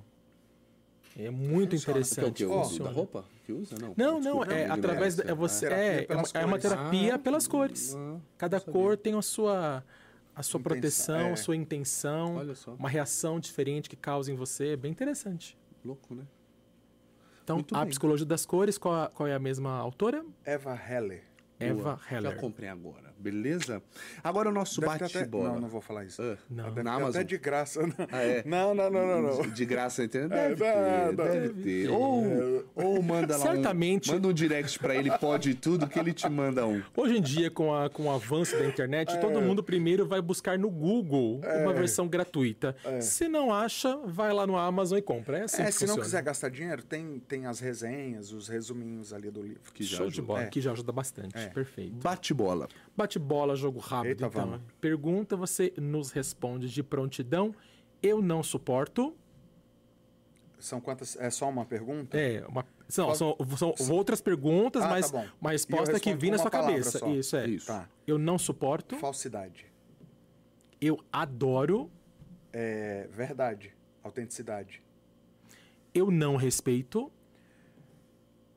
[1.18, 1.98] É muito Funciona.
[2.00, 2.42] interessante.
[2.44, 2.66] É o que?
[2.66, 3.76] Uso da roupa que usa?
[3.80, 6.14] Não, Não, não, Desculpa, é não, através da, é você é, é,
[6.44, 7.94] uma- é terapia Ah, pelas cores.
[7.96, 9.82] ah, Cada cor tem a sua
[10.34, 10.72] a sua Intenção,
[11.16, 11.32] proteção, é.
[11.32, 12.74] a sua intenção, Olha só.
[12.74, 15.56] uma reação diferente que causa em você, é bem interessante.
[15.82, 16.26] Louco, né?
[17.42, 17.88] Então, Muito a bem.
[17.88, 20.22] psicologia das cores, qual, qual é a mesma autora?
[20.44, 21.22] Eva Heller.
[21.58, 22.00] Eva Boa.
[22.10, 22.36] Já Heller.
[22.36, 23.82] comprei agora, beleza?
[24.22, 25.52] Agora o nosso bate-bola.
[25.54, 26.20] Não, não vou falar isso.
[26.22, 26.64] Ah, Não.
[26.64, 27.10] Deve Na Amazon?
[27.20, 27.80] até de graça.
[28.12, 28.42] Ah, é?
[28.44, 29.48] Não, não, não, não, não.
[29.50, 30.32] De, graça internet?
[30.38, 30.74] É, Deve ter,
[31.06, 31.62] não, deve deve ter.
[31.86, 31.90] ter.
[31.90, 34.10] Ou, ou manda lá Certamente.
[34.10, 34.14] um...
[34.14, 36.82] Manda um direct pra ele, pode tudo, que ele te manda um.
[36.96, 40.58] Hoje em dia, com, a, com o avanço da internet, todo mundo primeiro vai buscar
[40.58, 42.76] no Google uma versão gratuita.
[43.00, 45.38] Se não acha, vai lá no Amazon e compra.
[45.38, 49.12] É assim É, que se não quiser gastar dinheiro, tem, tem as resenhas, os resuminhos
[49.12, 49.60] ali do livro.
[49.72, 50.46] Que já Show de bola, É.
[50.46, 51.45] que já ajuda bastante.
[51.50, 51.94] Perfeito.
[51.96, 52.68] Bate-bola.
[52.96, 54.08] Bate-bola, jogo rápido.
[54.08, 54.60] Eita, então, vamos.
[54.80, 57.54] pergunta, você nos responde de prontidão.
[58.02, 59.16] Eu não suporto.
[60.58, 61.16] São quantas?
[61.16, 62.18] É só uma pergunta?
[62.18, 63.16] É, uma, são, Qual-
[63.56, 65.26] são, são outras perguntas, Ah, tá mas bom.
[65.40, 66.98] uma resposta que vi na sua cabeça.
[66.98, 67.08] só.
[67.10, 67.46] Isso é.
[67.48, 67.66] Isso.
[67.66, 67.88] Tá.
[68.06, 68.96] Eu não suporto.
[68.96, 69.66] Falsidade.
[70.80, 71.90] Eu adoro.
[72.52, 73.74] É, verdade.
[74.02, 74.82] Autenticidade.
[75.92, 77.10] Eu não respeito.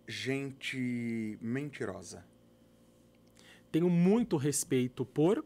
[0.08, 2.26] Gente mentirosa.
[3.72, 5.46] Tenho muito respeito por.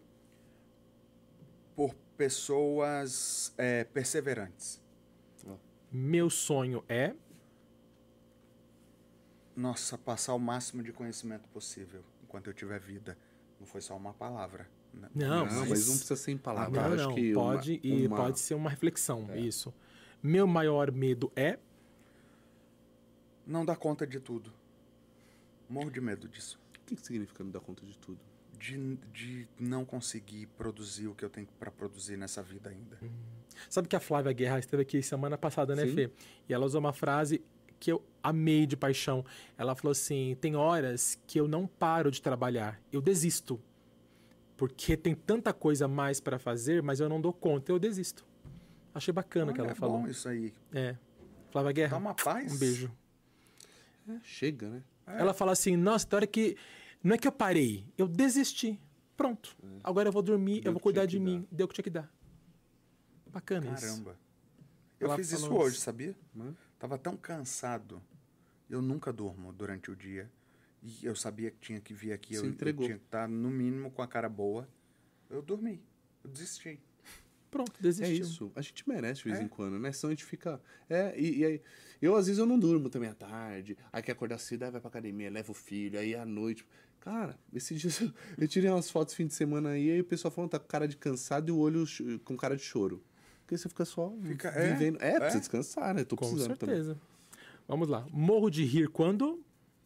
[1.76, 4.82] Por pessoas é, perseverantes.
[5.92, 7.14] Meu sonho é.
[9.56, 13.18] Nossa, passar o máximo de conhecimento possível enquanto eu tiver vida.
[13.60, 14.68] Não foi só uma palavra.
[14.94, 15.10] né?
[15.14, 15.68] Não, Não, mas, não
[15.98, 16.74] precisa ser em palavras.
[16.74, 19.74] Não, Acho não, que uma- pode, e uma- pode ser uma reflexão, isso.
[20.22, 21.58] Meu maior medo é.
[23.46, 24.52] Não dá conta de tudo.
[25.70, 26.60] Morro de medo disso.
[26.84, 28.20] O que, que significa não dar conta de tudo?
[28.60, 32.98] De, de não conseguir produzir o que eu tenho para produzir nessa vida ainda.
[33.70, 35.94] Sabe que a Flávia Guerra esteve aqui semana passada, né, Sim.
[35.96, 36.12] Fê?
[36.48, 37.42] E ela usou uma frase
[37.80, 39.26] que eu amei de paixão.
[39.58, 43.60] Ela falou assim: tem horas que eu não paro de trabalhar, eu desisto.
[44.56, 48.26] Porque tem tanta coisa mais para fazer, mas eu não dou conta, eu desisto.
[48.94, 50.00] Achei bacana o que ela é falou.
[50.00, 50.54] bom isso aí.
[50.72, 50.96] É.
[51.52, 52.54] Flávia Guerra, Dá uma paz.
[52.54, 52.92] um beijo.
[54.08, 54.84] É, chega, né?
[55.06, 56.58] Ela fala assim: nossa, tem hora que.
[57.04, 58.80] Não é que eu parei, eu desisti.
[59.18, 59.56] Pronto.
[59.84, 61.48] Agora eu vou dormir, Deu eu vou cuidar de mim.
[61.52, 62.12] Deu o que tinha que dar.
[63.28, 63.86] Bacana isso.
[63.86, 64.18] Caramba.
[65.00, 66.16] Eu Ela fiz isso falou hoje, sabia?
[66.38, 66.56] Hã?
[66.80, 68.02] Tava tão cansado.
[68.70, 70.32] Eu nunca durmo durante o dia.
[70.82, 72.36] E eu sabia que tinha que vir aqui.
[72.36, 72.86] Se eu, eu entregou.
[72.86, 74.68] tinha que estar, no mínimo, com a cara boa.
[75.30, 75.82] Eu dormi.
[76.24, 76.80] Eu desisti.
[77.54, 78.18] Pronto, É desistiu.
[78.26, 78.52] isso.
[78.56, 79.44] A gente merece de vez É.
[79.44, 79.92] em quando, né?
[79.92, 80.60] Senão a gente fica.
[80.90, 81.62] É, e, e aí.
[82.02, 83.78] Eu, às vezes, eu não durmo também à tarde.
[83.92, 86.66] Aí quer acordar cedo, aí vai pra academia, leva o filho, aí à noite.
[87.00, 88.02] Cara, esses dias
[88.38, 90.88] eu, tirei umas fotos fim de semana aí, aí o pessoal falando tá com cara
[90.88, 91.86] de cansado e o olho
[92.26, 93.02] com cara de choro.
[93.42, 95.02] Porque você fica só Fica- é, vivendo.
[95.02, 95.20] É, é.
[95.20, 96.04] precisa descansar, né?
[96.04, 96.76] Tô Com precisando também.
[96.76, 97.00] certeza.
[97.68, 98.06] Vamos lá.
[98.12, 99.44] Morro de rir quando?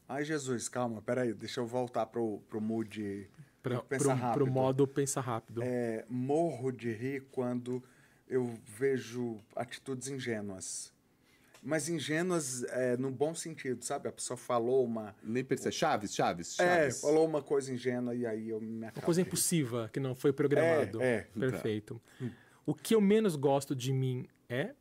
[0.08, 1.34] Ai, Jesus, calma, peraí.
[1.34, 3.28] Deixa eu voltar pro, pro mood.
[3.76, 4.34] Rápido.
[4.34, 5.62] pro modo pensar rápido.
[5.64, 7.84] É, morro de rir quando
[8.28, 10.92] eu vejo atitudes ingênuas.
[11.64, 14.08] Mas ingênuas é, no bom sentido, sabe?
[14.08, 15.14] A pessoa falou uma.
[15.24, 15.76] Nem percebe.
[15.76, 17.02] Chaves, Chaves, É, Chaves.
[17.02, 19.28] falou uma coisa ingênua e aí eu me Uma acabo coisa de rir.
[19.30, 21.02] impossível que não foi programado.
[21.02, 21.22] É, é.
[21.40, 22.00] Perfeito.
[22.66, 24.74] O que eu menos gosto de mim é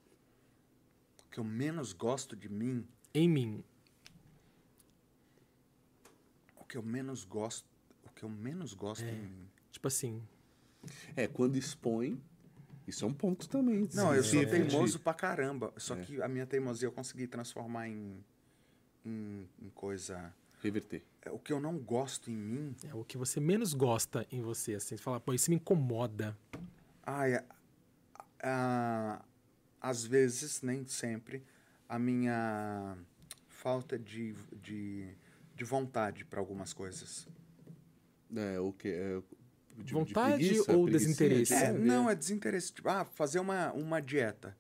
[1.27, 3.65] O que eu menos gosto de mim, em mim.
[6.61, 7.76] o que eu menos gosto, o
[8.17, 9.49] que eu menos gosto em mim.
[9.71, 10.21] Tipo assim,
[11.15, 12.21] É, quando expõe.
[12.87, 13.89] Isso é um ponto também.
[13.95, 14.69] Não, eu sou refletir.
[14.71, 15.73] teimoso pra caramba.
[15.77, 16.01] Só É.
[16.05, 18.25] que a minha teimosia eu consegui transformar em,
[19.05, 20.33] em, em coisa.
[20.63, 21.03] Reverter.
[21.23, 24.41] É, O que eu não gosto em mim, é o que você menos gosta em
[24.41, 24.75] você.
[24.75, 26.37] Assim, você fala, pô, isso me incomoda.
[27.05, 27.45] ai, a-
[28.43, 29.25] a-
[29.81, 31.43] às vezes, nem sempre,
[31.89, 32.97] a minha
[33.49, 34.33] falta de,
[34.63, 35.09] de,
[35.57, 37.27] de vontade para algumas coisas.
[38.35, 38.89] É, o que?
[38.89, 39.21] É,
[39.77, 41.55] de- de Vontade preguiça, ou desinteresse?
[41.55, 42.73] de É, não, é desinteresse.
[42.73, 44.57] Tipo, ah, fazer uma, uma dieta.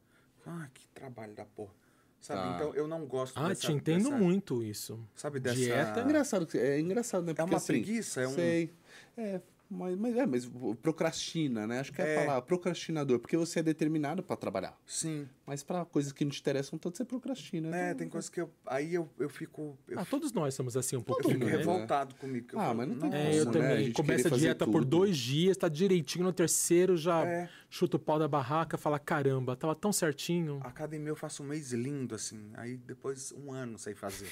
[0.46, 1.72] Ah, que trabalho da porra.
[2.20, 2.40] Sabe?
[2.40, 2.54] Tá.
[2.56, 3.62] Então eu não gosto Ah, dessa...
[3.62, 4.98] te entendo dessa- muito isso.
[5.14, 5.56] Sabe, dessa...
[5.56, 6.00] Dieta?
[6.00, 7.32] É engraçado, é engraçado, né?
[7.32, 8.34] É Porque, uma assim, preguiça, é um...
[8.34, 8.72] Sei.
[9.16, 9.40] É,
[9.70, 10.50] mas, mas é, mas
[10.82, 11.80] procrastina, né?
[11.80, 12.16] Acho que é, É.
[12.16, 14.78] a palavra, procrastinador, porque você é determinado pra trabalhar.
[14.86, 15.28] Sim.
[15.46, 17.76] Mas pra coisas que não te interessam tanto, você procrastina.
[17.76, 18.50] É, Então, tem coisas que eu...
[18.66, 19.76] Aí eu, eu fico...
[19.88, 21.50] Eu Ah, todos nós somos assim um Eu pouquinho, fico né?
[21.56, 22.46] revoltado comigo.
[22.52, 23.64] eu Ah, falo, mas não tem "Nossa, É, eu Como, né?
[23.66, 23.92] A também.
[23.92, 24.86] Começa a dieta por tudo.
[24.98, 27.48] dois dias, tá direitinho, no terceiro já É.
[27.70, 30.60] chuta o pau da barraca, fala, caramba, tava tão certinho.
[30.64, 32.50] A academia eu faço um mês lindo, assim.
[32.54, 34.28] Aí depois um ano sei fazer.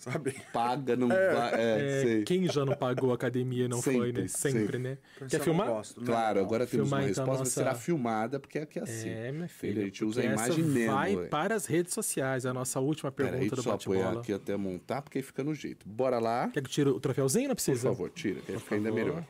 [0.00, 0.32] Sabe?
[0.52, 1.54] Paga, não vai.
[1.54, 2.22] É, É, sei.
[2.24, 4.26] quem já não pagou a academia não foi, né?
[4.26, 4.78] Sempre, Sempre, sempre.
[4.78, 4.98] né?
[5.18, 5.66] Por isso Quer eu não filmar?
[5.68, 6.46] gosto, não, Claro, não.
[6.46, 9.08] agora temos Filmar, uma então, resposta, nossa- será filmada, porque aqui é assim.
[9.10, 9.82] É, minha A filha.
[9.84, 10.92] gente usa a imagem essa mesmo.
[10.94, 11.26] vai ué.
[11.28, 14.20] para as redes sociais, a nossa última Pera aí, pergunta do só apoiar bate-bola.
[14.22, 15.86] aqui até montar, porque aí fica no jeito.
[15.86, 16.48] Bora lá.
[16.48, 17.48] Quer que tire o troféuzinho?
[17.48, 17.88] Não Por precisa?
[17.88, 19.22] favor, tira, que aí fica ainda melhor.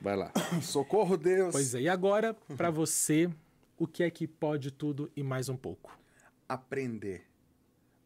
[0.00, 0.32] Vai lá.
[0.60, 1.52] Socorro, Deus!
[1.52, 3.30] Pois é, e agora, pra você,
[3.78, 5.96] o que é que pode tudo e mais um pouco?
[6.48, 7.22] Aprender.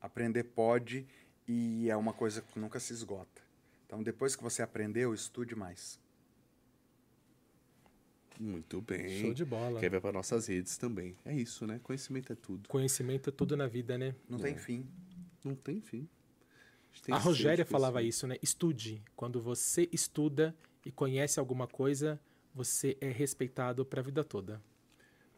[0.01, 1.07] Aprender pode
[1.53, 3.43] e é uma coisa que nunca se esgota.
[3.85, 5.99] Então, depois que você aprendeu, estude mais.
[8.39, 9.21] Muito bem.
[9.21, 9.81] Show de bola.
[9.81, 11.17] Quer ver para nossas redes também.
[11.25, 11.81] É isso, né?
[11.83, 12.69] Conhecimento é tudo.
[12.69, 14.15] Conhecimento é tudo na vida, né?
[14.29, 14.89] Não tem fim.
[15.45, 16.09] Não tem fim.
[17.03, 18.37] tem A Rogéria falava isso, né?
[18.41, 19.03] Estude.
[19.17, 20.57] Quando você estuda
[20.87, 22.21] e conhece alguma coisa,
[22.55, 24.63] você é respeitado pra vida toda.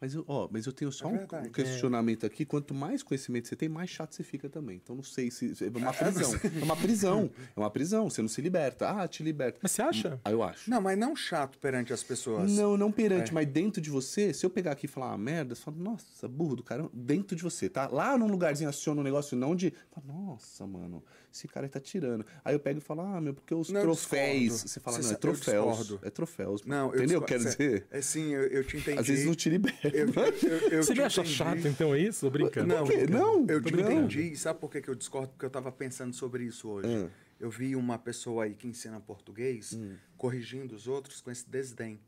[0.03, 1.49] Mas eu, ó, mas eu tenho só É um verdade.
[1.51, 2.43] questionamento aqui.
[2.43, 4.75] Quanto mais conhecimento você tem, mais chato você fica também.
[4.83, 5.53] Então não sei se.
[5.63, 6.33] É uma prisão.
[6.59, 7.31] É uma prisão.
[7.55, 8.09] É uma prisão.
[8.09, 8.89] Você não se liberta.
[8.89, 9.59] Ah, te liberta.
[9.63, 10.19] Mas você acha?
[10.25, 10.69] Ah, eu acho.
[10.69, 12.51] Não, mas não chato perante as pessoas.
[12.51, 13.33] Não, não perante, É.
[13.33, 16.27] mas dentro de você, se eu pegar aqui e falar uma merda, você fala, nossa,
[16.27, 17.87] burro do caramba, dentro de você, tá?
[17.87, 21.01] Lá num lugarzinho aciona um negócio não de, fala, nossa, mano,
[21.33, 22.23] esse cara tá tirando.
[22.45, 24.61] Aí eu pego e falo, ah, meu, porque os Não, troféus.
[24.61, 25.77] Você fala, Você não, é troféus.
[25.79, 25.99] discordo.
[26.05, 26.63] É troféus.
[26.63, 27.21] Não, eu Entendeu?
[27.23, 27.87] Quero dizer.
[27.89, 28.99] É sim, eu, eu te entendi.
[28.99, 29.87] Às vezes não te liberta.
[29.87, 31.35] Eu, eu, eu Você me acha entendi.
[31.35, 32.29] chato, então, é isso?
[32.29, 32.67] Brincando.
[32.67, 33.07] Não, quê?
[33.07, 33.79] Não, eu te não.
[34.03, 34.35] entendi.
[34.37, 35.29] Sabe por que, que eu discordo?
[35.29, 36.87] Porque eu estava pensando sobre isso hoje.
[36.87, 37.09] Ah.
[37.39, 39.95] Eu vi uma pessoa aí que ensina português Hum.
[40.15, 41.99] corrigindo os outros com esse desdém.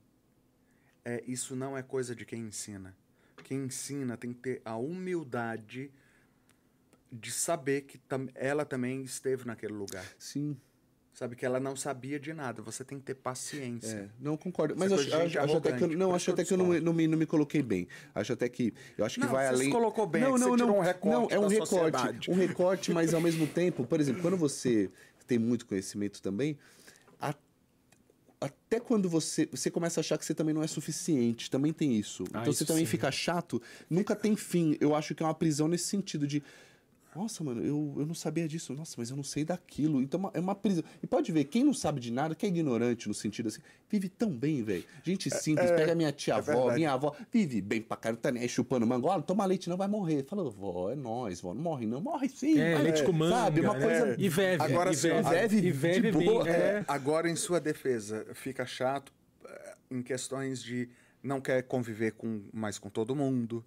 [1.03, 2.95] É, isso não é coisa de quem ensina.
[3.43, 5.91] Quem ensina tem que ter a humildade
[7.19, 10.05] de saber que tam- ela também esteve naquele lugar.
[10.19, 10.57] Sim.
[11.13, 11.33] sabe?
[11.37, 12.61] Que ela não sabia de nada.
[12.61, 13.87] Você tem que ter paciência.
[13.95, 14.75] É, não concordo.
[14.77, 17.07] Mas acho, gente acho até que eu, não, acho até que eu não, não, me,
[17.07, 17.87] não me coloquei bem.
[18.13, 19.69] Acho até que eu acho que Não, vai você além.
[19.69, 22.31] colocou bem, é não, que não, você não, um não, é um recorte, sociedade.
[22.31, 24.91] um recorte, mas ao mesmo tempo, por exemplo, quando você
[25.25, 26.57] tem muito conhecimento também,
[27.17, 27.33] a-
[28.41, 31.95] até quando você você começa a achar que você também não é suficiente, também tem
[31.97, 32.25] isso.
[32.33, 32.91] Ah, então você isso também sim.
[32.91, 34.75] fica chato, nunca tem fim.
[34.81, 36.43] Eu acho que é uma prisão nesse sentido de
[37.15, 38.73] nossa, mano, eu, eu não sabia disso.
[38.73, 40.01] Nossa, mas eu não sei daquilo.
[40.01, 40.83] Então é uma- é uma prisão.
[41.01, 44.09] E pode ver, quem não sabe de nada, que é ignorante no sentido assim, vive
[44.09, 44.83] tão bem, velho.
[45.03, 46.75] Gente simples, pega minha tia-avó, verdade.
[46.75, 49.87] minha avó, vive bem pra caramba, tá nem aí chupando mangola, toma leite não vai
[49.87, 50.23] morrer.
[50.25, 52.01] Fala, vó, é nóis, vó, não morre não.
[52.01, 52.59] Morre sim.
[52.59, 52.83] É, vai.
[52.83, 53.85] leite com manga, Sabe, uma né?
[53.85, 54.15] coisa...
[54.21, 54.63] E veve.
[54.63, 56.83] Agora e veve, e veve boa, É.
[56.87, 59.13] Agora, em sua defesa, fica chato
[59.45, 60.89] eh, em questões de
[61.23, 63.63] não quer conviver com, mais com todo mundo.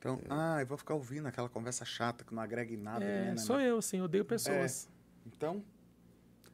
[0.00, 3.04] Então, ah, eu vou ficar ouvindo aquela conversa chata que não agrega em nada.
[3.04, 3.68] É, né, né, sou né?
[3.68, 4.88] eu, assim, odeio pessoas.
[5.26, 5.62] Então,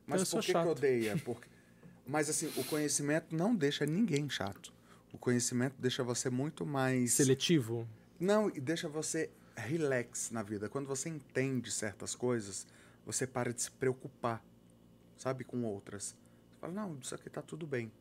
[0.04, 0.68] mas sou por que, que chato.
[0.68, 1.16] odeia?
[1.24, 1.48] Porque,
[2.04, 4.74] mas assim, o conhecimento não deixa ninguém chato.
[5.12, 7.12] O conhecimento deixa você muito mais...
[7.12, 7.88] Seletivo.
[8.18, 10.68] Não, e deixa você relax na vida.
[10.68, 12.66] Quando você entende certas coisas,
[13.04, 14.42] você para de se preocupar,
[15.16, 16.16] sabe, com outras.
[16.50, 17.92] Você fala, não, isso aqui tá tudo bem.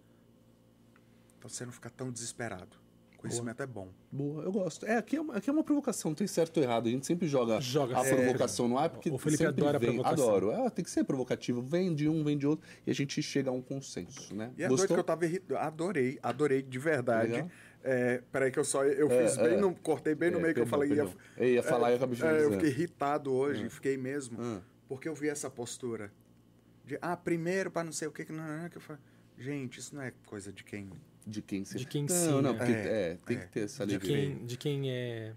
[1.37, 2.84] Então você não fica tão desesperado.
[3.25, 3.89] O conhecimento é bom.
[4.11, 4.85] Boa, eu gosto.
[4.85, 6.87] É, aqui é, uma, aqui é uma provocação, não tem certo ou errado.
[6.87, 8.23] A gente sempre joga, Joga a sempre.
[8.23, 9.93] provocação no ar, porque O Felipe sempre adora a vem.
[9.93, 10.27] provocação.
[10.29, 10.51] Adoro.
[10.51, 11.61] É, tem que ser provocativo.
[11.61, 14.51] Vem de um, vem de outro, e a gente chega a um consenso, né?
[14.57, 15.57] E é doido que eu tava irritado.
[15.59, 17.31] Adorei, adorei de verdade.
[17.31, 17.49] Legal.
[17.87, 19.49] É, peraí que eu só eu fiz é.
[19.49, 20.95] bem no, cortei bem no É, meio que eu perdão, falei.
[20.95, 21.13] perdão.
[21.37, 24.61] Eu ia falar e eu acabei é, eu fiquei irritado hoje, fiquei mesmo, Ah.
[24.87, 26.11] porque eu vi essa postura
[26.83, 28.99] de ah, primeiro para não sei o que que não, não, não, que eu falei,
[29.37, 30.89] gente, isso não é coisa de quem
[31.25, 31.77] De quem você...
[31.79, 32.53] De quem não, sim, Não, né?
[32.53, 33.39] porque É, é, tem é.
[33.39, 34.15] que ter essa De alegria.
[34.17, 35.33] quem, de quem é...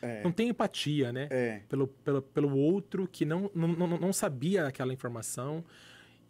[0.00, 1.28] é, Não tem empatia, né?
[1.30, 1.60] é.
[1.68, 5.64] Pelo, pelo, pelo outro que não, não, não, não sabia aquela informação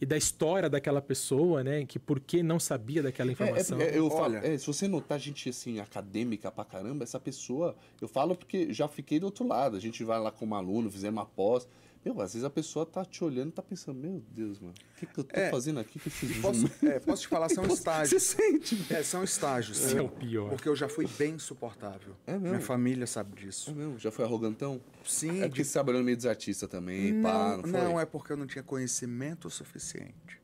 [0.01, 1.85] e da história daquela pessoa, né?
[1.85, 3.81] Que por que não sabia daquela É, informação.
[3.81, 4.47] é, é, eu falo, Olha.
[4.47, 8.87] é, se você notar gente assim, acadêmica pra caramba, essa pessoa, eu falo porque já
[8.87, 9.77] fiquei do outro lado.
[9.77, 11.66] A gente vai lá como aluno, fizemos uma pós.
[12.14, 14.98] Meu, às vezes a pessoa tá te olhando e tá pensando, meu Deus, mano, o
[14.98, 15.51] que, que eu tô É.
[15.51, 18.22] fazendo aqui com esses Posso, é, posso te falar, são Você estágios.
[18.22, 19.78] sente, É, são estágios.
[19.85, 20.48] Esse é o pior.
[20.51, 22.16] Porque eu já fui bem insuportável.
[22.26, 22.48] É mesmo?
[22.48, 23.70] Minha família sabe disso.
[23.70, 23.98] É mesmo?
[23.98, 24.80] Já foi arrogantão?
[25.05, 28.02] Sim, É porque você trabalhou no meio dos artistas também, pá, não, não, foi?
[28.02, 30.40] é porque eu não tinha conhecimento suficiente.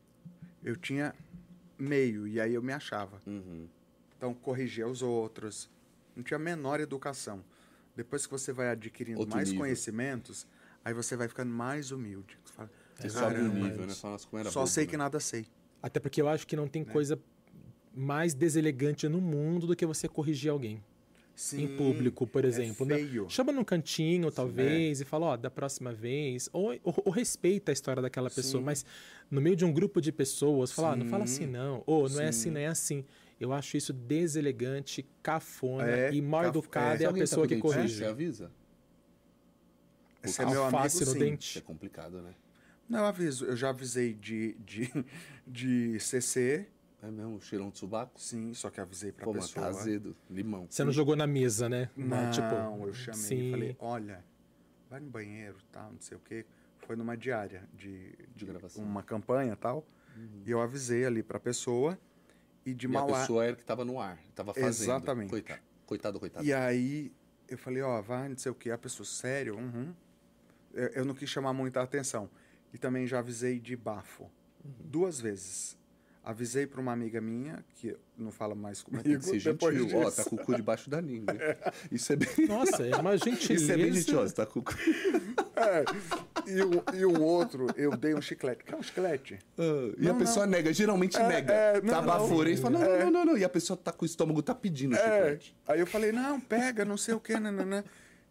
[0.63, 1.13] Eu tinha
[1.79, 3.19] meio, e aí eu me achava.
[3.25, 3.67] Uhum.
[4.17, 5.69] Então, corrigia os outros.
[6.15, 7.43] Não tinha a menor educação.
[7.95, 9.63] Depois que você vai adquirindo Outro mais nível.
[9.63, 10.45] conhecimentos,
[10.85, 12.37] aí você vai ficando mais humilde.
[12.45, 13.93] Você fala, Você sobe o "Caramba, nível, né?
[13.95, 14.91] Fala, nossa, como era Só bobo, sei né?
[14.91, 15.45] que nada sei.
[15.81, 16.91] Até porque eu acho que não tem Né?
[16.93, 17.19] coisa
[17.93, 20.81] mais deselegante no mundo do que você corrigir alguém.
[21.37, 22.85] Sim, em público, por é exemplo.
[22.85, 22.95] né?
[22.95, 23.29] feio.
[23.29, 26.49] Chama num cantinho, talvez, e fala, ó, da próxima vez.
[26.53, 28.65] Ou, ou, ou respeita a história daquela pessoa, Sim.
[28.65, 28.85] mas
[29.29, 31.43] no meio de um grupo de pessoas, fala, ó, não fala Sim.
[31.43, 31.83] assim não.
[31.85, 32.39] Ou não é Sim.
[32.39, 33.03] assim, não é assim.
[33.37, 37.05] Eu acho isso deselegante, cafona É, e mal caf- educada é.
[37.05, 37.95] é, a tá pessoa com que corrige.
[37.97, 38.49] Você avisa?
[40.25, 41.19] Esse é meu amigo, no sim.
[41.19, 41.57] Dente.
[41.57, 42.33] é complicado, né?
[42.87, 43.45] Não, eu aviso.
[43.45, 44.89] Eu já avisei de, de,
[45.47, 46.67] de CC,
[47.01, 48.19] É mesmo, cheirão de subaco?
[48.19, 49.71] sim, só que avisei pra Pô, mas pessoa.
[49.73, 50.67] tá azedo, limão.
[50.69, 51.89] Você não jogou na mesa, né?
[51.95, 53.47] Não, tipo, eu chamei sim.
[53.47, 54.23] e falei, olha,
[54.89, 56.45] vai no banheiro, tal, não sei o quê.
[56.85, 58.83] Foi numa diária de, De gravação.
[58.83, 59.85] uma campanha e tal.
[60.45, 61.97] E eu avisei ali pra pessoa
[62.65, 63.19] e de E a Mauá.
[63.21, 64.69] pessoa era que tava no ar, tava fazendo.
[64.69, 65.29] Exatamente.
[65.29, 66.45] Coitado, coitado, coitado.
[66.45, 67.11] E aí
[67.49, 68.69] eu falei, ó, vai, não sei o quê.
[68.71, 69.57] A pessoa, sério?
[69.57, 69.93] Uhum.
[70.75, 72.29] Eu, eu não quis chamar muita atenção.
[72.73, 74.23] E também já avisei de bafo.
[74.63, 74.71] Uhum.
[74.83, 75.77] Duas vezes.
[76.23, 79.99] Avisei pra uma amiga minha, que não fala mais comigo, tem que ser depois gentil.
[79.99, 81.31] Ó, tá com o cu debaixo da língua.
[81.33, 81.39] hein?
[81.91, 82.29] Isso é bem...
[82.47, 83.53] Nossa, é uma gentileza.
[83.63, 84.73] Isso é bem gentil, tá com o cu...
[85.55, 85.85] É,
[86.51, 88.63] e, o, e o outro, eu dei um chiclete.
[88.63, 89.37] Quer um chiclete?
[89.57, 91.53] Ah, e a Não, pessoa nega, geralmente É, nega.
[91.53, 92.07] é, não, tá não.
[92.07, 93.03] baforando e fala, não, É.
[93.05, 93.37] não, não, não.
[93.37, 94.97] E a pessoa tá com o estômago, tá pedindo É.
[94.97, 95.55] chiclete.
[95.67, 97.83] Aí eu falei, não, pega, não sei o que, nananã.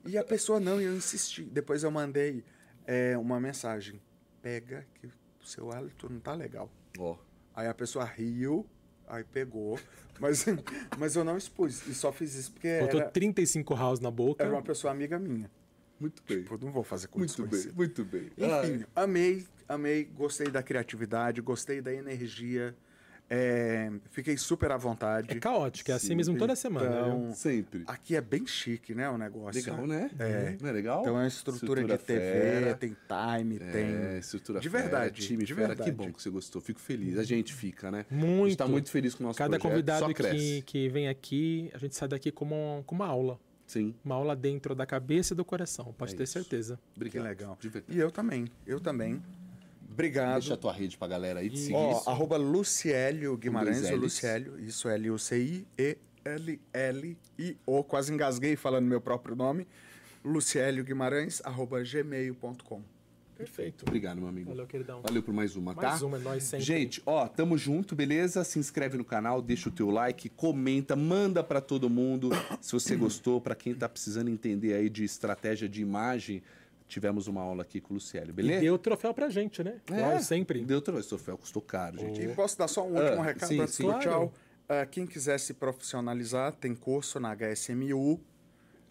[0.06, 1.42] E a pessoa não, e eu insisti.
[1.44, 2.44] Depois eu mandei
[2.86, 4.00] é, uma mensagem.
[4.42, 5.12] Pega, que o
[5.46, 6.70] seu hálito não tá legal.
[6.98, 7.16] Ó,
[7.54, 8.66] Aí a pessoa riu,
[9.06, 9.78] aí pegou,
[10.18, 10.44] mas,
[10.98, 11.86] mas eu não expus.
[11.86, 14.42] E só fiz isso porque Botou era, 35 house na boca.
[14.42, 15.48] era uma pessoa amiga minha.
[16.00, 16.42] muito bem.
[16.42, 17.76] Tipo, não vou fazer com muito bem, desconhecido.
[17.76, 18.30] muito bem.
[18.36, 22.76] Enfim, amei, amei, gostei da criatividade, gostei da energia.
[23.30, 25.30] É, fiquei super à vontade.
[25.30, 26.86] É caótico, é assim Sim, mesmo toda semana.
[26.86, 27.34] então- viu?
[27.34, 27.84] Sempre.
[27.86, 29.60] Aqui é bem chique, né, o negócio.
[29.60, 30.10] Legal, né?
[30.18, 30.56] É.
[30.60, 31.00] Não é legal?
[31.00, 32.74] Então é uma estrutura, de TV, fera.
[32.74, 34.18] tem time, É, tem.
[34.18, 35.68] estrutura De fera, verdade, time de fera.
[35.68, 35.90] verdade.
[35.90, 36.60] Que bom que você gostou.
[36.60, 37.18] Fico feliz.
[37.18, 38.04] A gente fica, né?
[38.10, 38.48] A Muito.
[38.50, 39.70] gente tá muito feliz com o nosso Cada projeto.
[39.70, 43.38] convidado Só que, que vem aqui, a gente sai daqui como, com uma aula.
[43.66, 43.94] Sim.
[44.04, 46.34] Uma aula dentro da cabeça e do coração, pode É ter isso.
[46.34, 46.78] certeza.
[46.94, 47.22] Obrigado.
[47.22, 47.58] Que legal.
[47.58, 47.72] De.
[47.88, 49.22] E eu também, eu também.
[49.94, 50.40] Obrigado.
[50.40, 51.74] Deixa a tua rede pra galera aí te seguir.
[51.74, 53.96] Ó, arroba Luciélio Guimarães, o.
[53.96, 56.04] Luciélio, isso, L-U-C-I-E-L-L-I-O,
[57.84, 59.66] quase engasguei falando meu próprio nome,
[60.24, 62.82] Luciélio Guimarães, arroba gmail.com.
[63.36, 63.84] Perfeito.
[63.86, 64.50] Obrigado, meu amigo.
[64.50, 65.02] Valeu, queridão.
[65.02, 65.90] Valeu por mais uma, tá?
[65.90, 66.64] Mais uma, é nóis sempre.
[66.64, 68.44] Gente, ó, tamo junto, beleza?
[68.44, 72.30] Se inscreve no canal, deixa o teu like, comenta, manda pra todo mundo
[72.60, 76.42] se você gostou, pra quem tá precisando entender aí de estratégia de imagem.
[76.94, 78.60] Tivemos uma aula aqui com o Luciélio, E beleza?
[78.60, 79.80] deu o troféu pra gente, né?
[79.90, 80.64] Igual sempre.
[80.64, 81.00] Deu troféu.
[81.00, 82.22] Esse troféu custou caro, gente.
[82.22, 83.82] E posso dar só um último Ah, recado sim, antes sim.
[83.82, 84.02] do Claro.
[84.04, 84.32] tchau?
[84.68, 88.20] Ah, quem quiser se profissionalizar, tem curso na HSMU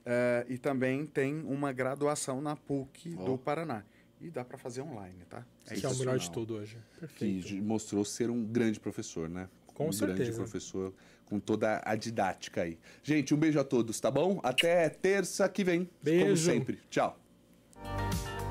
[0.06, 3.24] ah, e também tem uma graduação na PUC Ó.
[3.24, 3.84] do Paraná.
[4.20, 5.46] E dá para fazer online, tá?
[5.70, 6.78] É que é o melhor de tudo hoje.
[6.96, 7.48] Que Perfeito.
[7.48, 9.48] j- mostrou ser um grande professor, né?
[9.68, 10.38] Com um grande certeza.
[10.44, 10.94] professor
[11.26, 12.78] com toda a didática aí.
[13.02, 14.42] Gente, um beijo a todos, tá bom?
[14.44, 16.52] Até terça que vem, como Beijo.
[16.52, 16.80] sempre.
[16.90, 17.18] Tchau.
[17.84, 18.43] Música